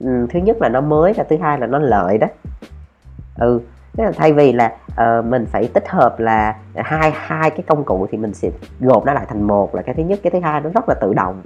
Ừ, 0.00 0.26
thứ 0.30 0.38
nhất 0.38 0.56
là 0.60 0.68
nó 0.68 0.80
mới 0.80 1.12
và 1.12 1.24
thứ 1.28 1.36
hai 1.36 1.58
là 1.58 1.66
nó 1.66 1.78
lợi 1.78 2.18
đó. 2.18 2.26
Ừ 3.38 3.60
Thế 3.92 4.04
là 4.04 4.12
thay 4.12 4.32
vì 4.32 4.52
là 4.52 4.72
uh, 4.88 5.24
mình 5.24 5.46
phải 5.46 5.68
tích 5.74 5.88
hợp 5.88 6.20
là 6.20 6.56
hai 6.74 7.12
hai 7.14 7.50
cái 7.50 7.62
công 7.66 7.84
cụ 7.84 8.06
thì 8.10 8.18
mình 8.18 8.34
sẽ 8.34 8.50
gộp 8.80 9.04
nó 9.06 9.12
lại 9.12 9.26
thành 9.28 9.42
một 9.42 9.74
là 9.74 9.82
cái 9.82 9.94
thứ 9.94 10.02
nhất 10.02 10.20
cái 10.22 10.30
thứ 10.30 10.40
hai 10.40 10.60
nó 10.60 10.70
rất 10.74 10.88
là 10.88 10.94
tự 10.94 11.14
động. 11.14 11.42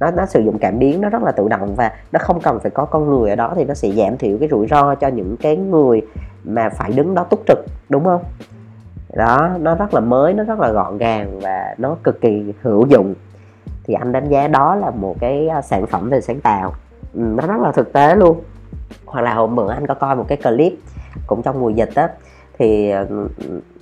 Nó 0.00 0.10
nó 0.10 0.26
sử 0.26 0.40
dụng 0.40 0.58
cảm 0.58 0.78
biến 0.78 1.00
nó 1.00 1.08
rất 1.08 1.22
là 1.22 1.32
tự 1.32 1.48
động 1.48 1.74
và 1.74 1.92
nó 2.12 2.18
không 2.22 2.40
cần 2.40 2.60
phải 2.60 2.70
có 2.70 2.84
con 2.84 3.10
người 3.10 3.30
ở 3.30 3.36
đó 3.36 3.52
thì 3.56 3.64
nó 3.64 3.74
sẽ 3.74 3.90
giảm 3.90 4.16
thiểu 4.16 4.38
cái 4.38 4.48
rủi 4.48 4.66
ro 4.66 4.94
cho 4.94 5.08
những 5.08 5.36
cái 5.36 5.56
người 5.56 6.02
mà 6.44 6.68
phải 6.68 6.92
đứng 6.92 7.14
đó 7.14 7.24
túc 7.24 7.42
trực 7.46 7.58
đúng 7.88 8.04
không? 8.04 8.22
Đó 9.14 9.50
nó 9.60 9.74
rất 9.74 9.94
là 9.94 10.00
mới 10.00 10.34
nó 10.34 10.44
rất 10.44 10.60
là 10.60 10.70
gọn 10.70 10.98
gàng 10.98 11.40
và 11.40 11.74
nó 11.78 11.96
cực 12.02 12.20
kỳ 12.20 12.52
hữu 12.62 12.86
dụng 12.86 13.14
thì 13.90 13.94
anh 13.94 14.12
đánh 14.12 14.28
giá 14.28 14.48
đó 14.48 14.74
là 14.74 14.90
một 14.90 15.16
cái 15.20 15.48
ờ, 15.48 15.60
sản 15.60 15.86
phẩm 15.86 16.10
về 16.10 16.20
sáng 16.20 16.40
tạo. 16.40 16.72
Ừ, 17.14 17.20
nó 17.20 17.46
rất 17.46 17.60
là 17.60 17.72
thực 17.72 17.92
tế 17.92 18.16
luôn. 18.16 18.40
Hoặc 19.06 19.20
là 19.22 19.34
hôm 19.34 19.56
bữa 19.56 19.70
anh 19.72 19.86
có 19.86 19.94
coi 19.94 20.16
một 20.16 20.24
cái 20.28 20.38
clip 20.38 20.72
cũng 21.26 21.42
trong 21.42 21.60
mùa 21.60 21.70
dịch 21.70 21.94
á 21.94 22.08
thì 22.58 22.92
uh, 23.02 23.08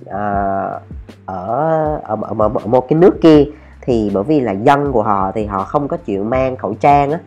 ở, 0.06 0.80
ở, 1.26 2.00
ở, 2.02 2.16
ở 2.38 2.48
một 2.64 2.88
cái 2.88 2.98
nước 2.98 3.20
kia 3.20 3.44
thì 3.80 4.10
bởi 4.14 4.24
vì 4.24 4.40
là 4.40 4.52
dân 4.52 4.92
của 4.92 5.02
họ 5.02 5.32
thì 5.34 5.46
họ 5.46 5.64
không 5.64 5.88
có 5.88 5.96
chịu 5.96 6.24
mang 6.24 6.56
khẩu 6.56 6.74
trang 6.74 7.10
á. 7.10 7.18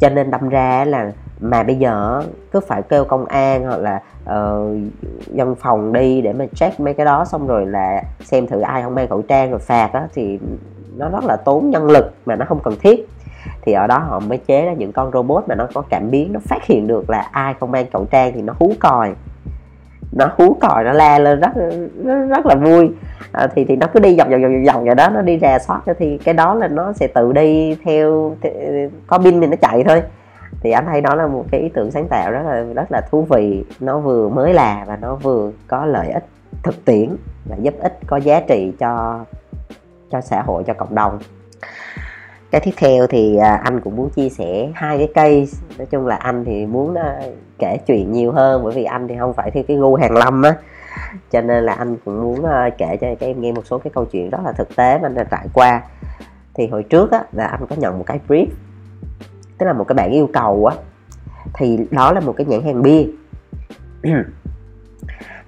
Cho 0.00 0.08
nên 0.08 0.30
đâm 0.30 0.48
ra 0.48 0.84
là 0.84 1.12
mà 1.40 1.62
bây 1.62 1.76
giờ 1.76 2.22
cứ 2.52 2.60
phải 2.60 2.82
kêu 2.82 3.04
công 3.04 3.24
an 3.24 3.64
hoặc 3.64 3.80
là 3.80 4.02
uh, 4.22 4.76
dân 5.26 5.54
phòng 5.54 5.92
đi 5.92 6.20
để 6.20 6.32
mà 6.32 6.46
check 6.54 6.80
mấy 6.80 6.94
cái 6.94 7.06
đó 7.06 7.24
xong 7.24 7.46
rồi 7.46 7.66
là 7.66 8.02
xem 8.20 8.46
thử 8.46 8.60
ai 8.60 8.82
không 8.82 8.94
mang 8.94 9.08
khẩu 9.08 9.22
trang 9.22 9.50
rồi 9.50 9.60
phạt 9.60 9.90
á 9.92 10.08
thì 10.14 10.38
nó 11.00 11.08
rất 11.08 11.24
là 11.24 11.36
tốn 11.36 11.70
nhân 11.70 11.86
lực 11.86 12.14
mà 12.26 12.36
nó 12.36 12.44
không 12.44 12.60
cần 12.64 12.74
thiết. 12.80 13.08
Thì 13.62 13.72
ở 13.72 13.86
đó 13.86 13.98
họ 13.98 14.20
mới 14.20 14.38
chế 14.38 14.64
ra 14.64 14.72
những 14.72 14.92
con 14.92 15.10
robot 15.12 15.48
mà 15.48 15.54
nó 15.54 15.68
có 15.74 15.82
cảm 15.90 16.10
biến 16.10 16.32
nó 16.32 16.40
phát 16.42 16.64
hiện 16.64 16.86
được 16.86 17.10
là 17.10 17.28
ai 17.32 17.54
không 17.60 17.70
mang 17.70 17.86
khẩu 17.92 18.04
trang 18.04 18.32
thì 18.34 18.42
nó 18.42 18.54
hú 18.58 18.72
còi. 18.80 19.14
Nó 20.12 20.28
hú 20.36 20.56
còi 20.60 20.84
nó 20.84 20.92
la 20.92 21.18
lên 21.18 21.40
rất 21.40 21.50
rất, 22.04 22.26
rất 22.28 22.46
là 22.46 22.54
vui. 22.54 22.90
À, 23.32 23.46
thì 23.54 23.64
thì 23.64 23.76
nó 23.76 23.86
cứ 23.86 24.00
đi 24.00 24.16
vòng 24.18 24.30
vòng 24.30 24.42
vòng 24.42 24.64
vòng 24.66 24.84
vậy 24.84 24.94
đó 24.94 25.08
nó 25.08 25.22
đi 25.22 25.38
rà 25.38 25.58
soát 25.58 25.80
thì 25.98 26.18
cái 26.18 26.34
đó 26.34 26.54
là 26.54 26.68
nó 26.68 26.92
sẽ 26.92 27.06
tự 27.06 27.32
đi 27.32 27.76
theo 27.84 28.36
có 29.06 29.18
pin 29.18 29.40
thì 29.40 29.46
nó 29.46 29.56
chạy 29.56 29.84
thôi. 29.84 30.02
Thì 30.62 30.70
anh 30.70 30.86
thấy 30.86 31.00
đó 31.00 31.14
là 31.14 31.26
một 31.26 31.44
cái 31.50 31.60
ý 31.60 31.68
tưởng 31.68 31.90
sáng 31.90 32.08
tạo 32.08 32.30
rất 32.30 32.42
là 32.44 32.64
rất 32.74 32.92
là 32.92 33.00
thú 33.10 33.26
vị. 33.30 33.64
Nó 33.80 33.98
vừa 33.98 34.28
mới 34.28 34.54
là 34.54 34.84
và 34.86 34.96
nó 34.96 35.14
vừa 35.14 35.50
có 35.68 35.86
lợi 35.86 36.10
ích 36.10 36.24
thực 36.62 36.84
tiễn 36.84 37.08
và 37.44 37.56
giúp 37.56 37.74
ích 37.80 37.98
có 38.06 38.16
giá 38.16 38.40
trị 38.40 38.72
cho 38.78 39.20
cho 40.10 40.20
xã 40.20 40.42
hội, 40.42 40.64
cho 40.66 40.74
cộng 40.74 40.94
đồng. 40.94 41.18
Cái 42.50 42.60
tiếp 42.64 42.70
theo 42.76 43.06
thì 43.06 43.36
à, 43.36 43.60
anh 43.64 43.80
cũng 43.80 43.96
muốn 43.96 44.10
chia 44.10 44.28
sẻ 44.28 44.70
hai 44.74 44.98
cái 44.98 45.08
cây. 45.14 45.48
Nói 45.78 45.86
chung 45.90 46.06
là 46.06 46.16
anh 46.16 46.44
thì 46.44 46.66
muốn 46.66 46.94
à, 46.94 47.20
kể 47.58 47.76
chuyện 47.86 48.12
nhiều 48.12 48.32
hơn, 48.32 48.64
bởi 48.64 48.74
vì 48.74 48.84
anh 48.84 49.08
thì 49.08 49.14
không 49.18 49.34
phải 49.34 49.50
theo 49.50 49.62
cái 49.68 49.76
gu 49.76 49.94
hàng 49.94 50.16
lâm 50.16 50.42
á. 50.42 50.54
Cho 51.30 51.40
nên 51.40 51.64
là 51.64 51.72
anh 51.72 51.96
cũng 52.04 52.22
muốn 52.22 52.44
à, 52.44 52.70
kể 52.78 52.96
cho 53.00 53.06
các 53.20 53.26
em 53.26 53.40
nghe 53.40 53.52
một 53.52 53.66
số 53.66 53.78
cái 53.78 53.90
câu 53.94 54.04
chuyện 54.04 54.30
rất 54.30 54.38
là 54.44 54.52
thực 54.52 54.76
tế 54.76 54.98
mà 54.98 55.06
anh 55.06 55.14
đã 55.14 55.24
trải 55.24 55.46
qua. 55.52 55.82
Thì 56.54 56.66
hồi 56.66 56.82
trước 56.82 57.10
á, 57.10 57.24
là 57.32 57.46
anh 57.46 57.66
có 57.66 57.76
nhận 57.76 57.98
một 57.98 58.04
cái 58.06 58.20
brief, 58.28 58.46
tức 59.58 59.66
là 59.66 59.72
một 59.72 59.84
cái 59.88 59.94
bản 59.94 60.10
yêu 60.10 60.28
cầu 60.32 60.66
á. 60.66 60.76
Thì 61.54 61.78
đó 61.90 62.12
là 62.12 62.20
một 62.20 62.34
cái 62.36 62.46
nhãn 62.46 62.62
hàng 62.62 62.82
bia 62.82 63.04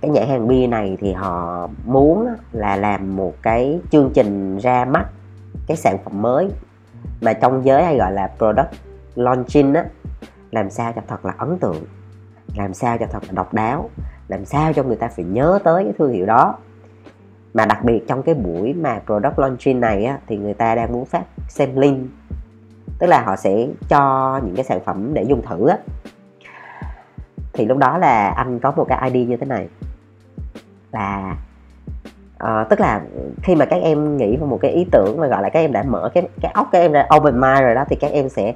cái 0.02 0.10
nhãn 0.10 0.28
hàng 0.28 0.48
bia 0.48 0.66
này 0.66 0.96
thì 1.00 1.12
họ 1.12 1.68
muốn 1.86 2.26
là 2.52 2.76
làm 2.76 3.16
một 3.16 3.34
cái 3.42 3.80
chương 3.90 4.10
trình 4.14 4.58
ra 4.58 4.84
mắt 4.84 5.04
cái 5.66 5.76
sản 5.76 5.98
phẩm 6.04 6.22
mới 6.22 6.50
mà 7.20 7.32
trong 7.32 7.64
giới 7.64 7.84
hay 7.84 7.96
gọi 7.96 8.12
là 8.12 8.30
product 8.38 8.72
launching 9.14 9.74
á 9.74 9.84
làm 10.50 10.70
sao 10.70 10.92
cho 10.92 11.02
thật 11.08 11.24
là 11.24 11.34
ấn 11.38 11.58
tượng 11.58 11.84
làm 12.56 12.74
sao 12.74 12.98
cho 12.98 13.06
thật 13.10 13.22
là 13.22 13.32
độc 13.32 13.54
đáo 13.54 13.90
làm 14.28 14.44
sao 14.44 14.72
cho 14.72 14.82
người 14.82 14.96
ta 14.96 15.08
phải 15.08 15.24
nhớ 15.24 15.58
tới 15.64 15.84
cái 15.84 15.92
thương 15.98 16.12
hiệu 16.12 16.26
đó. 16.26 16.58
Mà 17.54 17.66
đặc 17.66 17.84
biệt 17.84 18.04
trong 18.08 18.22
cái 18.22 18.34
buổi 18.34 18.72
mà 18.74 19.00
product 19.06 19.38
launching 19.38 19.80
này 19.80 20.04
á, 20.04 20.18
thì 20.26 20.36
người 20.36 20.54
ta 20.54 20.74
đang 20.74 20.92
muốn 20.92 21.04
phát 21.04 21.24
sampling 21.48 22.08
tức 22.98 23.06
là 23.06 23.22
họ 23.22 23.36
sẽ 23.36 23.66
cho 23.88 24.40
những 24.44 24.56
cái 24.56 24.64
sản 24.64 24.80
phẩm 24.84 25.14
để 25.14 25.22
dùng 25.22 25.42
thử 25.42 25.68
á. 25.68 25.78
Thì 27.52 27.66
lúc 27.66 27.78
đó 27.78 27.98
là 27.98 28.28
anh 28.28 28.60
có 28.60 28.70
một 28.70 28.84
cái 28.88 29.10
ID 29.10 29.28
như 29.28 29.36
thế 29.36 29.46
này 29.46 29.68
là 30.92 31.30
uh, 31.32 32.38
ờ, 32.38 32.64
tức 32.70 32.80
là 32.80 33.00
khi 33.42 33.54
mà 33.54 33.64
các 33.64 33.82
em 33.82 34.16
nghĩ 34.16 34.36
vào 34.36 34.48
một 34.48 34.58
cái 34.62 34.70
ý 34.70 34.86
tưởng 34.92 35.20
mà 35.20 35.26
gọi 35.26 35.42
là 35.42 35.48
các 35.48 35.60
em 35.60 35.72
đã 35.72 35.82
mở 35.82 36.10
cái 36.14 36.28
cái 36.40 36.52
óc 36.54 36.68
các 36.72 36.78
em 36.78 36.92
đã 36.92 37.08
open 37.16 37.40
mind 37.40 37.60
rồi 37.60 37.74
đó 37.74 37.84
thì 37.88 37.96
các 37.96 38.10
em 38.12 38.28
sẽ 38.28 38.54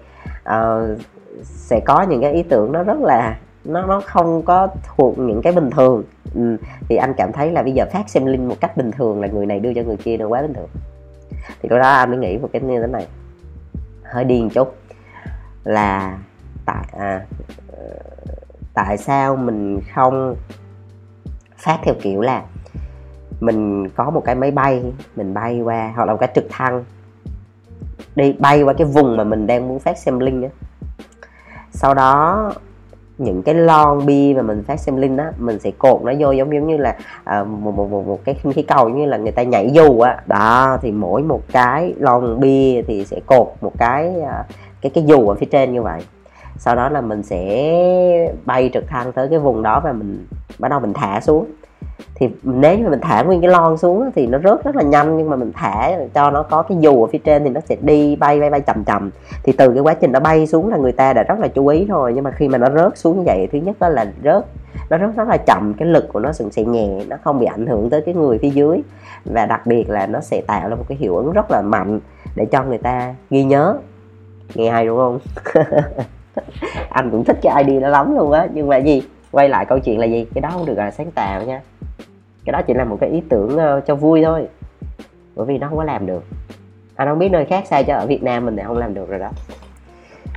uh, 0.48 0.98
sẽ 1.42 1.80
có 1.80 2.02
những 2.02 2.20
cái 2.20 2.32
ý 2.32 2.42
tưởng 2.42 2.72
nó 2.72 2.82
rất 2.82 3.00
là 3.00 3.36
nó 3.66 3.86
nó 3.86 4.00
không 4.00 4.42
có 4.42 4.68
thuộc 4.96 5.18
những 5.18 5.42
cái 5.42 5.52
bình 5.52 5.70
thường. 5.70 6.02
Ừ. 6.34 6.56
thì 6.88 6.96
anh 6.96 7.14
cảm 7.16 7.32
thấy 7.32 7.50
là 7.52 7.62
bây 7.62 7.72
giờ 7.72 7.86
phát 7.92 8.08
xem 8.08 8.26
link 8.26 8.48
một 8.48 8.56
cách 8.60 8.76
bình 8.76 8.90
thường 8.90 9.20
là 9.20 9.28
người 9.28 9.46
này 9.46 9.60
đưa 9.60 9.74
cho 9.74 9.82
người 9.82 9.96
kia 9.96 10.16
nó 10.16 10.28
quá 10.28 10.42
bình 10.42 10.54
thường. 10.54 10.68
Thì 11.62 11.68
lúc 11.68 11.78
đó 11.78 11.90
anh 11.90 12.10
mới 12.10 12.18
nghĩ 12.18 12.38
một 12.38 12.48
cái 12.52 12.62
như 12.62 12.80
thế 12.80 12.86
này. 12.86 13.06
Hơi 14.02 14.24
điên 14.24 14.50
chút. 14.50 14.76
Là 15.64 16.18
tại 16.66 16.84
à, 16.98 17.20
ờ, 17.72 17.84
tại 18.74 18.96
sao 18.96 19.36
mình 19.36 19.80
không 19.94 20.36
phát 21.58 21.78
theo 21.82 21.94
kiểu 22.02 22.20
là 22.20 22.42
mình 23.40 23.88
có 23.88 24.10
một 24.10 24.22
cái 24.24 24.34
máy 24.34 24.50
bay 24.50 24.82
mình 25.16 25.34
bay 25.34 25.60
qua 25.60 25.92
hoặc 25.96 26.04
là 26.04 26.12
một 26.12 26.18
cái 26.20 26.30
trực 26.34 26.46
thăng 26.50 26.84
đi 28.16 28.32
bay 28.38 28.62
qua 28.62 28.72
cái 28.72 28.86
vùng 28.86 29.16
mà 29.16 29.24
mình 29.24 29.46
đang 29.46 29.68
muốn 29.68 29.78
phát 29.78 29.98
sampling 29.98 30.42
á. 30.42 30.48
Sau 31.70 31.94
đó 31.94 32.52
những 33.18 33.42
cái 33.42 33.54
lon 33.54 34.06
bi 34.06 34.34
mà 34.34 34.42
mình 34.42 34.62
phát 34.62 34.80
xem 34.80 34.96
link 34.96 35.18
á 35.18 35.32
mình 35.38 35.58
sẽ 35.58 35.70
cột 35.78 36.02
nó 36.02 36.12
vô 36.18 36.30
giống 36.30 36.54
giống 36.54 36.66
như 36.66 36.76
là 36.76 36.96
à, 37.24 37.44
một, 37.44 37.70
một, 37.76 37.90
một, 37.90 38.06
một 38.06 38.20
cái 38.24 38.34
khí 38.54 38.62
cầu 38.62 38.88
như 38.88 39.06
là 39.06 39.16
người 39.16 39.32
ta 39.32 39.42
nhảy 39.42 39.70
dù 39.70 40.00
á. 40.00 40.22
Đó 40.26 40.78
thì 40.82 40.92
mỗi 40.92 41.22
một 41.22 41.42
cái 41.52 41.94
lon 41.98 42.40
bi 42.40 42.82
thì 42.86 43.04
sẽ 43.04 43.20
cột 43.26 43.52
một 43.60 43.72
cái 43.78 44.20
à, 44.20 44.44
cái 44.80 44.90
cái 44.94 45.04
dù 45.04 45.28
ở 45.28 45.34
phía 45.34 45.46
trên 45.46 45.72
như 45.72 45.82
vậy 45.82 46.00
sau 46.58 46.76
đó 46.76 46.88
là 46.88 47.00
mình 47.00 47.22
sẽ 47.22 47.72
bay 48.44 48.70
trực 48.74 48.88
thăng 48.88 49.12
tới 49.12 49.28
cái 49.28 49.38
vùng 49.38 49.62
đó 49.62 49.80
và 49.84 49.92
mình 49.92 50.26
bắt 50.58 50.68
đầu 50.68 50.80
mình 50.80 50.92
thả 50.92 51.20
xuống. 51.20 51.46
Thì 52.14 52.28
nếu 52.42 52.78
như 52.78 52.88
mình 52.88 53.00
thả 53.02 53.22
nguyên 53.22 53.40
cái 53.40 53.50
lon 53.50 53.76
xuống 53.76 54.10
thì 54.14 54.26
nó 54.26 54.38
rớt 54.38 54.64
rất 54.64 54.76
là 54.76 54.82
nhanh, 54.82 55.16
nhưng 55.16 55.30
mà 55.30 55.36
mình 55.36 55.52
thả 55.54 55.90
cho 56.14 56.30
nó 56.30 56.42
có 56.42 56.62
cái 56.62 56.78
dù 56.80 57.04
ở 57.04 57.06
phía 57.12 57.18
trên 57.18 57.44
thì 57.44 57.50
nó 57.50 57.60
sẽ 57.60 57.76
đi 57.80 58.16
bay 58.16 58.40
bay 58.40 58.50
bay 58.50 58.60
chậm 58.60 58.84
chậm. 58.84 59.10
Thì 59.42 59.52
từ 59.52 59.72
cái 59.72 59.80
quá 59.80 59.94
trình 59.94 60.12
nó 60.12 60.20
bay 60.20 60.46
xuống 60.46 60.68
là 60.68 60.76
người 60.76 60.92
ta 60.92 61.12
đã 61.12 61.22
rất 61.22 61.38
là 61.38 61.48
chú 61.48 61.66
ý 61.66 61.84
rồi, 61.84 62.12
nhưng 62.14 62.24
mà 62.24 62.30
khi 62.30 62.48
mà 62.48 62.58
nó 62.58 62.70
rớt 62.70 62.98
xuống 62.98 63.18
như 63.18 63.22
vậy, 63.26 63.48
thứ 63.52 63.58
nhất 63.58 63.76
đó 63.80 63.88
là 63.88 64.06
rớt, 64.24 64.44
nó 64.90 64.96
rất 64.98 65.16
rất 65.16 65.28
là 65.28 65.36
chậm, 65.36 65.74
cái 65.74 65.88
lực 65.88 66.08
của 66.12 66.20
nó 66.20 66.32
sẽ 66.32 66.64
nhẹ, 66.64 67.04
nó 67.08 67.16
không 67.24 67.38
bị 67.38 67.46
ảnh 67.46 67.66
hưởng 67.66 67.90
tới 67.90 68.00
cái 68.00 68.14
người 68.14 68.38
phía 68.38 68.50
dưới. 68.50 68.82
Và 69.24 69.46
đặc 69.46 69.66
biệt 69.66 69.90
là 69.90 70.06
nó 70.06 70.20
sẽ 70.20 70.42
tạo 70.46 70.68
ra 70.68 70.74
một 70.74 70.84
cái 70.88 70.98
hiệu 70.98 71.16
ứng 71.16 71.32
rất 71.32 71.50
là 71.50 71.62
mạnh 71.62 72.00
để 72.36 72.46
cho 72.52 72.62
người 72.64 72.78
ta 72.78 73.14
ghi 73.30 73.44
nhớ. 73.44 73.78
Nghe 74.54 74.70
hay 74.70 74.86
đúng 74.86 74.98
không? 74.98 75.18
anh 76.90 77.10
cũng 77.10 77.24
thích 77.24 77.38
cái 77.42 77.64
ID 77.64 77.82
đó 77.82 77.88
lắm 77.88 78.16
luôn 78.16 78.32
á. 78.32 78.48
Nhưng 78.54 78.68
mà 78.68 78.76
gì? 78.76 79.02
Quay 79.30 79.48
lại 79.48 79.64
câu 79.64 79.78
chuyện 79.78 79.98
là 79.98 80.06
gì? 80.06 80.26
Cái 80.34 80.42
đó 80.42 80.50
không 80.52 80.66
được 80.66 80.78
là 80.78 80.90
sáng 80.90 81.10
tạo 81.10 81.42
nha. 81.42 81.60
Cái 82.44 82.52
đó 82.52 82.62
chỉ 82.66 82.74
là 82.74 82.84
một 82.84 82.96
cái 83.00 83.10
ý 83.10 83.22
tưởng 83.28 83.56
uh, 83.56 83.86
cho 83.86 83.94
vui 83.94 84.22
thôi. 84.24 84.48
Bởi 85.36 85.46
vì 85.46 85.58
nó 85.58 85.68
không 85.68 85.78
có 85.78 85.84
làm 85.84 86.06
được. 86.06 86.24
Anh 86.96 87.08
không 87.08 87.18
biết 87.18 87.28
nơi 87.28 87.44
khác 87.44 87.64
sao 87.66 87.82
cho 87.82 87.94
ở 87.94 88.06
việt 88.06 88.22
nam 88.22 88.46
mình 88.46 88.56
thì 88.56 88.62
không 88.66 88.78
làm 88.78 88.94
được 88.94 89.08
rồi 89.08 89.18
đó. 89.18 89.30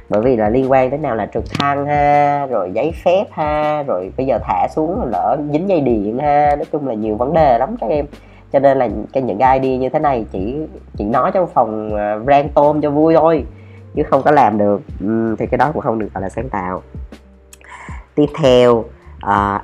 Bởi 0.09 0.21
vì 0.21 0.35
là 0.35 0.49
liên 0.49 0.71
quan 0.71 0.89
tới 0.89 0.99
nào 0.99 1.15
là 1.15 1.25
trực 1.25 1.43
thăng 1.49 1.85
ha 1.85 2.45
rồi 2.45 2.71
giấy 2.73 2.91
phép 3.03 3.23
ha 3.31 3.83
rồi 3.83 4.11
bây 4.17 4.25
giờ 4.25 4.39
thả 4.43 4.67
xuống 4.75 5.01
lỡ 5.11 5.37
dính 5.51 5.69
dây 5.69 5.81
điện 5.81 6.19
ha. 6.19 6.55
Nói 6.55 6.65
chung 6.71 6.87
là 6.87 6.93
nhiều 6.93 7.15
vấn 7.15 7.33
đề 7.33 7.57
lắm 7.57 7.75
các 7.81 7.89
em. 7.89 8.05
Cho 8.51 8.59
nên 8.59 8.77
là 8.77 8.89
cái 9.13 9.23
những 9.23 9.37
cái 9.37 9.59
idea 9.59 9.77
như 9.77 9.89
thế 9.89 9.99
này 9.99 10.25
chỉ 10.31 10.55
chỉ 10.97 11.05
nói 11.05 11.31
trong 11.33 11.47
phòng 11.47 11.95
ờ, 11.95 12.39
uh, 12.45 12.53
tôm 12.53 12.81
cho 12.81 12.89
vui 12.89 13.15
thôi 13.15 13.45
chứ 13.95 14.03
không 14.09 14.23
có 14.23 14.31
làm 14.31 14.57
được. 14.57 14.81
Uhm, 15.05 15.35
thì 15.35 15.47
cái 15.47 15.57
đó 15.57 15.71
cũng 15.71 15.81
không 15.81 15.99
được 15.99 16.07
gọi 16.13 16.21
là 16.21 16.29
sáng 16.29 16.49
tạo. 16.49 16.81
Tiếp 18.15 18.25
theo 18.41 18.73
uh, 18.73 18.85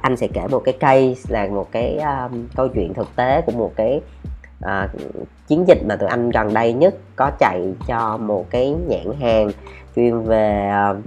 anh 0.02 0.18
sẽ 0.18 0.28
kể 0.34 0.42
một 0.52 0.62
cái 0.66 0.74
case 0.74 1.22
là 1.28 1.48
một 1.48 1.72
cái 1.72 1.98
um, 1.98 2.48
câu 2.56 2.68
chuyện 2.68 2.94
thực 2.94 3.16
tế 3.16 3.42
của 3.42 3.52
một 3.52 3.72
cái 3.76 4.02
uh, 4.66 4.90
chiến 5.48 5.68
dịch 5.68 5.86
mà 5.86 5.96
tụi 5.96 6.10
anh 6.10 6.30
gần 6.30 6.54
đây 6.54 6.74
nhất 6.74 6.96
có 7.16 7.32
chạy 7.40 7.74
cho 7.88 8.18
một 8.18 8.46
cái 8.50 8.76
nhãn 8.88 9.06
hàng 9.22 9.50
chuyên 9.96 10.24
về 10.24 10.72
uh, 10.92 10.98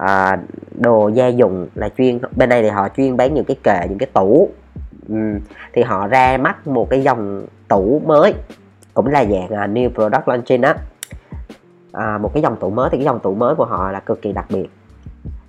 uh, 0.00 0.38
đồ 0.80 1.08
gia 1.08 1.26
dụng 1.26 1.66
là 1.74 1.88
chuyên 1.98 2.18
bên 2.36 2.48
đây 2.48 2.62
thì 2.62 2.68
họ 2.68 2.88
chuyên 2.96 3.16
bán 3.16 3.34
những 3.34 3.44
cái 3.44 3.56
kệ 3.62 3.86
những 3.88 3.98
cái 3.98 4.08
tủ. 4.12 4.48
Uhm, 5.12 5.38
thì 5.72 5.82
họ 5.82 6.06
ra 6.06 6.36
mắt 6.36 6.66
một 6.66 6.90
cái 6.90 7.02
dòng 7.02 7.46
tủ 7.68 8.02
mới 8.06 8.34
cũng 8.94 9.06
là 9.06 9.24
dạng 9.24 9.44
uh, 9.44 9.70
new 9.70 9.90
product 9.90 10.28
launching 10.28 10.62
á 10.62 10.76
à, 11.92 12.18
một 12.18 12.30
cái 12.34 12.42
dòng 12.42 12.56
tủ 12.56 12.70
mới 12.70 12.90
thì 12.90 12.98
cái 12.98 13.04
dòng 13.04 13.20
tủ 13.20 13.34
mới 13.34 13.54
của 13.54 13.64
họ 13.64 13.90
là 13.90 14.00
cực 14.00 14.22
kỳ 14.22 14.32
đặc 14.32 14.46
biệt. 14.48 14.68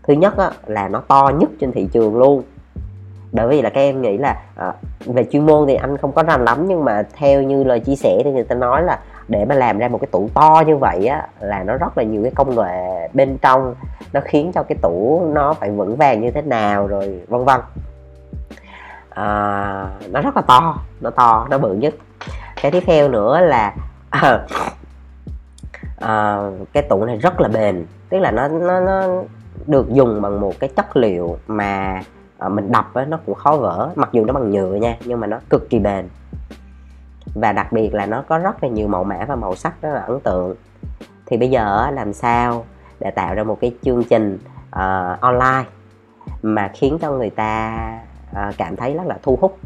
Thứ 0.03 0.13
nhất 0.13 0.37
á, 0.37 0.51
là 0.65 0.87
nó 0.87 1.01
to 1.07 1.31
nhất 1.39 1.49
trên 1.59 1.71
thị 1.71 1.87
trường 1.93 2.17
luôn. 2.17 2.43
Bởi 3.31 3.47
vì 3.47 3.61
là 3.61 3.69
các 3.69 3.81
em 3.81 4.01
nghĩ 4.01 4.17
là 4.17 4.35
à, 4.55 4.73
về 5.05 5.25
chuyên 5.31 5.45
môn 5.45 5.67
thì 5.67 5.75
anh 5.75 5.97
không 5.97 6.11
có 6.11 6.23
rành 6.23 6.45
lắm 6.45 6.67
nhưng 6.67 6.85
mà 6.85 7.03
theo 7.17 7.41
như 7.41 7.63
lời 7.63 7.79
chia 7.79 7.95
sẻ 7.95 8.21
thì 8.23 8.31
người 8.31 8.43
ta 8.43 8.55
nói 8.55 8.83
là 8.83 8.99
để 9.27 9.45
mà 9.45 9.55
làm 9.55 9.77
ra 9.77 9.87
một 9.87 9.97
cái 9.97 10.07
tủ 10.11 10.29
to 10.33 10.63
như 10.67 10.77
vậy 10.77 11.05
á 11.05 11.27
là 11.39 11.63
nó 11.63 11.77
rất 11.77 11.97
là 11.97 12.03
nhiều 12.03 12.23
cái 12.23 12.31
công 12.35 12.55
nghệ 12.55 13.09
bên 13.13 13.37
trong. 13.41 13.75
Nó 14.13 14.21
khiến 14.23 14.51
cho 14.51 14.63
cái 14.63 14.77
tủ 14.81 15.25
nó 15.33 15.53
phải 15.53 15.71
vững 15.71 15.95
vàng 15.95 16.21
như 16.21 16.31
thế 16.31 16.41
nào 16.41 16.87
rồi 16.87 17.21
vân 17.27 17.45
vân. 17.45 17.59
À, 19.09 19.87
nó 20.11 20.21
rất 20.21 20.35
là 20.35 20.41
to 20.41 20.75
nó 21.01 21.09
to 21.09 21.47
nó 21.49 21.57
bự 21.57 21.73
nhất. 21.73 21.93
Cái 22.61 22.71
tiếp 22.71 22.83
theo 22.85 23.09
nữa 23.09 23.39
là 23.39 23.75
à, 24.09 24.39
à, 26.03 26.49
cái 26.73 26.83
tủ 26.83 27.05
này 27.05 27.17
rất 27.17 27.41
là 27.41 27.47
bền. 27.47 27.85
Tức 28.09 28.19
là 28.19 28.31
nó 28.31 28.47
nó 28.47 28.79
nó 28.79 29.23
được 29.67 29.89
dùng 29.89 30.21
bằng 30.21 30.41
một 30.41 30.53
cái 30.59 30.69
chất 30.75 30.97
liệu 30.97 31.37
mà 31.47 32.01
à, 32.37 32.49
mình 32.49 32.71
đập 32.71 32.93
ấy, 32.93 33.05
nó 33.05 33.19
cũng 33.25 33.35
khó 33.35 33.55
vỡ. 33.55 33.89
Mặc 33.95 34.09
dù 34.11 34.25
nó 34.25 34.33
bằng 34.33 34.51
nhựa 34.51 34.75
nha 34.75 34.97
nhưng 35.05 35.19
mà 35.19 35.27
nó 35.27 35.39
cực 35.49 35.69
kỳ 35.69 35.79
bền. 35.79 36.07
Và 37.35 37.51
đặc 37.51 37.71
biệt 37.71 37.93
là 37.93 38.05
nó 38.05 38.23
có 38.27 38.37
rất 38.37 38.63
là 38.63 38.69
nhiều 38.69 38.87
màu 38.87 39.03
mã 39.03 39.25
và 39.27 39.35
màu 39.35 39.55
sắc 39.55 39.81
rất 39.81 39.93
là 39.93 40.01
ấn 40.01 40.19
tượng. 40.19 40.55
Thì 41.25 41.37
bây 41.37 41.49
giờ 41.49 41.91
làm 41.91 42.13
sao 42.13 42.65
để 42.99 43.11
tạo 43.11 43.35
ra 43.35 43.43
một 43.43 43.57
cái 43.61 43.75
chương 43.81 44.03
trình 44.03 44.39
uh, 44.67 45.19
online 45.21 45.65
mà 46.41 46.71
khiến 46.73 46.97
cho 47.01 47.11
người 47.11 47.29
ta 47.29 47.77
uh, 48.31 48.37
cảm 48.57 48.75
thấy 48.75 48.93
rất 48.93 49.05
là 49.05 49.17
thu 49.23 49.37
hút? 49.41 49.57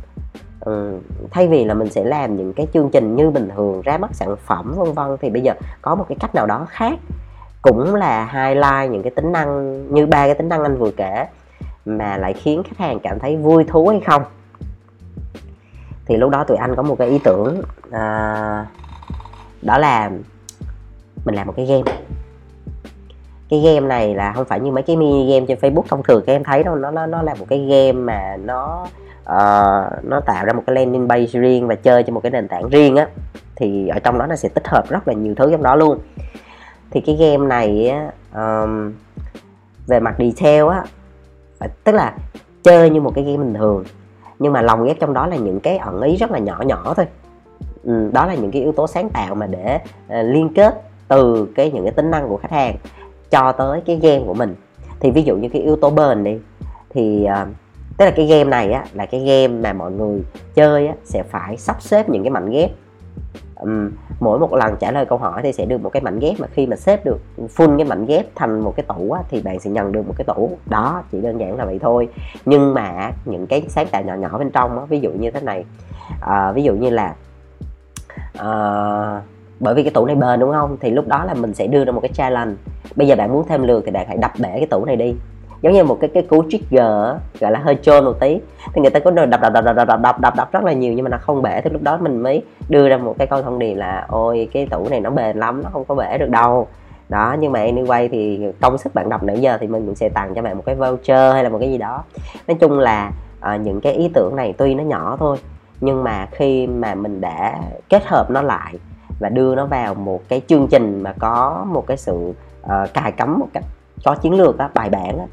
Ừ, 0.67 0.99
thay 1.31 1.47
vì 1.47 1.65
là 1.65 1.73
mình 1.73 1.89
sẽ 1.89 2.03
làm 2.03 2.35
những 2.35 2.53
cái 2.53 2.67
chương 2.73 2.89
trình 2.93 3.15
như 3.15 3.29
bình 3.29 3.49
thường 3.55 3.81
ra 3.81 3.97
mắt 3.97 4.09
sản 4.13 4.35
phẩm 4.45 4.73
vân 4.77 4.93
vân 4.93 5.17
thì 5.21 5.29
bây 5.29 5.41
giờ 5.41 5.53
có 5.81 5.95
một 5.95 6.05
cái 6.09 6.17
cách 6.19 6.35
nào 6.35 6.45
đó 6.45 6.65
khác. 6.69 6.93
Cũng 7.61 7.95
là 7.95 8.25
highlight 8.25 8.91
những 8.91 9.03
cái 9.03 9.11
tính 9.11 9.31
năng 9.31 9.83
như 9.93 10.05
ba 10.05 10.25
cái 10.25 10.35
tính 10.35 10.49
năng 10.49 10.63
anh 10.63 10.77
vừa 10.77 10.91
kể 10.91 11.27
mà 11.85 12.17
lại 12.17 12.33
khiến 12.33 12.63
khách 12.63 12.77
hàng 12.77 12.99
cảm 12.99 13.19
thấy 13.19 13.37
vui 13.37 13.63
thú 13.63 13.87
hay 13.87 13.99
không. 13.99 14.23
Thì 16.05 16.17
lúc 16.17 16.29
đó 16.29 16.43
tụi 16.43 16.57
anh 16.57 16.75
có 16.75 16.83
một 16.83 16.95
cái 16.99 17.07
ý 17.07 17.19
tưởng 17.23 17.61
à, 17.91 18.65
đó 19.61 19.77
là 19.77 20.11
mình 21.25 21.35
làm 21.35 21.47
một 21.47 21.53
cái 21.55 21.65
game. 21.65 21.97
Cái 23.49 23.61
game 23.61 23.87
này 23.87 24.15
là 24.15 24.33
không 24.33 24.45
phải 24.45 24.59
như 24.59 24.71
mấy 24.71 24.83
cái 24.83 24.95
mini 24.95 25.33
game 25.33 25.45
trên 25.45 25.59
Facebook 25.59 25.87
thông 25.89 26.03
thường 26.03 26.23
các 26.27 26.33
em 26.33 26.43
thấy 26.43 26.63
đâu 26.63 26.75
nó 26.75 26.91
nó 26.91 27.05
nó 27.05 27.21
là 27.21 27.33
một 27.33 27.45
cái 27.49 27.59
game 27.59 27.91
mà 27.91 28.37
nó 28.45 28.87
uh, 29.31 30.05
nó 30.05 30.19
tạo 30.25 30.45
ra 30.45 30.53
một 30.53 30.63
cái 30.67 30.75
landing 30.75 31.09
page 31.09 31.25
riêng 31.25 31.67
và 31.67 31.75
chơi 31.75 32.03
trên 32.03 32.13
một 32.13 32.19
cái 32.23 32.31
nền 32.31 32.47
tảng 32.47 32.69
riêng 32.69 32.95
á. 32.95 33.07
Thì 33.55 33.87
ở 33.87 33.99
trong 33.99 34.19
đó 34.19 34.25
nó 34.27 34.35
sẽ 34.35 34.49
tích 34.49 34.67
hợp 34.67 34.89
rất 34.89 35.07
là 35.07 35.13
nhiều 35.13 35.35
thứ 35.35 35.51
trong 35.51 35.63
đó 35.63 35.75
luôn. 35.75 35.99
Thì 36.91 37.01
cái 37.01 37.15
game 37.15 37.47
này 37.47 37.89
á 37.89 38.11
um, 38.33 38.93
về 39.87 39.99
mặt 39.99 40.15
detail 40.19 40.67
á 40.69 40.83
tức 41.83 41.91
là 41.91 42.13
chơi 42.63 42.89
như 42.89 43.01
một 43.01 43.11
cái 43.15 43.23
game 43.23 43.37
bình 43.37 43.53
thường 43.53 43.83
nhưng 44.39 44.53
mà 44.53 44.61
lòng 44.61 44.83
ghép 44.83 44.99
trong 44.99 45.13
đó 45.13 45.27
là 45.27 45.35
những 45.35 45.59
cái 45.59 45.77
ẩn 45.77 46.01
ý 46.01 46.15
rất 46.15 46.31
là 46.31 46.39
nhỏ 46.39 46.61
nhỏ 46.65 46.93
thôi. 46.97 47.05
Ừ, 47.83 48.09
đó 48.13 48.25
là 48.25 48.35
những 48.35 48.51
cái 48.51 48.61
yếu 48.61 48.71
tố 48.71 48.87
sáng 48.87 49.09
tạo 49.09 49.35
mà 49.35 49.47
để 49.47 49.75
uh, 49.75 50.11
liên 50.25 50.53
kết 50.53 50.81
từ 51.07 51.47
cái 51.55 51.71
những 51.71 51.83
cái 51.83 51.93
tính 51.93 52.11
năng 52.11 52.29
của 52.29 52.37
khách 52.37 52.51
hàng 52.51 52.75
cho 53.29 53.51
tới 53.51 53.81
cái 53.85 53.95
game 53.95 54.23
của 54.25 54.33
mình. 54.33 54.55
Thì 54.99 55.11
ví 55.11 55.23
dụ 55.23 55.35
như 55.35 55.49
cái 55.49 55.61
yếu 55.61 55.75
tố 55.75 55.89
bền 55.89 56.23
đi 56.23 56.37
thì 56.89 57.27
uh, 57.41 57.47
tức 57.97 58.05
là 58.05 58.11
cái 58.11 58.25
game 58.25 58.43
này 58.43 58.71
á 58.71 58.85
là 58.93 59.05
cái 59.05 59.21
game 59.21 59.61
mà 59.61 59.73
mọi 59.73 59.91
người 59.91 60.23
chơi 60.53 60.87
á 60.87 60.93
sẽ 61.03 61.23
phải 61.23 61.57
sắp 61.57 61.81
xếp 61.81 62.09
những 62.09 62.23
cái 62.23 62.29
mảnh 62.29 62.49
ghép. 62.49 62.71
Um, 63.55 63.91
mỗi 64.19 64.39
một 64.39 64.53
lần 64.53 64.75
trả 64.79 64.91
lời 64.91 65.05
câu 65.05 65.17
hỏi 65.17 65.41
thì 65.43 65.53
sẽ 65.53 65.65
được 65.65 65.81
một 65.81 65.89
cái 65.89 66.01
mảnh 66.01 66.19
ghép 66.19 66.39
mà 66.39 66.47
khi 66.51 66.67
mà 66.67 66.75
xếp 66.75 67.05
được 67.05 67.17
full 67.37 67.77
cái 67.77 67.85
mảnh 67.85 68.05
ghép 68.05 68.25
thành 68.35 68.59
một 68.59 68.73
cái 68.75 68.85
tủ 68.87 69.11
á, 69.11 69.21
thì 69.29 69.41
bạn 69.41 69.59
sẽ 69.59 69.69
nhận 69.69 69.91
được 69.91 70.07
một 70.07 70.13
cái 70.17 70.25
tủ. 70.25 70.57
Đó 70.65 71.03
chỉ 71.11 71.21
đơn 71.21 71.39
giản 71.39 71.57
là 71.57 71.65
vậy 71.65 71.79
thôi. 71.81 72.07
Nhưng 72.45 72.73
mà 72.73 73.11
những 73.25 73.47
cái 73.47 73.65
sáng 73.69 73.87
tạo 73.87 74.03
nhỏ 74.03 74.15
nhỏ 74.15 74.37
bên 74.37 74.51
trong 74.51 74.79
á, 74.79 74.85
ví 74.89 74.99
dụ 74.99 75.11
như 75.11 75.31
thế 75.31 75.41
này. 75.41 75.65
À, 76.21 76.51
ví 76.51 76.63
dụ 76.63 76.73
như 76.73 76.89
là 76.89 77.15
à, 78.37 78.51
bởi 79.59 79.75
vì 79.75 79.83
cái 79.83 79.91
tủ 79.91 80.05
này 80.05 80.15
bền 80.15 80.39
đúng 80.39 80.51
không? 80.51 80.77
Thì 80.81 80.91
lúc 80.91 81.07
đó 81.07 81.23
là 81.25 81.33
mình 81.33 81.53
sẽ 81.53 81.67
đưa 81.67 81.85
ra 81.85 81.91
một 81.91 82.01
cái 82.01 82.11
challenge. 82.13 82.55
Bây 82.95 83.07
giờ 83.07 83.15
bạn 83.15 83.33
muốn 83.33 83.47
thêm 83.47 83.63
lượt 83.63 83.83
thì 83.85 83.91
bạn 83.91 84.07
hãy 84.07 84.17
đập 84.17 84.31
bể 84.39 84.49
cái 84.49 84.67
tủ 84.69 84.85
này 84.85 84.95
đi 84.95 85.15
giống 85.61 85.73
như 85.73 85.83
một 85.83 85.97
cái 86.01 86.09
cái 86.13 86.23
cú 86.23 86.43
trigger 86.49 87.15
gọi 87.39 87.51
là 87.51 87.59
hơi 87.59 87.77
trôn 87.81 88.05
một 88.05 88.19
tí. 88.19 88.39
Thì 88.73 88.81
người 88.81 88.89
ta 88.89 88.99
có 88.99 89.11
đập 89.11 89.29
đập 89.29 89.41
đập 89.41 89.63
đập 89.65 89.75
đập 89.75 89.87
đập 90.01 90.19
đập 90.19 90.35
đập 90.35 90.51
rất 90.51 90.63
là 90.63 90.73
nhiều 90.73 90.93
nhưng 90.93 91.03
mà 91.03 91.09
nó 91.09 91.17
không 91.21 91.41
bể 91.41 91.61
thì 91.61 91.69
lúc 91.69 91.81
đó 91.81 91.97
mình 92.01 92.19
mới 92.19 92.43
đưa 92.69 92.89
ra 92.89 92.97
một 92.97 93.15
cái 93.17 93.27
câu 93.27 93.41
thông 93.41 93.59
điệp 93.59 93.73
là 93.73 94.05
ôi 94.07 94.49
cái 94.53 94.67
tủ 94.71 94.89
này 94.89 94.99
nó 94.99 95.09
bền 95.09 95.37
lắm 95.37 95.63
nó 95.63 95.69
không 95.73 95.85
có 95.85 95.95
bể 95.95 96.17
được 96.17 96.29
đâu. 96.29 96.67
Đó 97.09 97.35
nhưng 97.39 97.51
mà 97.51 97.65
anyway 97.65 98.09
thì 98.11 98.41
công 98.61 98.77
sức 98.77 98.93
bạn 98.93 99.09
đọc 99.09 99.23
nãy 99.23 99.39
giờ 99.39 99.57
thì 99.61 99.67
mình 99.67 99.85
cũng 99.85 99.95
sẽ 99.95 100.09
tặng 100.09 100.35
cho 100.35 100.41
bạn 100.41 100.57
một 100.57 100.63
cái 100.65 100.75
voucher 100.75 101.33
hay 101.33 101.43
là 101.43 101.49
một 101.49 101.57
cái 101.59 101.71
gì 101.71 101.77
đó. 101.77 102.03
Nói 102.47 102.57
chung 102.59 102.79
là 102.79 103.11
à, 103.39 103.55
những 103.55 103.81
cái 103.81 103.93
ý 103.93 104.09
tưởng 104.13 104.35
này 104.35 104.53
tuy 104.57 104.75
nó 104.75 104.83
nhỏ 104.83 105.17
thôi 105.19 105.37
nhưng 105.81 106.03
mà 106.03 106.27
khi 106.31 106.67
mà 106.67 106.95
mình 106.95 107.21
đã 107.21 107.59
kết 107.89 108.05
hợp 108.05 108.31
nó 108.31 108.41
lại 108.41 108.73
và 109.19 109.29
đưa 109.29 109.55
nó 109.55 109.65
vào 109.65 109.93
một 109.93 110.21
cái 110.29 110.41
chương 110.47 110.67
trình 110.67 111.03
mà 111.03 111.13
có 111.19 111.65
một 111.67 111.87
cái 111.87 111.97
sự 111.97 112.33
uh, 112.65 112.93
cài 112.93 113.11
cắm 113.11 113.39
một 113.39 113.47
cách 113.53 113.63
có 114.05 114.15
chiến 114.15 114.33
lược 114.33 114.57
á, 114.57 114.69
bài 114.73 114.89
bản 114.89 115.19
á, 115.19 115.25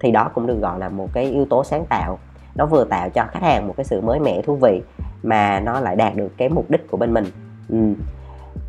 thì 0.00 0.10
đó 0.10 0.30
cũng 0.34 0.46
được 0.46 0.60
gọi 0.60 0.78
là 0.78 0.88
một 0.88 1.08
cái 1.12 1.24
yếu 1.24 1.44
tố 1.44 1.64
sáng 1.64 1.84
tạo. 1.88 2.18
Nó 2.54 2.66
vừa 2.66 2.84
tạo 2.84 3.10
cho 3.10 3.24
khách 3.30 3.42
hàng 3.42 3.68
một 3.68 3.74
cái 3.76 3.84
sự 3.84 4.00
mới 4.00 4.20
mẻ 4.20 4.42
thú 4.42 4.56
vị 4.56 4.82
mà 5.22 5.60
nó 5.60 5.80
lại 5.80 5.96
đạt 5.96 6.14
được 6.16 6.32
cái 6.36 6.48
mục 6.48 6.70
đích 6.70 6.90
của 6.90 6.96
bên 6.96 7.14
mình. 7.14 7.24
Ừ. 7.68 7.78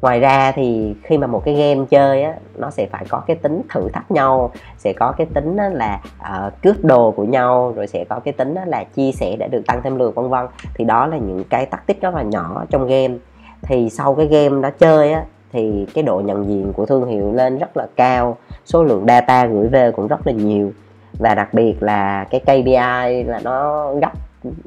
ngoài 0.02 0.20
ra 0.20 0.52
thì 0.52 0.96
khi 1.04 1.18
mà 1.18 1.28
một 1.28 1.42
cái 1.46 1.54
game 1.54 1.86
chơi 1.90 2.24
á 2.24 2.34
nó 2.56 2.70
sẽ 2.70 2.86
phải 2.86 3.06
có 3.10 3.20
cái 3.28 3.36
tính 3.36 3.62
thử 3.74 3.90
thách 3.94 4.12
nhau 4.12 4.52
sẽ 4.78 4.94
có 4.94 5.12
cái 5.12 5.28
tính 5.34 5.58
là 5.58 6.02
uh, 6.20 6.54
cướp 6.63 6.76
đồ 6.84 7.12
của 7.12 7.24
nhau 7.24 7.74
rồi 7.76 7.88
sẽ 7.88 8.06
có 8.10 8.20
cái 8.20 8.34
tính 8.34 8.56
là 8.66 8.84
chia 8.84 9.12
sẻ 9.12 9.36
để 9.40 9.48
được 9.48 9.62
tăng 9.68 9.82
thêm 9.84 9.96
lượt 9.96 10.16
vân 10.16 10.30
vân. 10.30 10.46
Thì 10.74 10.86
đó 10.86 11.08
là 11.08 11.18
những 11.18 11.44
cái 11.50 11.66
tắc 11.66 11.88
tích 11.88 12.02
rất 12.02 12.16
là 12.16 12.22
nhỏ 12.22 12.66
trong 12.70 12.88
game. 12.88 13.16
Thì 13.62 13.90
sau 13.90 14.16
cái 14.16 14.28
game 14.28 14.62
đó 14.62 14.70
chơi 14.80 15.13
á 15.13 15.24
thì 15.54 15.88
cái 15.94 16.04
độ 16.04 16.22
nhận 16.26 16.48
diện 16.48 16.74
của 16.74 16.86
thương 16.86 17.06
hiệu 17.06 17.34
lên 17.34 17.58
rất 17.58 17.78
là 17.78 17.88
cao 17.96 18.38
số 18.66 18.84
lượng 18.84 19.06
data 19.08 19.46
gửi 19.46 19.68
về 19.68 19.92
cũng 19.92 20.08
rất 20.08 20.28
là 20.28 20.34
nhiều 20.34 20.72
và 21.20 21.36
đặc 21.36 21.54
biệt 21.54 21.84
là 21.84 22.26
cái 22.30 22.39
KPI 22.39 23.24
là 23.24 23.39
nó 23.43 23.88
gấp 23.93 24.12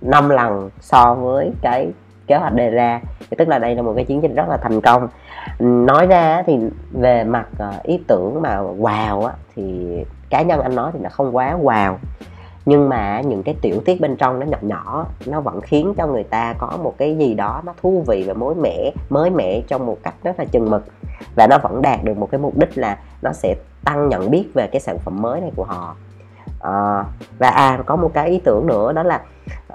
5 0.03 0.29
lần 0.29 0.71
so 0.81 1.15
với 1.15 1.53
cái 1.63 1.93
kế 2.27 2.37
hoạch 2.37 2.55
đề 2.55 2.71
ra. 2.71 3.01
Thì 3.21 3.37
tức 3.39 3.49
là 3.49 3.59
đây 3.59 3.75
là 3.75 3.83
một 3.83 3.93
cái 3.97 4.05
chiến 4.05 4.23
dịch 4.23 4.35
rất 4.35 4.49
là 4.49 4.57
thành 4.57 4.81
công. 4.81 5.09
Nói 5.59 6.07
ra 6.07 6.43
thì 6.47 6.59
về 6.93 7.25
mặt 7.25 7.47
ờ, 7.59 7.73
ý 7.83 8.01
tưởng 8.09 8.43
mà 8.43 8.59
wow 8.59 9.25
á, 9.25 9.33
thì 9.57 9.97
cá 10.31 10.43
nhân 10.43 10.61
anh 10.61 10.75
nói 10.75 10.91
thì 10.95 10.99
nó 11.03 11.11
không 11.11 11.37
quá 11.37 11.57
wow. 11.63 11.95
Nhưng 12.67 12.89
mà 12.89 13.21
những 13.21 13.43
cái 13.43 13.57
tiểu 13.63 13.81
tiết 13.85 14.01
bên 14.01 14.17
trong 14.17 14.41
nó 14.41 14.47
nhỏ 14.47 14.59
nhỏ, 14.61 15.07
nó 15.27 15.41
vẫn 15.41 15.61
khiến 15.61 15.95
cho 15.97 16.07
người 16.07 16.25
ta 16.25 16.55
có 16.59 16.79
một 16.83 16.95
cái 16.99 17.17
gì 17.17 17.35
đó 17.35 17.63
nó 17.65 17.75
thú 17.83 18.05
vị 18.07 18.25
và 18.27 18.35
mới 18.35 18.55
mẻ 18.55 18.91
mới 19.09 19.31
mẻ 19.31 19.61
trong 19.69 19.87
một 19.87 19.99
cách 20.03 20.15
rất 20.23 20.39
là 20.39 20.45
chừng 20.45 20.71
mực. 20.71 20.85
Và 21.35 21.47
nó 21.47 21.59
vẫn 21.59 21.83
đạt 21.83 22.05
được 22.05 22.17
một 22.17 22.29
cái 22.31 22.39
mục 22.39 22.59
đích 22.59 22.79
là 22.79 22.99
nó 23.23 23.33
sẽ 23.33 23.55
tăng 23.85 24.09
nhận 24.09 24.31
biết 24.31 24.45
về 24.55 24.67
cái 24.67 24.81
sản 24.81 24.99
phẩm 24.99 25.23
mới 25.23 25.41
này 25.41 25.51
của 25.57 25.65
họ 25.65 25.97
à, 26.61 27.05
và 27.39 27.49
à 27.49 27.83
có 27.87 27.97
một 27.97 28.11
cái 28.15 28.29
ý 28.31 28.41
tưởng 28.45 28.67
nữa 28.67 28.93
đó 28.93 29.03
là 29.03 29.21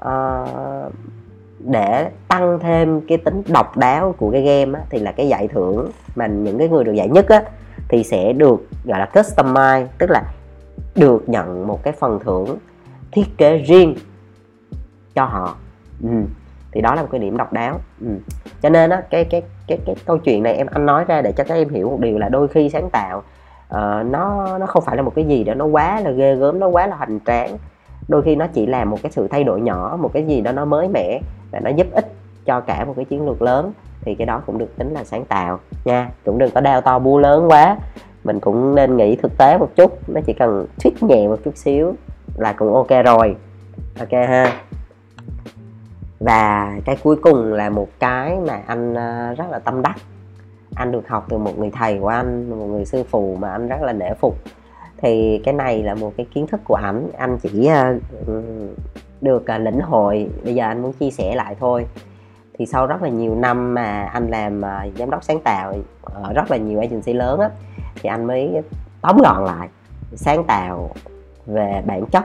à, 0.02 0.46
để 1.60 2.10
tăng 2.28 2.60
thêm 2.60 3.02
cái 3.02 3.18
tính 3.18 3.42
độc 3.48 3.78
đáo 3.78 4.16
của 4.18 4.32
cái 4.32 4.42
game 4.42 4.80
á, 4.80 4.86
thì 4.90 5.00
là 5.00 5.12
cái 5.12 5.28
giải 5.28 5.48
thưởng 5.48 5.92
mà 6.16 6.28
những 6.28 6.58
cái 6.58 6.70
người 6.70 6.84
được 6.84 6.94
giải 6.94 7.10
nhất 7.10 7.30
á, 7.30 7.44
thì 7.90 8.04
sẽ 8.04 8.34
được 8.34 8.68
gọi 8.86 9.00
là 9.00 9.10
customize 9.14 9.86
tức 9.98 10.10
là 10.10 10.24
được 10.96 11.30
nhận 11.30 11.68
một 11.68 11.84
cái 11.84 11.94
phần 11.94 12.20
thưởng 12.20 12.58
thiết 13.12 13.38
kế 13.38 13.58
riêng 13.58 13.96
cho 15.16 15.26
họ 15.26 15.56
ừ. 16.04 16.10
thì 16.72 16.82
đó 16.82 16.96
là 16.96 17.02
một 17.02 17.08
cái 17.12 17.20
điểm 17.20 17.38
độc 17.38 17.54
đáo 17.54 17.80
ừ. 18.02 18.08
cho 18.62 18.70
nên 18.70 18.90
á 18.90 19.02
cái 19.10 19.26
cái 19.26 19.42
cái 19.68 19.78
cái 19.86 19.96
câu 20.06 20.18
chuyện 20.18 20.44
này 20.44 20.54
em 20.54 20.68
anh 20.72 20.86
nói 20.86 21.06
ra 21.08 21.22
để 21.22 21.32
cho 21.32 21.44
các 21.44 21.56
em 21.56 21.70
hiểu 21.70 21.90
một 21.90 22.00
điều 22.00 22.18
là 22.18 22.30
đôi 22.30 22.48
khi 22.48 22.70
sáng 22.70 22.90
tạo 22.90 23.24
uh, 23.70 24.06
nó 24.06 24.58
nó 24.58 24.66
không 24.66 24.84
phải 24.86 24.96
là 24.96 25.02
một 25.02 25.12
cái 25.16 25.26
gì 25.26 25.44
đó 25.44 25.54
nó 25.54 25.66
quá 25.66 26.00
là 26.00 26.12
ghê 26.12 26.36
gớm 26.36 26.60
nó 26.60 26.68
quá 26.68 26.88
là 26.88 26.96
hoành 26.96 27.20
tráng. 27.26 27.58
Đôi 28.08 28.22
khi 28.22 28.36
nó 28.36 28.48
chỉ 28.48 28.66
là 28.66 28.86
một 28.86 28.98
cái 29.04 29.12
sự 29.12 29.28
thay 29.28 29.44
đổi 29.44 29.62
nhỏ 29.62 29.98
một 30.02 30.10
cái 30.14 30.24
gì 30.24 30.42
đó 30.42 30.52
nó 30.52 30.66
mới 30.66 30.88
mẻ 30.88 31.20
và 31.52 31.60
nó 31.60 31.70
giúp 31.70 31.88
ích 31.92 32.14
cho 32.46 32.60
cả 32.60 32.86
một 32.86 32.94
cái 32.96 33.06
chiến 33.06 33.26
lược 33.26 33.42
lớn. 33.42 33.74
Thì 34.02 34.16
cái 34.16 34.26
đó 34.26 34.42
cũng 34.46 34.58
được 34.58 34.78
tính 34.78 34.94
là 34.94 35.04
sáng 35.04 35.26
tạo 35.26 35.60
nha. 35.86 36.10
Cũng 36.26 36.38
đừng 36.38 36.52
có 36.52 36.62
đeo 36.62 36.82
to 36.82 37.00
bu 37.00 37.20
lớn 37.20 37.52
quá. 37.52 37.78
Mình 38.24 38.40
cũng 38.40 38.76
nên 38.76 38.98
nghĩ 38.98 39.16
thực 39.16 39.38
tế 39.38 39.58
một 39.58 39.70
chút 39.76 40.10
nó 40.10 40.22
chỉ 40.26 40.34
cần 40.34 40.68
thuyết 40.84 41.04
nhẹ 41.04 41.28
một 41.28 41.38
chút 41.46 41.58
xíu 41.58 41.94
là 42.36 42.54
cũng 42.54 42.74
ok 42.74 43.06
rồi. 43.06 43.36
Ok 44.00 44.12
ha. 44.12 44.54
Và 46.20 46.74
cái 46.86 46.98
cuối 47.04 47.16
cùng 47.16 47.54
là 47.54 47.70
một 47.70 47.88
cái 48.00 48.38
mà 48.48 48.62
anh 48.68 48.94
ờ, 48.94 49.34
rất 49.38 49.46
là 49.52 49.60
tâm 49.60 49.82
đắc 49.82 49.96
anh 50.76 50.92
được 50.92 51.08
học 51.08 51.26
từ 51.30 51.38
một 51.38 51.60
người 51.60 51.72
thầy 51.72 52.00
của 52.00 52.08
anh, 52.08 52.50
một 52.50 52.66
người 52.66 52.86
sư 52.86 53.04
phụ 53.10 53.38
mà 53.40 53.52
anh 53.52 53.68
rất 53.68 53.82
là 53.82 53.94
nể 53.94 54.14
phục. 54.20 54.38
Thì 54.98 55.42
cái 55.44 55.54
này 55.54 55.84
là 55.84 55.96
một 55.96 56.14
cái 56.18 56.26
kiến 56.34 56.48
thức 56.48 56.62
của 56.64 56.76
ảnh. 56.76 57.10
Anh 57.18 57.38
chỉ 57.38 57.66
ờ, 57.66 58.00
được 59.22 59.48
ờ, 59.48 59.58
lĩnh 59.58 59.80
hội. 59.80 60.30
Bây 60.44 60.56
giờ 60.56 60.66
anh 60.66 60.82
muốn 60.82 60.94
chia 60.94 61.10
sẻ 61.12 61.36
lại 61.36 61.56
thôi. 61.60 61.86
Thì 62.58 62.66
sau 62.66 62.88
rất 62.88 63.02
là 63.02 63.10
nhiều 63.10 63.36
năm 63.36 63.74
mà 63.74 64.04
anh 64.14 64.30
làm 64.30 64.62
ờ, 64.62 64.80
giám 64.98 65.10
đốc 65.10 65.24
sáng 65.24 65.40
tạo 65.40 65.74
ở 66.02 66.34
rất 66.34 66.52
là 66.52 66.58
nhiều 66.58 66.80
agency 66.80 67.14
lớn 67.14 67.40
á, 67.40 67.50
thì 67.96 68.10
anh 68.10 68.26
mới 68.26 68.62
tóm 69.02 69.18
gọn 69.24 69.46
lại 69.46 69.70
sáng 70.14 70.44
tạo 70.44 70.90
về 71.46 71.84
bản 71.86 72.06
chất 72.06 72.24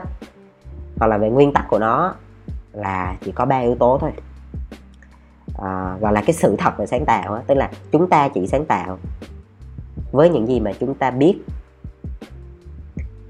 hoặc 0.99 1.07
là 1.07 1.17
về 1.17 1.29
nguyên 1.29 1.53
tắc 1.53 1.65
của 1.69 1.79
nó 1.79 2.15
là 2.73 3.17
chỉ 3.21 3.31
có 3.31 3.45
ba 3.45 3.57
yếu 3.59 3.75
tố 3.75 3.97
thôi. 4.01 4.11
Ờ, 5.61 5.67
à, 5.67 5.97
gọi 6.01 6.13
là 6.13 6.21
cái 6.21 6.33
sự 6.33 6.55
thật 6.57 6.77
về 6.77 6.85
sáng 6.85 7.05
tạo 7.05 7.35
đó. 7.35 7.41
tức 7.47 7.55
là 7.55 7.71
chúng 7.91 8.09
ta 8.09 8.27
chỉ 8.27 8.47
sáng 8.47 8.65
tạo 8.65 8.97
với 10.11 10.29
những 10.29 10.47
gì 10.47 10.59
mà 10.59 10.71
chúng 10.79 10.95
ta 10.95 11.11
biết. 11.11 11.37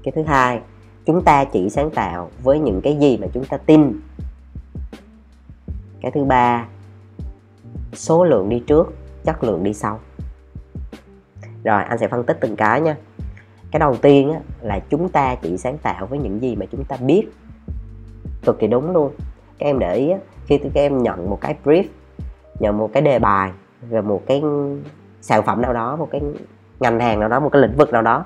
Cái 0.02 0.12
thứ 0.14 0.22
hai 0.22 0.60
chúng 1.06 1.24
ta 1.24 1.44
chỉ 1.44 1.70
sáng 1.70 1.90
tạo 1.90 2.30
với 2.42 2.58
những 2.58 2.80
cái 2.80 2.96
gì 2.96 3.18
mà 3.18 3.26
chúng 3.32 3.44
ta 3.44 3.56
tin. 3.56 4.00
Cái 6.00 6.10
thứ 6.10 6.24
ba 6.24 6.66
số 7.92 8.24
lượng 8.24 8.48
đi 8.48 8.62
trước 8.66 8.94
chất 9.24 9.44
lượng 9.44 9.64
đi 9.64 9.74
sau. 9.74 10.00
Rồi 11.64 11.82
anh 11.82 11.98
sẽ 11.98 12.08
phân 12.08 12.24
tích 12.24 12.38
từng 12.40 12.56
cái 12.56 12.80
nha. 12.80 12.96
Cái 13.70 13.80
đầu 13.80 13.96
tiên 13.96 14.32
á, 14.32 14.40
là 14.60 14.78
chúng 14.78 15.08
ta 15.08 15.34
chỉ 15.34 15.58
sáng 15.58 15.78
tạo 15.78 16.06
với 16.06 16.18
những 16.18 16.42
gì 16.42 16.56
mà 16.56 16.66
chúng 16.72 16.84
ta 16.84 16.96
biết. 16.96 17.26
Cực 18.44 18.58
kỳ 18.58 18.66
đúng 18.66 18.92
luôn. 18.92 19.12
Các 19.58 19.66
em 19.66 19.78
để 19.78 19.94
ý 19.94 20.10
á, 20.10 20.18
khi 20.46 20.58
các 20.58 20.70
em 20.74 21.02
nhận 21.02 21.30
một 21.30 21.38
cái 21.40 21.56
brief 21.64 21.84
nhờ 22.62 22.72
một 22.72 22.90
cái 22.92 23.02
đề 23.02 23.18
bài 23.18 23.50
rồi 23.90 24.02
một 24.02 24.22
cái 24.26 24.42
sản 25.20 25.42
phẩm 25.42 25.62
nào 25.62 25.72
đó, 25.72 25.96
một 25.96 26.08
cái 26.10 26.20
ngành 26.80 27.00
hàng 27.00 27.20
nào 27.20 27.28
đó, 27.28 27.40
một 27.40 27.48
cái 27.52 27.62
lĩnh 27.62 27.76
vực 27.76 27.92
nào 27.92 28.02
đó. 28.02 28.24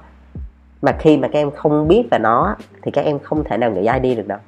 Mà 0.82 0.96
khi 0.98 1.16
mà 1.16 1.28
các 1.28 1.38
em 1.38 1.50
không 1.50 1.88
biết 1.88 2.08
về 2.10 2.18
nó 2.18 2.56
thì 2.82 2.90
các 2.90 3.04
em 3.04 3.18
không 3.18 3.44
thể 3.44 3.56
nào 3.56 3.70
nghĩ 3.70 3.88
ID 4.02 4.16
được 4.16 4.28
đâu. 4.28 4.38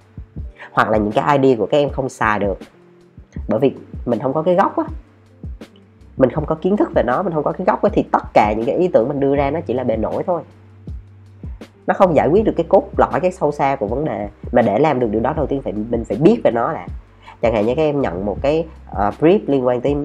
Hoặc 0.73 0.91
là 0.91 0.99
những 0.99 1.13
cái 1.13 1.39
ID 1.39 1.59
của 1.59 1.67
các 1.67 1.79
em 1.79 1.91
không 1.91 2.09
xài 2.09 2.39
được. 2.39 2.59
Bởi 3.49 3.61
vì 3.61 3.75
mình 4.07 4.19
không 4.19 4.33
có 4.33 4.43
cái 4.43 4.55
gốc 4.55 4.77
á. 4.77 4.85
Mình 6.17 6.31
không 6.31 6.47
có 6.47 6.55
kiến 6.55 6.77
thức 6.77 6.91
về 6.95 7.03
nó, 7.03 7.23
mình 7.23 7.33
không 7.33 7.45
có 7.45 7.53
cái 7.53 7.65
gốc 7.65 7.83
á, 7.83 7.91
thì 7.93 8.05
tất 8.13 8.23
cả 8.35 8.53
những 8.57 8.67
cái 8.67 8.77
ý 8.77 8.89
tưởng 8.89 9.09
mình 9.09 9.21
đưa 9.21 9.37
ra 9.37 9.51
nó 9.51 9.61
chỉ 9.61 9.75
là 9.75 9.85
bề 9.85 9.97
nổi 9.97 10.23
thôi. 10.27 10.43
Nó 11.87 11.95
không 11.95 12.17
giải 12.17 12.29
quyết 12.29 12.45
được 12.45 12.53
cái 12.57 12.67
cốt 12.69 12.89
lõi, 12.99 13.21
cái 13.21 13.33
sâu 13.33 13.53
xa 13.53 13.77
của 13.77 13.87
vấn 13.87 14.05
đề. 14.05 14.29
Mà 14.53 14.63
để 14.63 14.79
làm 14.79 15.01
được 15.01 15.09
điều 15.11 15.21
đó, 15.21 15.33
đầu 15.37 15.47
tiên 15.47 15.63
phải, 15.63 15.73
mình 15.73 16.05
phải 16.05 16.17
biết 16.17 16.41
về 16.45 16.51
nó 16.51 16.73
là 16.73 16.87
chẳng 17.43 17.55
hạn 17.55 17.67
như 17.67 17.75
các 17.75 17.83
em 17.83 18.01
nhận 18.01 18.27
một 18.27 18.37
cái 18.43 18.67
uh, 18.91 19.15
brief 19.21 19.39
liên 19.47 19.67
quan 19.67 19.81
tới 19.81 19.97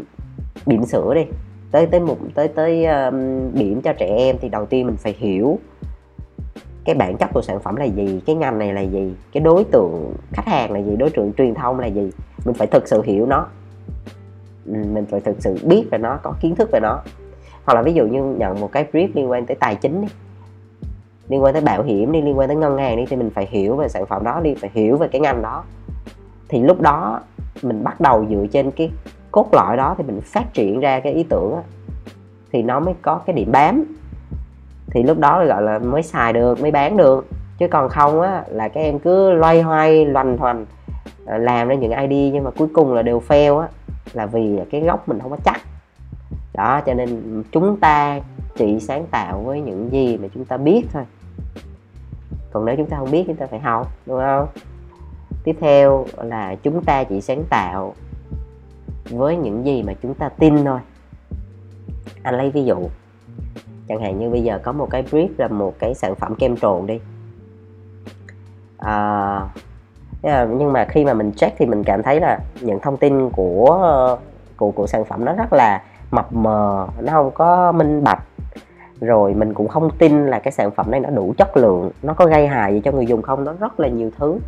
bỉm 0.66 0.86
sữa 0.86 1.14
đi 1.16 1.26
tới 1.72 1.86
tới 1.86 2.00
một 2.00 2.18
tới 2.36 2.48
tới 2.48 2.86
um, 2.86 3.16
điểm 3.54 3.82
cho 3.82 3.94
trẻ 3.94 4.16
em 4.18 4.36
thì 4.42 4.50
đầu 4.50 4.66
tiên 4.66 4.88
mình 4.88 4.98
phải 4.98 5.16
hiểu 5.18 5.60
cái 6.86 6.96
bản 6.96 7.18
chất 7.18 7.30
của 7.34 7.42
sản 7.42 7.60
phẩm 7.60 7.76
là 7.76 7.86
gì 7.86 8.22
cái 8.26 8.36
ngành 8.36 8.60
này 8.60 8.74
là 8.74 8.82
gì 8.82 9.14
cái 9.32 9.42
đối 9.42 9.64
tượng 9.64 10.14
khách 10.32 10.48
hàng 10.48 10.72
là 10.72 10.80
gì 10.80 10.96
đối 10.96 11.10
tượng 11.10 11.34
truyền 11.34 11.54
thông 11.54 11.80
là 11.80 11.88
gì. 11.88 12.12
Mình 12.46 12.56
phải 12.56 12.68
thực 12.68 12.88
sự 12.88 13.02
hiểu 13.02 13.26
nó. 13.26 13.48
Mình 14.66 15.06
phải 15.10 15.20
thực 15.20 15.36
sự 15.40 15.58
biết 15.64 15.86
về 15.92 15.98
nó 15.98 16.20
có 16.24 16.34
kiến 16.42 16.56
thức 16.56 16.70
về 16.72 16.80
nó. 16.80 17.00
Hoặc 17.66 17.74
là 17.74 17.82
ví 17.82 17.94
dụ 17.94 18.08
như 18.08 18.24
nhận 18.24 18.62
một 18.62 18.72
cái 18.72 18.86
brief 18.92 19.08
liên 19.14 19.32
quan 19.32 19.46
tới 19.46 19.56
tài 19.60 19.76
chính 19.76 20.02
đi 20.02 20.08
liên 21.30 21.44
quan 21.44 21.54
tới 21.54 21.62
bảo 21.62 21.84
hiểm 21.84 22.12
đi 22.12 22.22
liên 22.22 22.38
quan 22.38 22.48
tới 22.48 22.58
ngân 22.58 22.78
hàng 22.78 22.98
đi 22.98 23.06
thì 23.10 23.16
mình 23.16 23.30
phải 23.30 23.48
hiểu 23.50 23.76
về 23.76 23.88
sản 23.88 24.06
phẩm 24.06 24.24
đó 24.24 24.42
đi 24.44 24.56
phải 24.56 24.70
hiểu 24.74 24.98
về 24.98 25.08
cái 25.08 25.22
ngành 25.22 25.42
đó 25.42 25.64
thì 26.54 26.60
lúc 26.60 26.82
đó 26.82 27.20
mình 27.62 27.84
bắt 27.84 28.02
đầu 28.02 28.26
dựa 28.30 28.46
trên 28.52 28.72
cái 28.72 28.92
cốt 29.32 29.48
lõi 29.52 29.78
đó 29.78 29.96
thì 29.98 30.04
mình 30.04 30.22
phát 30.22 30.54
triển 30.54 30.80
ra 30.80 31.00
cái 31.00 31.14
ý 31.14 31.24
tưởng 31.24 31.52
đó, 31.52 31.62
thì 32.52 32.62
nó 32.62 32.80
mới 32.80 32.94
có 33.02 33.22
cái 33.26 33.36
điểm 33.36 33.52
bám. 33.52 33.84
Thì 34.88 35.04
lúc 35.04 35.20
đó 35.20 35.46
gọi 35.46 35.62
là 35.62 35.80
mới 35.80 36.04
xài 36.04 36.34
được 36.34 36.62
mới 36.62 36.72
bán 36.72 36.98
được. 36.98 37.28
Chứ 37.58 37.68
còn 37.68 37.90
không 37.90 38.22
á 38.22 38.44
là 38.48 38.68
các 38.68 38.82
em 38.82 39.00
cứ 39.00 39.32
loay 39.32 39.62
hoay 39.62 40.06
loành 40.06 40.38
hoành 40.38 40.66
ờ, 41.26 41.38
làm 41.38 41.68
ra 41.68 41.76
những 41.76 41.92
ID 41.92 42.34
nhưng 42.34 42.44
mà 42.44 42.52
cuối 42.52 42.68
cùng 42.74 42.94
là 42.94 43.02
đều 43.02 43.22
fail 43.28 43.60
á 43.60 43.68
là 44.14 44.26
vì 44.26 44.60
cái 44.72 44.82
gốc 44.82 45.10
mình 45.10 45.20
không 45.20 45.32
có 45.32 45.38
chắc. 45.46 45.62
Đó 46.54 46.82
cho 46.86 46.94
nên 46.94 47.44
chúng 47.52 47.80
ta 47.80 48.20
chỉ 48.56 48.80
sáng 48.80 49.06
tạo 49.12 49.42
với 49.46 49.62
những 49.62 49.92
gì 49.92 50.18
mà 50.18 50.28
chúng 50.34 50.46
ta 50.46 50.58
biết 50.58 50.86
thôi. 50.94 51.04
Còn 52.52 52.66
nếu 52.66 52.76
chúng 52.76 52.90
ta 52.90 52.98
không 52.98 53.12
biết 53.12 53.24
chúng 53.28 53.36
ta 53.36 53.46
phải 53.48 53.60
học 53.60 53.88
đúng 54.06 54.20
không? 54.20 54.48
Tiếp 55.44 55.56
theo 55.60 56.06
là 56.24 56.56
chúng 56.56 56.84
ta 56.84 57.04
chỉ 57.04 57.22
sáng 57.22 57.44
tạo 57.50 57.94
với 59.10 59.38
những 59.38 59.66
gì 59.66 59.84
mà 59.84 59.94
chúng 60.02 60.14
ta 60.14 60.30
tin 60.30 60.66
thôi. 60.66 60.80
Anh 62.24 62.36
lấy 62.36 62.52
ví 62.52 62.64
dụ 62.64 62.78
chẳng 63.88 64.02
hạn 64.02 64.20
như 64.20 64.30
bây 64.30 64.44
giờ 64.44 64.60
có 64.64 64.72
một 64.72 64.88
cái 64.90 65.04
brief 65.04 65.28
là 65.38 65.48
một 65.48 65.74
cái 65.80 65.94
sản 65.94 66.16
phẩm 66.16 66.36
kem 66.36 66.58
trộn 66.58 66.88
đi. 66.88 67.00
À, 68.78 69.42
nhưng 70.24 70.74
mà 70.74 70.86
khi 70.86 71.06
mà 71.06 71.14
mình 71.14 71.32
check 71.32 71.56
thì 71.58 71.66
mình 71.66 71.84
cảm 71.84 72.04
thấy 72.04 72.20
là 72.20 72.40
những 72.62 72.80
thông 72.80 72.98
tin 72.98 73.30
của 73.30 74.18
của 74.58 74.72
của 74.72 74.88
sản 74.88 75.06
phẩm 75.06 75.26
nó 75.26 75.34
rất 75.34 75.54
là 75.54 75.84
mập 76.12 76.34
mờ 76.34 76.88
nó 77.02 77.14
không 77.14 77.32
có 77.32 77.72
minh 77.72 78.04
bạch. 78.04 78.24
Rồi 79.02 79.34
mình 79.34 79.54
cũng 79.54 79.68
không 79.68 79.90
tin 79.98 80.26
là 80.26 80.40
cái 80.40 80.52
sản 80.52 80.72
phẩm 80.72 80.92
này 80.92 81.00
nó 81.00 81.10
đủ 81.10 81.34
chất 81.38 81.58
lượng 81.58 81.92
nó 82.04 82.14
có 82.14 82.26
gây 82.26 82.48
hại 82.48 82.74
gì 82.74 82.82
cho 82.84 82.92
người 82.92 83.06
dùng 83.06 83.22
không? 83.22 83.44
Nó 83.44 83.54
rất 83.60 83.80
là 83.80 83.88
nhiều 83.88 84.12
thứ 84.18 84.40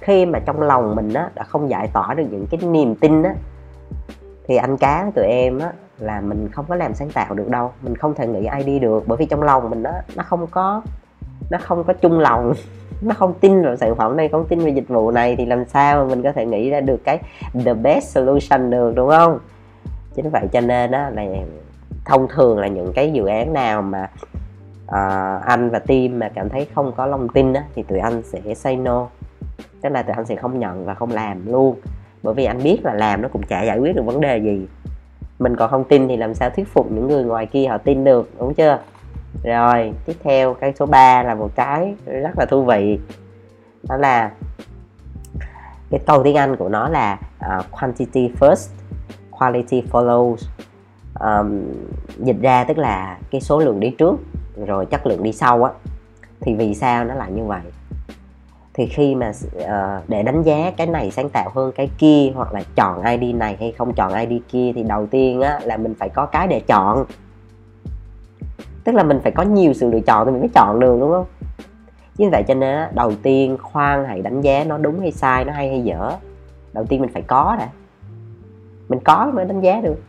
khi 0.00 0.26
mà 0.26 0.38
trong 0.38 0.62
lòng 0.62 0.94
mình 0.96 1.14
á 1.14 1.30
đã 1.34 1.42
không 1.42 1.70
giải 1.70 1.88
tỏa 1.92 2.14
được 2.14 2.26
những 2.30 2.46
cái 2.50 2.60
niềm 2.60 2.94
tin 2.94 3.22
á 3.22 3.34
thì 4.48 4.56
anh 4.56 4.76
cá 4.76 5.10
tụi 5.14 5.24
em 5.24 5.58
á 5.58 5.72
là 5.98 6.20
mình 6.20 6.48
không 6.52 6.64
có 6.68 6.74
làm 6.74 6.94
sáng 6.94 7.10
tạo 7.10 7.34
được 7.34 7.48
đâu. 7.48 7.72
Mình 7.82 7.96
không 7.96 8.14
thể 8.14 8.26
nghĩ 8.26 8.44
ai 8.44 8.62
đi 8.62 8.78
được 8.78 9.04
bởi 9.06 9.16
vì 9.16 9.26
trong 9.26 9.42
lòng 9.42 9.70
mình 9.70 9.82
nó 9.82 9.90
nó 10.16 10.22
không 10.22 10.46
có 10.46 10.82
nó 11.50 11.58
không 11.62 11.84
có 11.84 11.92
chung 11.92 12.20
lòng. 12.20 12.52
Nó 13.02 13.14
không 13.14 13.34
tin 13.40 13.62
vào 13.62 13.76
sản 13.76 13.94
phẩm 13.96 14.16
này 14.16 14.28
không 14.28 14.46
tin 14.48 14.58
vào 14.58 14.68
dịch 14.68 14.88
vụ 14.88 15.10
này 15.10 15.36
thì 15.36 15.46
làm 15.46 15.64
sao 15.64 16.04
mà 16.04 16.10
mình 16.10 16.22
có 16.22 16.32
thể 16.32 16.46
nghĩ 16.46 16.70
ra 16.70 16.80
được 16.80 17.04
cái 17.04 17.18
the 17.64 17.74
best 17.74 18.08
solution 18.08 18.70
được 18.70 18.92
đúng 18.96 19.08
không? 19.08 19.38
Chính 20.14 20.30
vậy 20.30 20.42
cho 20.52 20.60
nên 20.60 20.90
á 20.90 21.10
là 21.10 21.22
thông 22.04 22.28
thường 22.28 22.58
là 22.58 22.66
những 22.66 22.92
cái 22.92 23.12
dự 23.12 23.26
án 23.26 23.52
nào 23.52 23.82
mà 23.82 24.10
uh, 24.84 25.42
anh 25.44 25.70
và 25.70 25.78
team 25.78 26.18
mà 26.18 26.28
cảm 26.34 26.48
thấy 26.48 26.66
không 26.74 26.92
có 26.96 27.06
lòng 27.06 27.28
tin 27.28 27.52
á, 27.52 27.64
thì 27.74 27.82
tụi 27.82 27.98
anh 27.98 28.22
sẽ 28.22 28.54
say 28.54 28.76
no 28.76 29.08
tức 29.86 29.92
là 29.92 30.02
tụi 30.02 30.14
anh 30.16 30.26
sẽ 30.26 30.36
không 30.36 30.60
nhận 30.60 30.84
và 30.84 30.94
không 30.94 31.10
làm 31.10 31.52
luôn. 31.52 31.76
Bởi 32.22 32.34
vì 32.34 32.44
anh 32.44 32.62
biết 32.62 32.78
là 32.84 32.94
làm 32.94 33.22
nó 33.22 33.28
cũng 33.28 33.42
chả 33.42 33.62
giải 33.62 33.78
quyết 33.78 33.96
được 33.96 34.02
vấn 34.02 34.20
đề 34.20 34.38
gì. 34.38 34.66
Mình 35.38 35.56
còn 35.56 35.70
không 35.70 35.84
tin 35.84 36.08
thì 36.08 36.16
làm 36.16 36.34
sao 36.34 36.50
thuyết 36.50 36.68
phục 36.68 36.92
những 36.92 37.08
người 37.08 37.24
ngoài 37.24 37.46
kia 37.46 37.66
họ 37.66 37.78
tin 37.78 38.04
được 38.04 38.30
đúng 38.38 38.54
chưa? 38.54 38.78
Rồi 39.44 39.92
tiếp 40.06 40.16
theo 40.24 40.54
cái 40.54 40.72
số 40.78 40.86
3 40.86 41.22
là 41.22 41.34
một 41.34 41.50
cái 41.54 41.94
rất 42.06 42.38
là 42.38 42.46
thú 42.46 42.64
vị. 42.64 42.98
Đó 43.88 43.96
là 43.96 44.30
cái 45.90 46.00
câu 46.06 46.22
tiếng 46.24 46.36
Anh 46.36 46.56
của 46.56 46.68
nó 46.68 46.88
là 46.88 47.18
uh, 47.38 47.64
quantity 47.70 48.32
first 48.40 48.68
quality 49.30 49.82
follows. 49.92 50.36
Um, 51.20 51.62
dịch 52.18 52.40
ra 52.42 52.64
tức 52.64 52.78
là 52.78 53.18
cái 53.30 53.40
số 53.40 53.58
lượng 53.58 53.80
đi 53.80 53.90
trước 53.90 54.16
rồi 54.66 54.86
chất 54.86 55.06
lượng 55.06 55.22
đi 55.22 55.32
sau 55.32 55.64
á. 55.64 55.70
Thì 56.40 56.54
vì 56.54 56.74
sao 56.74 57.04
nó 57.04 57.14
lại 57.14 57.32
như 57.32 57.44
vậy? 57.44 57.60
Thì 58.76 58.86
khi 58.86 59.14
mà 59.14 59.32
uh, 59.56 60.08
để 60.08 60.22
đánh 60.22 60.42
giá 60.42 60.72
cái 60.76 60.86
này 60.86 61.10
sáng 61.10 61.28
tạo 61.28 61.50
hơn 61.54 61.72
cái 61.74 61.90
kia 61.98 62.32
hoặc 62.34 62.52
là 62.52 62.62
chọn 62.74 63.02
ID 63.04 63.34
này 63.34 63.56
hay 63.60 63.72
không 63.72 63.92
chọn 63.92 64.14
ID 64.28 64.42
kia 64.48 64.72
thì 64.74 64.82
đầu 64.82 65.06
tiên 65.06 65.40
á 65.40 65.60
là 65.64 65.76
mình 65.76 65.94
phải 65.98 66.08
có 66.08 66.26
cái 66.26 66.46
để 66.46 66.60
chọn. 66.60 67.04
Tức 68.84 68.94
là 68.94 69.02
mình 69.02 69.20
phải 69.22 69.32
có 69.32 69.42
nhiều 69.42 69.72
sự 69.72 69.90
lựa 69.90 70.00
chọn 70.00 70.26
thì 70.26 70.32
mình 70.32 70.40
mới 70.40 70.50
chọn 70.54 70.80
được 70.80 70.96
đúng 71.00 71.10
không? 71.10 71.26
Như 72.18 72.28
vậy 72.32 72.42
cho 72.48 72.54
nên 72.54 72.76
á, 72.76 72.90
đầu 72.94 73.12
tiên 73.22 73.56
khoan 73.62 74.04
hãy 74.04 74.22
đánh 74.22 74.40
giá 74.40 74.64
nó 74.64 74.78
đúng 74.78 75.00
hay 75.00 75.12
sai 75.12 75.44
nó 75.44 75.52
hay 75.52 75.68
hay 75.68 75.82
dở. 75.82 76.12
Đầu 76.72 76.84
tiên 76.84 77.00
mình 77.00 77.10
phải 77.12 77.22
có 77.22 77.56
đã. 77.58 77.68
Mình 78.88 78.98
có 79.04 79.30
mới 79.34 79.44
đánh 79.44 79.60
giá 79.60 79.80
được. 79.80 80.02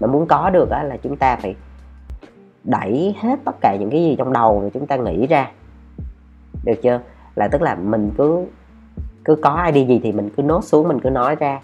Mà 0.00 0.06
muốn 0.06 0.26
có 0.26 0.50
được 0.50 0.70
á, 0.70 0.82
là 0.82 0.96
chúng 0.96 1.16
ta 1.16 1.36
phải 1.36 1.54
đẩy 2.64 3.14
hết 3.20 3.38
tất 3.44 3.56
cả 3.60 3.76
những 3.80 3.90
cái 3.90 4.02
gì 4.02 4.16
trong 4.18 4.32
đầu 4.32 4.60
mà 4.64 4.68
chúng 4.74 4.86
ta 4.86 4.96
nghĩ 4.96 5.26
ra. 5.26 5.50
Được 6.64 6.82
chưa? 6.82 7.00
Là 7.36 7.48
tức 7.48 7.62
là 7.62 7.74
mình 7.74 8.10
cứ 8.18 8.44
cứ 9.24 9.34
có 9.34 9.70
ID 9.72 9.88
gì 9.88 10.00
thì 10.02 10.12
mình 10.12 10.30
cứ 10.36 10.42
nốt 10.42 10.64
xuống, 10.64 10.88
mình 10.88 11.00
cứ 11.00 11.10
nói 11.10 11.36
ra. 11.36 11.60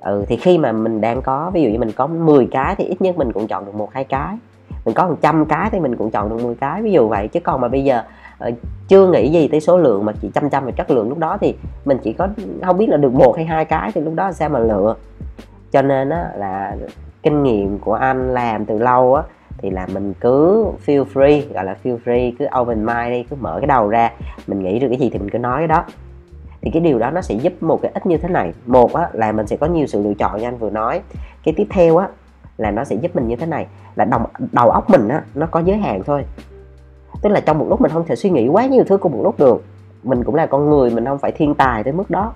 Ừ 0.00 0.24
thì 0.28 0.36
khi 0.36 0.58
mà 0.58 0.72
mình 0.72 1.00
đang 1.00 1.22
có, 1.22 1.50
ví 1.54 1.62
dụ 1.62 1.68
như 1.68 1.78
mình 1.78 1.92
có 1.96 2.06
10 2.06 2.48
cái 2.50 2.74
thì 2.78 2.84
ít 2.84 3.02
nhất 3.02 3.16
mình 3.16 3.32
cũng 3.32 3.46
chọn 3.46 3.64
được 3.64 3.74
một, 3.74 3.92
hai 3.92 4.04
cái. 4.04 4.36
Mình 4.84 4.94
có 4.94 5.08
100 5.08 5.44
cái 5.44 5.70
thì 5.70 5.80
mình 5.80 5.96
cũng 5.96 6.10
chọn 6.10 6.28
được 6.28 6.44
10 6.44 6.54
cái, 6.54 6.82
ví 6.82 6.92
dụ 6.92 7.08
vậy. 7.08 7.28
Chứ 7.28 7.40
còn 7.40 7.60
mà 7.60 7.68
bây 7.68 7.84
giờ 7.84 8.02
ờ, 8.38 8.50
chưa 8.88 9.06
nghĩ 9.06 9.30
gì 9.32 9.48
tới 9.48 9.60
số 9.60 9.78
lượng 9.78 10.04
mà 10.04 10.12
chỉ 10.22 10.30
chăm 10.34 10.50
chăm 10.50 10.64
về 10.64 10.72
chất 10.72 10.90
lượng 10.90 11.08
lúc 11.08 11.18
đó 11.18 11.38
thì 11.40 11.54
mình 11.84 11.98
chỉ 12.02 12.12
có, 12.12 12.28
không 12.62 12.78
biết 12.78 12.88
là 12.88 12.96
được 12.96 13.14
một 13.14 13.36
hay 13.36 13.44
hai 13.44 13.64
cái 13.64 13.92
thì 13.94 14.00
lúc 14.00 14.14
đó 14.14 14.32
sao 14.32 14.48
mà 14.48 14.58
lựa. 14.58 14.94
Cho 15.72 15.82
nên 15.82 16.10
á 16.10 16.30
là 16.36 16.76
kinh 17.22 17.42
nghiệm 17.42 17.78
của 17.78 17.94
anh 17.94 18.34
làm 18.34 18.64
từ 18.64 18.78
lâu 18.78 19.14
á 19.14 19.22
thì 19.58 19.70
là 19.70 19.86
mình 19.94 20.14
cứ 20.20 20.64
feel 20.86 21.04
free 21.14 21.42
gọi 21.54 21.64
là 21.64 21.76
feel 21.84 21.98
free 22.04 22.32
cứ 22.38 22.46
open 22.60 22.86
mind 22.86 23.10
đi 23.10 23.22
cứ 23.30 23.36
mở 23.40 23.58
cái 23.60 23.66
đầu 23.66 23.88
ra 23.88 24.10
mình 24.46 24.62
nghĩ 24.62 24.78
được 24.78 24.88
cái 24.88 24.98
gì 24.98 25.10
thì 25.10 25.18
mình 25.18 25.30
cứ 25.30 25.38
nói 25.38 25.60
cái 25.60 25.68
đó. 25.68 25.84
Thì 26.60 26.70
cái 26.70 26.80
điều 26.80 26.98
đó 26.98 27.10
nó 27.10 27.20
sẽ 27.20 27.34
giúp 27.34 27.62
một 27.62 27.82
cái 27.82 27.92
ít 27.94 28.06
như 28.06 28.16
thế 28.16 28.28
này. 28.28 28.52
Một 28.66 28.94
á, 28.94 29.08
là 29.12 29.32
mình 29.32 29.46
sẽ 29.46 29.56
có 29.56 29.66
nhiều 29.66 29.86
sự 29.86 30.02
lựa 30.02 30.14
chọn 30.14 30.40
như 30.40 30.44
anh 30.44 30.58
vừa 30.58 30.70
nói. 30.70 31.00
Cái 31.44 31.54
tiếp 31.56 31.66
theo 31.70 31.96
á 31.96 32.08
là 32.58 32.70
nó 32.70 32.84
sẽ 32.84 32.96
giúp 32.96 33.16
mình 33.16 33.28
như 33.28 33.36
thế 33.36 33.46
này 33.46 33.66
là 33.94 34.04
đầu 34.04 34.20
đầu 34.52 34.70
óc 34.70 34.90
mình 34.90 35.08
á 35.08 35.22
nó 35.34 35.46
có 35.46 35.60
giới 35.60 35.76
hạn 35.76 36.02
thôi. 36.06 36.24
Tức 37.22 37.28
là 37.28 37.40
trong 37.40 37.58
một 37.58 37.66
lúc 37.68 37.80
mình 37.80 37.90
không 37.90 38.06
thể 38.06 38.16
suy 38.16 38.30
nghĩ 38.30 38.48
quá 38.48 38.66
nhiều 38.66 38.84
thứ 38.86 38.96
cùng 38.96 39.12
một 39.12 39.20
lúc 39.22 39.38
được 39.38 39.64
mình 40.02 40.24
cũng 40.24 40.34
là 40.34 40.46
con 40.46 40.70
người 40.70 40.90
mình 40.90 41.04
không 41.04 41.18
phải 41.18 41.32
thiên 41.32 41.54
tài 41.54 41.84
tới 41.84 41.92
mức 41.92 42.10
đó. 42.10 42.32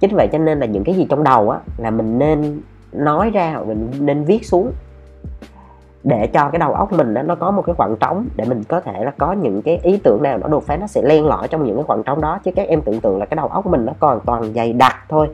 Chính 0.00 0.14
vậy 0.14 0.28
cho 0.32 0.38
nên 0.38 0.58
là 0.60 0.66
những 0.66 0.84
cái 0.84 0.94
gì 0.94 1.06
trong 1.10 1.24
đầu 1.24 1.50
á 1.50 1.58
là 1.78 1.90
mình 1.90 2.18
nên 2.18 2.60
nói 2.92 3.30
ra 3.30 3.52
hoặc 3.52 3.66
mình 3.66 3.90
nên 4.00 4.24
viết 4.24 4.46
xuống 4.46 4.72
để 6.08 6.26
cho 6.26 6.48
cái 6.50 6.58
đầu 6.58 6.72
óc 6.72 6.92
mình 6.92 7.14
đó, 7.14 7.22
nó 7.22 7.34
có 7.34 7.50
một 7.50 7.62
cái 7.62 7.74
khoảng 7.74 7.96
trống 7.96 8.26
để 8.36 8.44
mình 8.44 8.64
có 8.68 8.80
thể 8.80 9.04
là 9.04 9.10
có 9.18 9.32
những 9.32 9.62
cái 9.62 9.78
ý 9.82 10.00
tưởng 10.04 10.22
nào 10.22 10.38
nó 10.38 10.48
đột 10.48 10.64
phá 10.66 10.76
nó 10.76 10.86
sẽ 10.86 11.02
len 11.02 11.26
lỏi 11.26 11.48
trong 11.48 11.64
những 11.64 11.76
cái 11.76 11.84
khoảng 11.84 12.02
trống 12.02 12.20
đó. 12.20 12.38
Chứ 12.44 12.50
các 12.56 12.68
em 12.68 12.82
tưởng 12.82 13.00
tượng 13.00 13.18
là 13.18 13.26
cái 13.26 13.36
đầu 13.36 13.46
óc 13.46 13.66
mình 13.66 13.84
nó 13.84 13.92
còn 14.00 14.20
toàn 14.26 14.52
dày 14.54 14.72
đặc 14.72 14.96
thôi. 15.08 15.28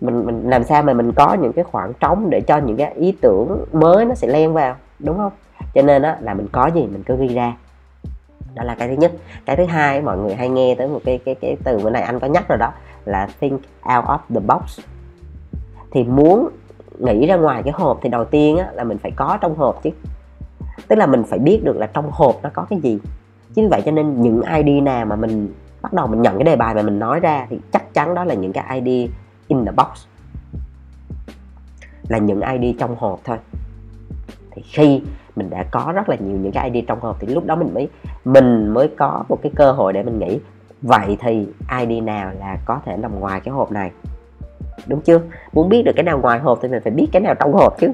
Mình 0.00 0.26
mình 0.26 0.50
làm 0.50 0.64
sao 0.64 0.82
mà 0.82 0.92
mình 0.92 1.12
có 1.12 1.34
những 1.34 1.52
cái 1.52 1.64
khoảng 1.64 1.92
trống 2.00 2.30
để 2.30 2.40
cho 2.40 2.58
những 2.58 2.76
cái 2.76 2.92
ý 2.94 3.16
tưởng 3.20 3.64
mới 3.72 4.04
nó 4.04 4.14
sẽ 4.14 4.28
len 4.28 4.52
vào 4.52 4.74
đúng 4.98 5.16
không? 5.16 5.32
Cho 5.74 5.82
nên 5.82 6.02
á 6.02 6.16
là 6.20 6.34
mình 6.34 6.46
có 6.52 6.66
gì 6.66 6.80
mình 6.80 7.02
cứ 7.02 7.16
ghi 7.16 7.28
ra. 7.28 7.56
Đó 8.54 8.64
là 8.64 8.74
cái 8.74 8.88
thứ 8.88 8.94
nhất. 8.94 9.12
Cái 9.46 9.56
thứ 9.56 9.64
hai 9.64 10.00
mọi 10.00 10.18
người 10.18 10.34
hay 10.34 10.48
nghe 10.48 10.74
tới 10.74 10.88
một 10.88 11.00
cái 11.04 11.20
cái 11.24 11.34
cái 11.34 11.56
từ 11.64 11.78
bữa 11.78 11.90
này 11.90 12.02
anh 12.02 12.20
có 12.20 12.26
nhắc 12.26 12.48
rồi 12.48 12.58
đó 12.58 12.72
là 13.04 13.28
think 13.40 13.60
out 13.96 14.04
of 14.04 14.18
the 14.34 14.40
box. 14.40 14.80
Thì 15.90 16.04
muốn 16.04 16.48
nghĩ 16.98 17.26
ra 17.26 17.36
ngoài 17.36 17.62
cái 17.62 17.72
hộp 17.72 17.98
thì 18.02 18.08
đầu 18.08 18.24
tiên 18.24 18.56
á, 18.56 18.66
là 18.72 18.84
mình 18.84 18.98
phải 18.98 19.10
có 19.10 19.38
trong 19.40 19.56
hộp 19.56 19.82
chứ. 19.82 19.90
Tức 20.88 20.96
là 20.96 21.06
mình 21.06 21.24
phải 21.24 21.38
biết 21.38 21.60
được 21.64 21.76
là 21.76 21.86
trong 21.86 22.10
hộp 22.10 22.36
nó 22.42 22.50
có 22.52 22.66
cái 22.70 22.80
gì. 22.80 22.98
Chính 23.54 23.68
vậy 23.68 23.82
cho 23.84 23.90
nên 23.90 24.20
những 24.20 24.42
id 24.56 24.82
nào 24.82 25.06
mà 25.06 25.16
mình 25.16 25.52
bắt 25.82 25.92
đầu 25.92 26.06
mình 26.06 26.22
nhận 26.22 26.34
cái 26.34 26.44
đề 26.44 26.56
bài 26.56 26.74
mà 26.74 26.82
mình 26.82 26.98
nói 26.98 27.20
ra 27.20 27.46
thì 27.50 27.58
chắc 27.72 27.94
chắn 27.94 28.14
đó 28.14 28.24
là 28.24 28.34
những 28.34 28.52
cái 28.52 28.80
id 28.80 29.10
in 29.48 29.64
the 29.64 29.72
box. 29.72 30.06
Là 32.08 32.18
những 32.18 32.40
id 32.40 32.76
trong 32.78 32.96
hộp 32.96 33.20
thôi. 33.24 33.36
Thì 34.50 34.62
khi 34.62 35.02
mình 35.36 35.50
đã 35.50 35.64
có 35.70 35.92
rất 35.94 36.08
là 36.08 36.16
nhiều 36.16 36.36
những 36.36 36.52
cái 36.52 36.70
id 36.70 36.84
trong 36.88 37.00
hộp 37.00 37.16
thì 37.20 37.26
lúc 37.34 37.46
đó 37.46 37.56
mình 37.56 37.74
mới 37.74 37.88
mình 38.24 38.74
mới 38.74 38.88
có 38.98 39.24
một 39.28 39.38
cái 39.42 39.52
cơ 39.56 39.72
hội 39.72 39.92
để 39.92 40.02
mình 40.02 40.18
nghĩ. 40.18 40.38
Vậy 40.82 41.16
thì 41.20 41.46
id 41.80 42.02
nào 42.02 42.32
là 42.38 42.58
có 42.64 42.80
thể 42.84 42.96
nằm 42.96 43.20
ngoài 43.20 43.40
cái 43.40 43.54
hộp 43.54 43.72
này? 43.72 43.90
Đúng 44.86 45.00
chưa? 45.00 45.20
Muốn 45.52 45.68
biết 45.68 45.82
được 45.82 45.92
cái 45.96 46.04
nào 46.04 46.18
ngoài 46.18 46.38
hộp 46.38 46.58
thì 46.62 46.68
mình 46.68 46.82
phải 46.84 46.92
biết 46.92 47.08
cái 47.12 47.22
nào 47.22 47.34
trong 47.34 47.52
hộp 47.52 47.80
chứ. 47.80 47.90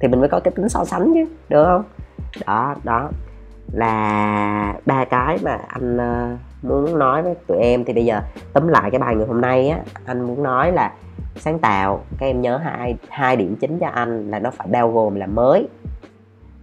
Thì 0.00 0.08
mình 0.08 0.20
mới 0.20 0.28
có 0.28 0.40
cái 0.40 0.52
tính 0.56 0.68
so 0.68 0.84
sánh 0.84 1.12
chứ, 1.14 1.24
được 1.48 1.64
không? 1.64 1.84
Đó 2.46 2.74
đó. 2.84 3.10
Là 3.72 4.74
ba 4.86 5.04
cái 5.04 5.38
mà 5.42 5.58
anh 5.68 5.96
ờ, 5.96 6.36
muốn 6.62 6.98
nói 6.98 7.22
với 7.22 7.34
tụi 7.46 7.58
em. 7.58 7.84
Thì 7.84 7.92
bây 7.92 8.04
giờ 8.04 8.20
tóm 8.52 8.68
lại 8.68 8.90
cái 8.90 9.00
bài 9.00 9.16
ngày 9.16 9.26
hôm 9.26 9.40
nay 9.40 9.68
á, 9.68 9.78
anh 10.04 10.20
muốn 10.20 10.42
nói 10.42 10.72
là 10.72 10.92
sáng 11.36 11.58
tạo, 11.58 12.00
các 12.18 12.26
em 12.26 12.40
nhớ 12.40 12.56
hai 12.56 12.96
hai 13.08 13.36
điểm 13.36 13.56
chính 13.56 13.78
cho 13.78 13.88
anh 13.88 14.30
là 14.30 14.38
nó 14.38 14.50
phải 14.50 14.66
bao 14.66 14.90
gồm 14.92 15.14
là 15.14 15.26
mới 15.26 15.68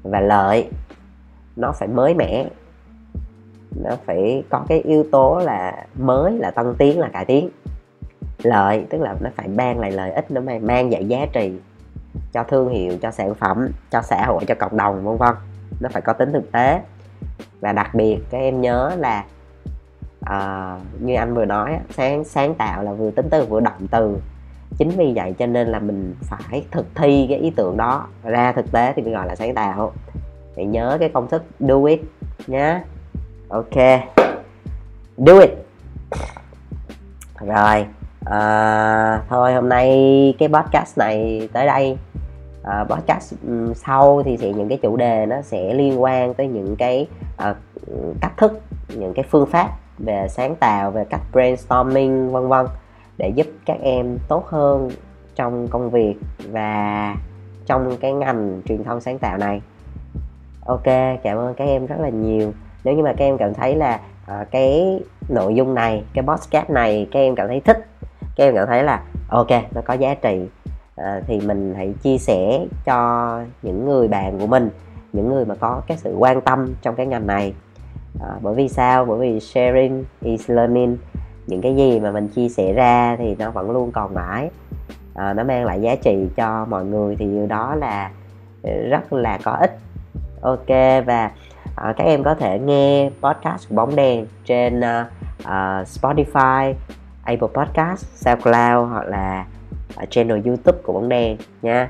và 0.04 0.20
lợi. 0.20 0.70
Nó 1.56 1.72
phải 1.72 1.88
mới 1.88 2.14
mẻ. 2.14 2.46
Nó 3.84 3.92
phải 4.06 4.44
có 4.50 4.66
cái 4.68 4.82
yếu 4.82 5.06
tố 5.12 5.42
là 5.44 5.86
mới 5.96 6.38
là 6.38 6.52
tăng 6.52 6.76
tiến 6.78 7.00
là 7.00 7.08
cải 7.08 7.26
tiến 7.26 7.50
lợi 8.44 8.86
tức 8.90 9.02
là 9.02 9.16
nó 9.20 9.30
phải 9.36 9.48
mang 9.48 9.80
lại 9.80 9.92
lợi 9.92 10.12
ích 10.12 10.32
nó 10.32 10.42
mang 10.42 10.68
mang 10.68 10.92
lại 10.92 11.06
giá 11.06 11.26
trị 11.34 11.54
cho 12.34 12.44
thương 12.44 12.70
hiệu 12.70 12.98
cho 13.02 13.12
sản 13.12 13.36
phẩm 13.36 13.70
cho 13.92 14.02
xã 14.02 14.26
hội 14.26 14.46
cho 14.48 14.56
cộng 14.56 14.78
đồng 14.78 15.06
vân 15.06 15.18
vân. 15.18 15.36
Nó 15.80 15.90
phải 15.94 16.02
có 16.02 16.14
tính 16.14 16.34
thực 16.34 16.52
tế. 16.52 16.82
Và 17.60 17.72
đặc 17.72 17.96
biệt 17.96 18.20
các 18.30 18.38
em 18.38 18.62
nhớ 18.62 18.92
là 18.98 19.26
uh, 20.20 21.02
như 21.02 21.16
anh 21.16 21.34
vừa 21.34 21.46
nói 21.46 21.80
sáng 21.90 22.24
sáng 22.24 22.56
tạo 22.56 22.84
là 22.84 22.94
vừa 22.94 23.12
tính 23.12 23.28
từ 23.32 23.46
vừa 23.46 23.60
động 23.60 23.88
từ. 23.92 24.18
Chính 24.78 24.90
vì 24.90 25.14
vậy 25.16 25.36
cho 25.40 25.46
nên 25.46 25.68
là 25.68 25.80
mình 25.80 26.16
phải 26.22 26.66
thực 26.72 26.86
thi 26.96 27.26
cái 27.30 27.38
ý 27.38 27.50
tưởng 27.50 27.78
đó. 27.78 28.08
Ra 28.24 28.52
thực 28.52 28.72
tế 28.72 28.94
thì 28.96 29.02
mình 29.02 29.14
gọi 29.14 29.28
là 29.28 29.36
sáng 29.36 29.54
tạo. 29.54 29.94
Thì 30.56 30.66
nhớ 30.66 30.98
cái 31.00 31.10
công 31.10 31.30
thức 31.30 31.44
do 31.60 31.84
it 31.86 32.00
nhé 32.48 32.82
ok. 33.50 33.76
Do 35.18 35.40
it. 35.40 35.52
Rồi 37.40 37.86
à, 38.26 39.22
thôi 39.30 39.54
hôm 39.54 39.70
nay 39.70 39.90
cái 40.40 40.50
podcast 40.50 40.98
này 40.98 41.50
tới 41.54 41.66
đây. 41.66 41.98
À, 42.64 42.86
podcast 42.90 43.34
sau 43.76 44.24
thì 44.26 44.38
sẽ 44.38 44.52
những 44.54 44.70
cái 44.70 44.78
chủ 44.82 44.98
đề 44.98 45.26
nó 45.26 45.42
sẽ 45.42 45.74
liên 45.74 46.02
quan 46.02 46.34
tới 46.34 46.48
những 46.48 46.76
cái 46.76 47.08
uh, 47.50 47.58
cách 48.22 48.38
thức 48.38 48.62
những 48.96 49.14
cái 49.14 49.26
phương 49.30 49.46
pháp 49.46 49.70
về 49.98 50.28
sáng 50.30 50.56
tạo 50.56 50.92
về 50.92 51.06
cách 51.10 51.22
brainstorming 51.34 52.32
vân 52.32 52.48
vân 52.48 52.66
để 53.18 53.30
giúp 53.36 53.48
các 53.66 53.78
em 53.82 54.18
tốt 54.28 54.46
hơn 54.48 54.90
trong 55.36 55.68
công 55.68 55.90
việc 55.90 56.16
và 56.52 57.16
trong 57.66 57.98
cái 57.98 58.14
ngành 58.14 58.62
truyền 58.66 58.84
thông 58.84 59.02
sáng 59.02 59.20
tạo 59.20 59.38
này. 59.38 59.62
Ok 60.66 60.86
cảm 61.24 61.38
ơn 61.38 61.54
các 61.54 61.66
em 61.66 61.86
rất 61.86 62.00
là 62.00 62.10
nhiều. 62.10 62.54
Nếu 62.84 62.96
như 62.96 63.04
mà 63.04 63.14
các 63.18 63.26
em 63.26 63.38
cảm 63.38 63.54
thấy 63.54 63.76
là 63.76 64.00
uh, 64.42 64.52
cái 64.52 65.00
nội 65.30 65.56
dung 65.56 65.74
này 65.76 66.04
cái 66.14 66.24
podcast 66.28 66.70
này 66.70 67.08
các 67.12 67.20
em 67.20 67.36
cảm 67.36 67.48
thấy 67.48 67.60
thích 67.60 67.87
các 68.38 68.44
em 68.44 68.56
cảm 68.56 68.68
thấy 68.68 68.84
là 68.84 69.02
ok 69.30 69.48
nó 69.72 69.82
có 69.86 69.94
giá 69.94 70.14
trị. 70.14 70.42
À, 70.96 71.22
thì 71.28 71.40
mình 71.40 71.74
hãy 71.78 71.94
chia 72.02 72.18
sẻ 72.18 72.66
cho 72.86 73.40
những 73.62 73.86
người 73.86 74.08
bạn 74.08 74.40
của 74.40 74.48
mình 74.48 74.70
những 75.14 75.30
người 75.30 75.46
mà 75.46 75.56
có 75.56 75.82
cái 75.88 75.98
sự 75.98 76.16
quan 76.18 76.42
tâm 76.42 76.74
trong 76.82 76.96
cái 76.96 77.06
ngành 77.06 77.28
này. 77.28 77.54
À, 78.22 78.30
bởi 78.42 78.56
vì 78.56 78.70
sao? 78.70 79.06
Bởi 79.06 79.20
vì 79.20 79.40
sharing 79.40 80.04
is 80.22 80.50
learning. 80.50 80.98
Những 81.48 81.62
cái 81.62 81.76
gì 81.76 82.00
mà 82.00 82.12
mình 82.12 82.28
chia 82.28 82.50
sẻ 82.50 82.74
ra 82.74 83.16
thì 83.20 83.36
nó 83.40 83.52
vẫn 83.52 83.72
luôn 83.72 83.92
còn 83.92 84.14
mãi. 84.14 84.50
À, 85.16 85.34
nó 85.34 85.44
mang 85.44 85.66
lại 85.66 85.82
giá 85.82 85.96
trị 85.96 86.28
cho 86.36 86.66
mọi 86.70 86.86
người 86.86 87.16
thì 87.16 87.26
điều 87.26 87.48
đó 87.48 87.76
là 87.76 88.12
rất 88.90 89.14
là 89.14 89.40
có 89.44 89.52
ích. 89.52 89.78
Ok 90.42 90.68
và 91.06 91.32
à, 91.76 91.94
các 91.98 92.04
em 92.04 92.24
có 92.24 92.36
thể 92.36 92.60
nghe 92.60 93.10
podcast 93.22 93.70
của 93.70 93.76
bóng 93.76 93.96
đèn 93.96 94.26
trên 94.46 94.80
uh, 94.80 95.08
uh, 95.40 95.88
Spotify, 95.88 96.74
Apple 97.28 97.48
Podcast, 97.54 98.06
SoundCloud 98.16 98.90
hoặc 98.90 99.08
là 99.08 99.46
ở 99.96 100.06
channel 100.10 100.48
YouTube 100.48 100.78
của 100.84 100.94
bóng 100.94 101.10
đèn 101.10 101.38
nha. 101.62 101.90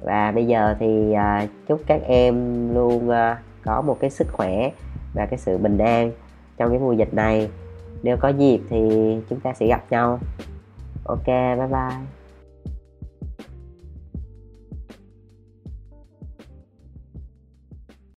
Và 0.00 0.32
bây 0.32 0.46
giờ 0.46 0.74
thì 0.80 1.12
uh, 1.12 1.50
chúc 1.68 1.80
các 1.86 2.00
em 2.06 2.34
luôn 2.74 3.08
uh, 3.08 3.38
có 3.64 3.82
một 3.82 3.96
cái 4.00 4.10
sức 4.10 4.26
khỏe 4.32 4.70
và 5.14 5.26
cái 5.26 5.38
sự 5.38 5.58
bình 5.58 5.78
an 5.78 6.12
trong 6.56 6.70
cái 6.70 6.78
mùa 6.78 6.92
dịch 6.92 7.14
này. 7.14 7.50
Nếu 8.02 8.16
có 8.16 8.28
dịp 8.28 8.60
thì 8.70 8.78
chúng 9.30 9.40
ta 9.40 9.52
sẽ 9.52 9.66
gặp 9.66 9.84
nhau. 9.90 10.18
Ok 11.04 11.26
bye 11.26 11.66
bye. 11.70 12.17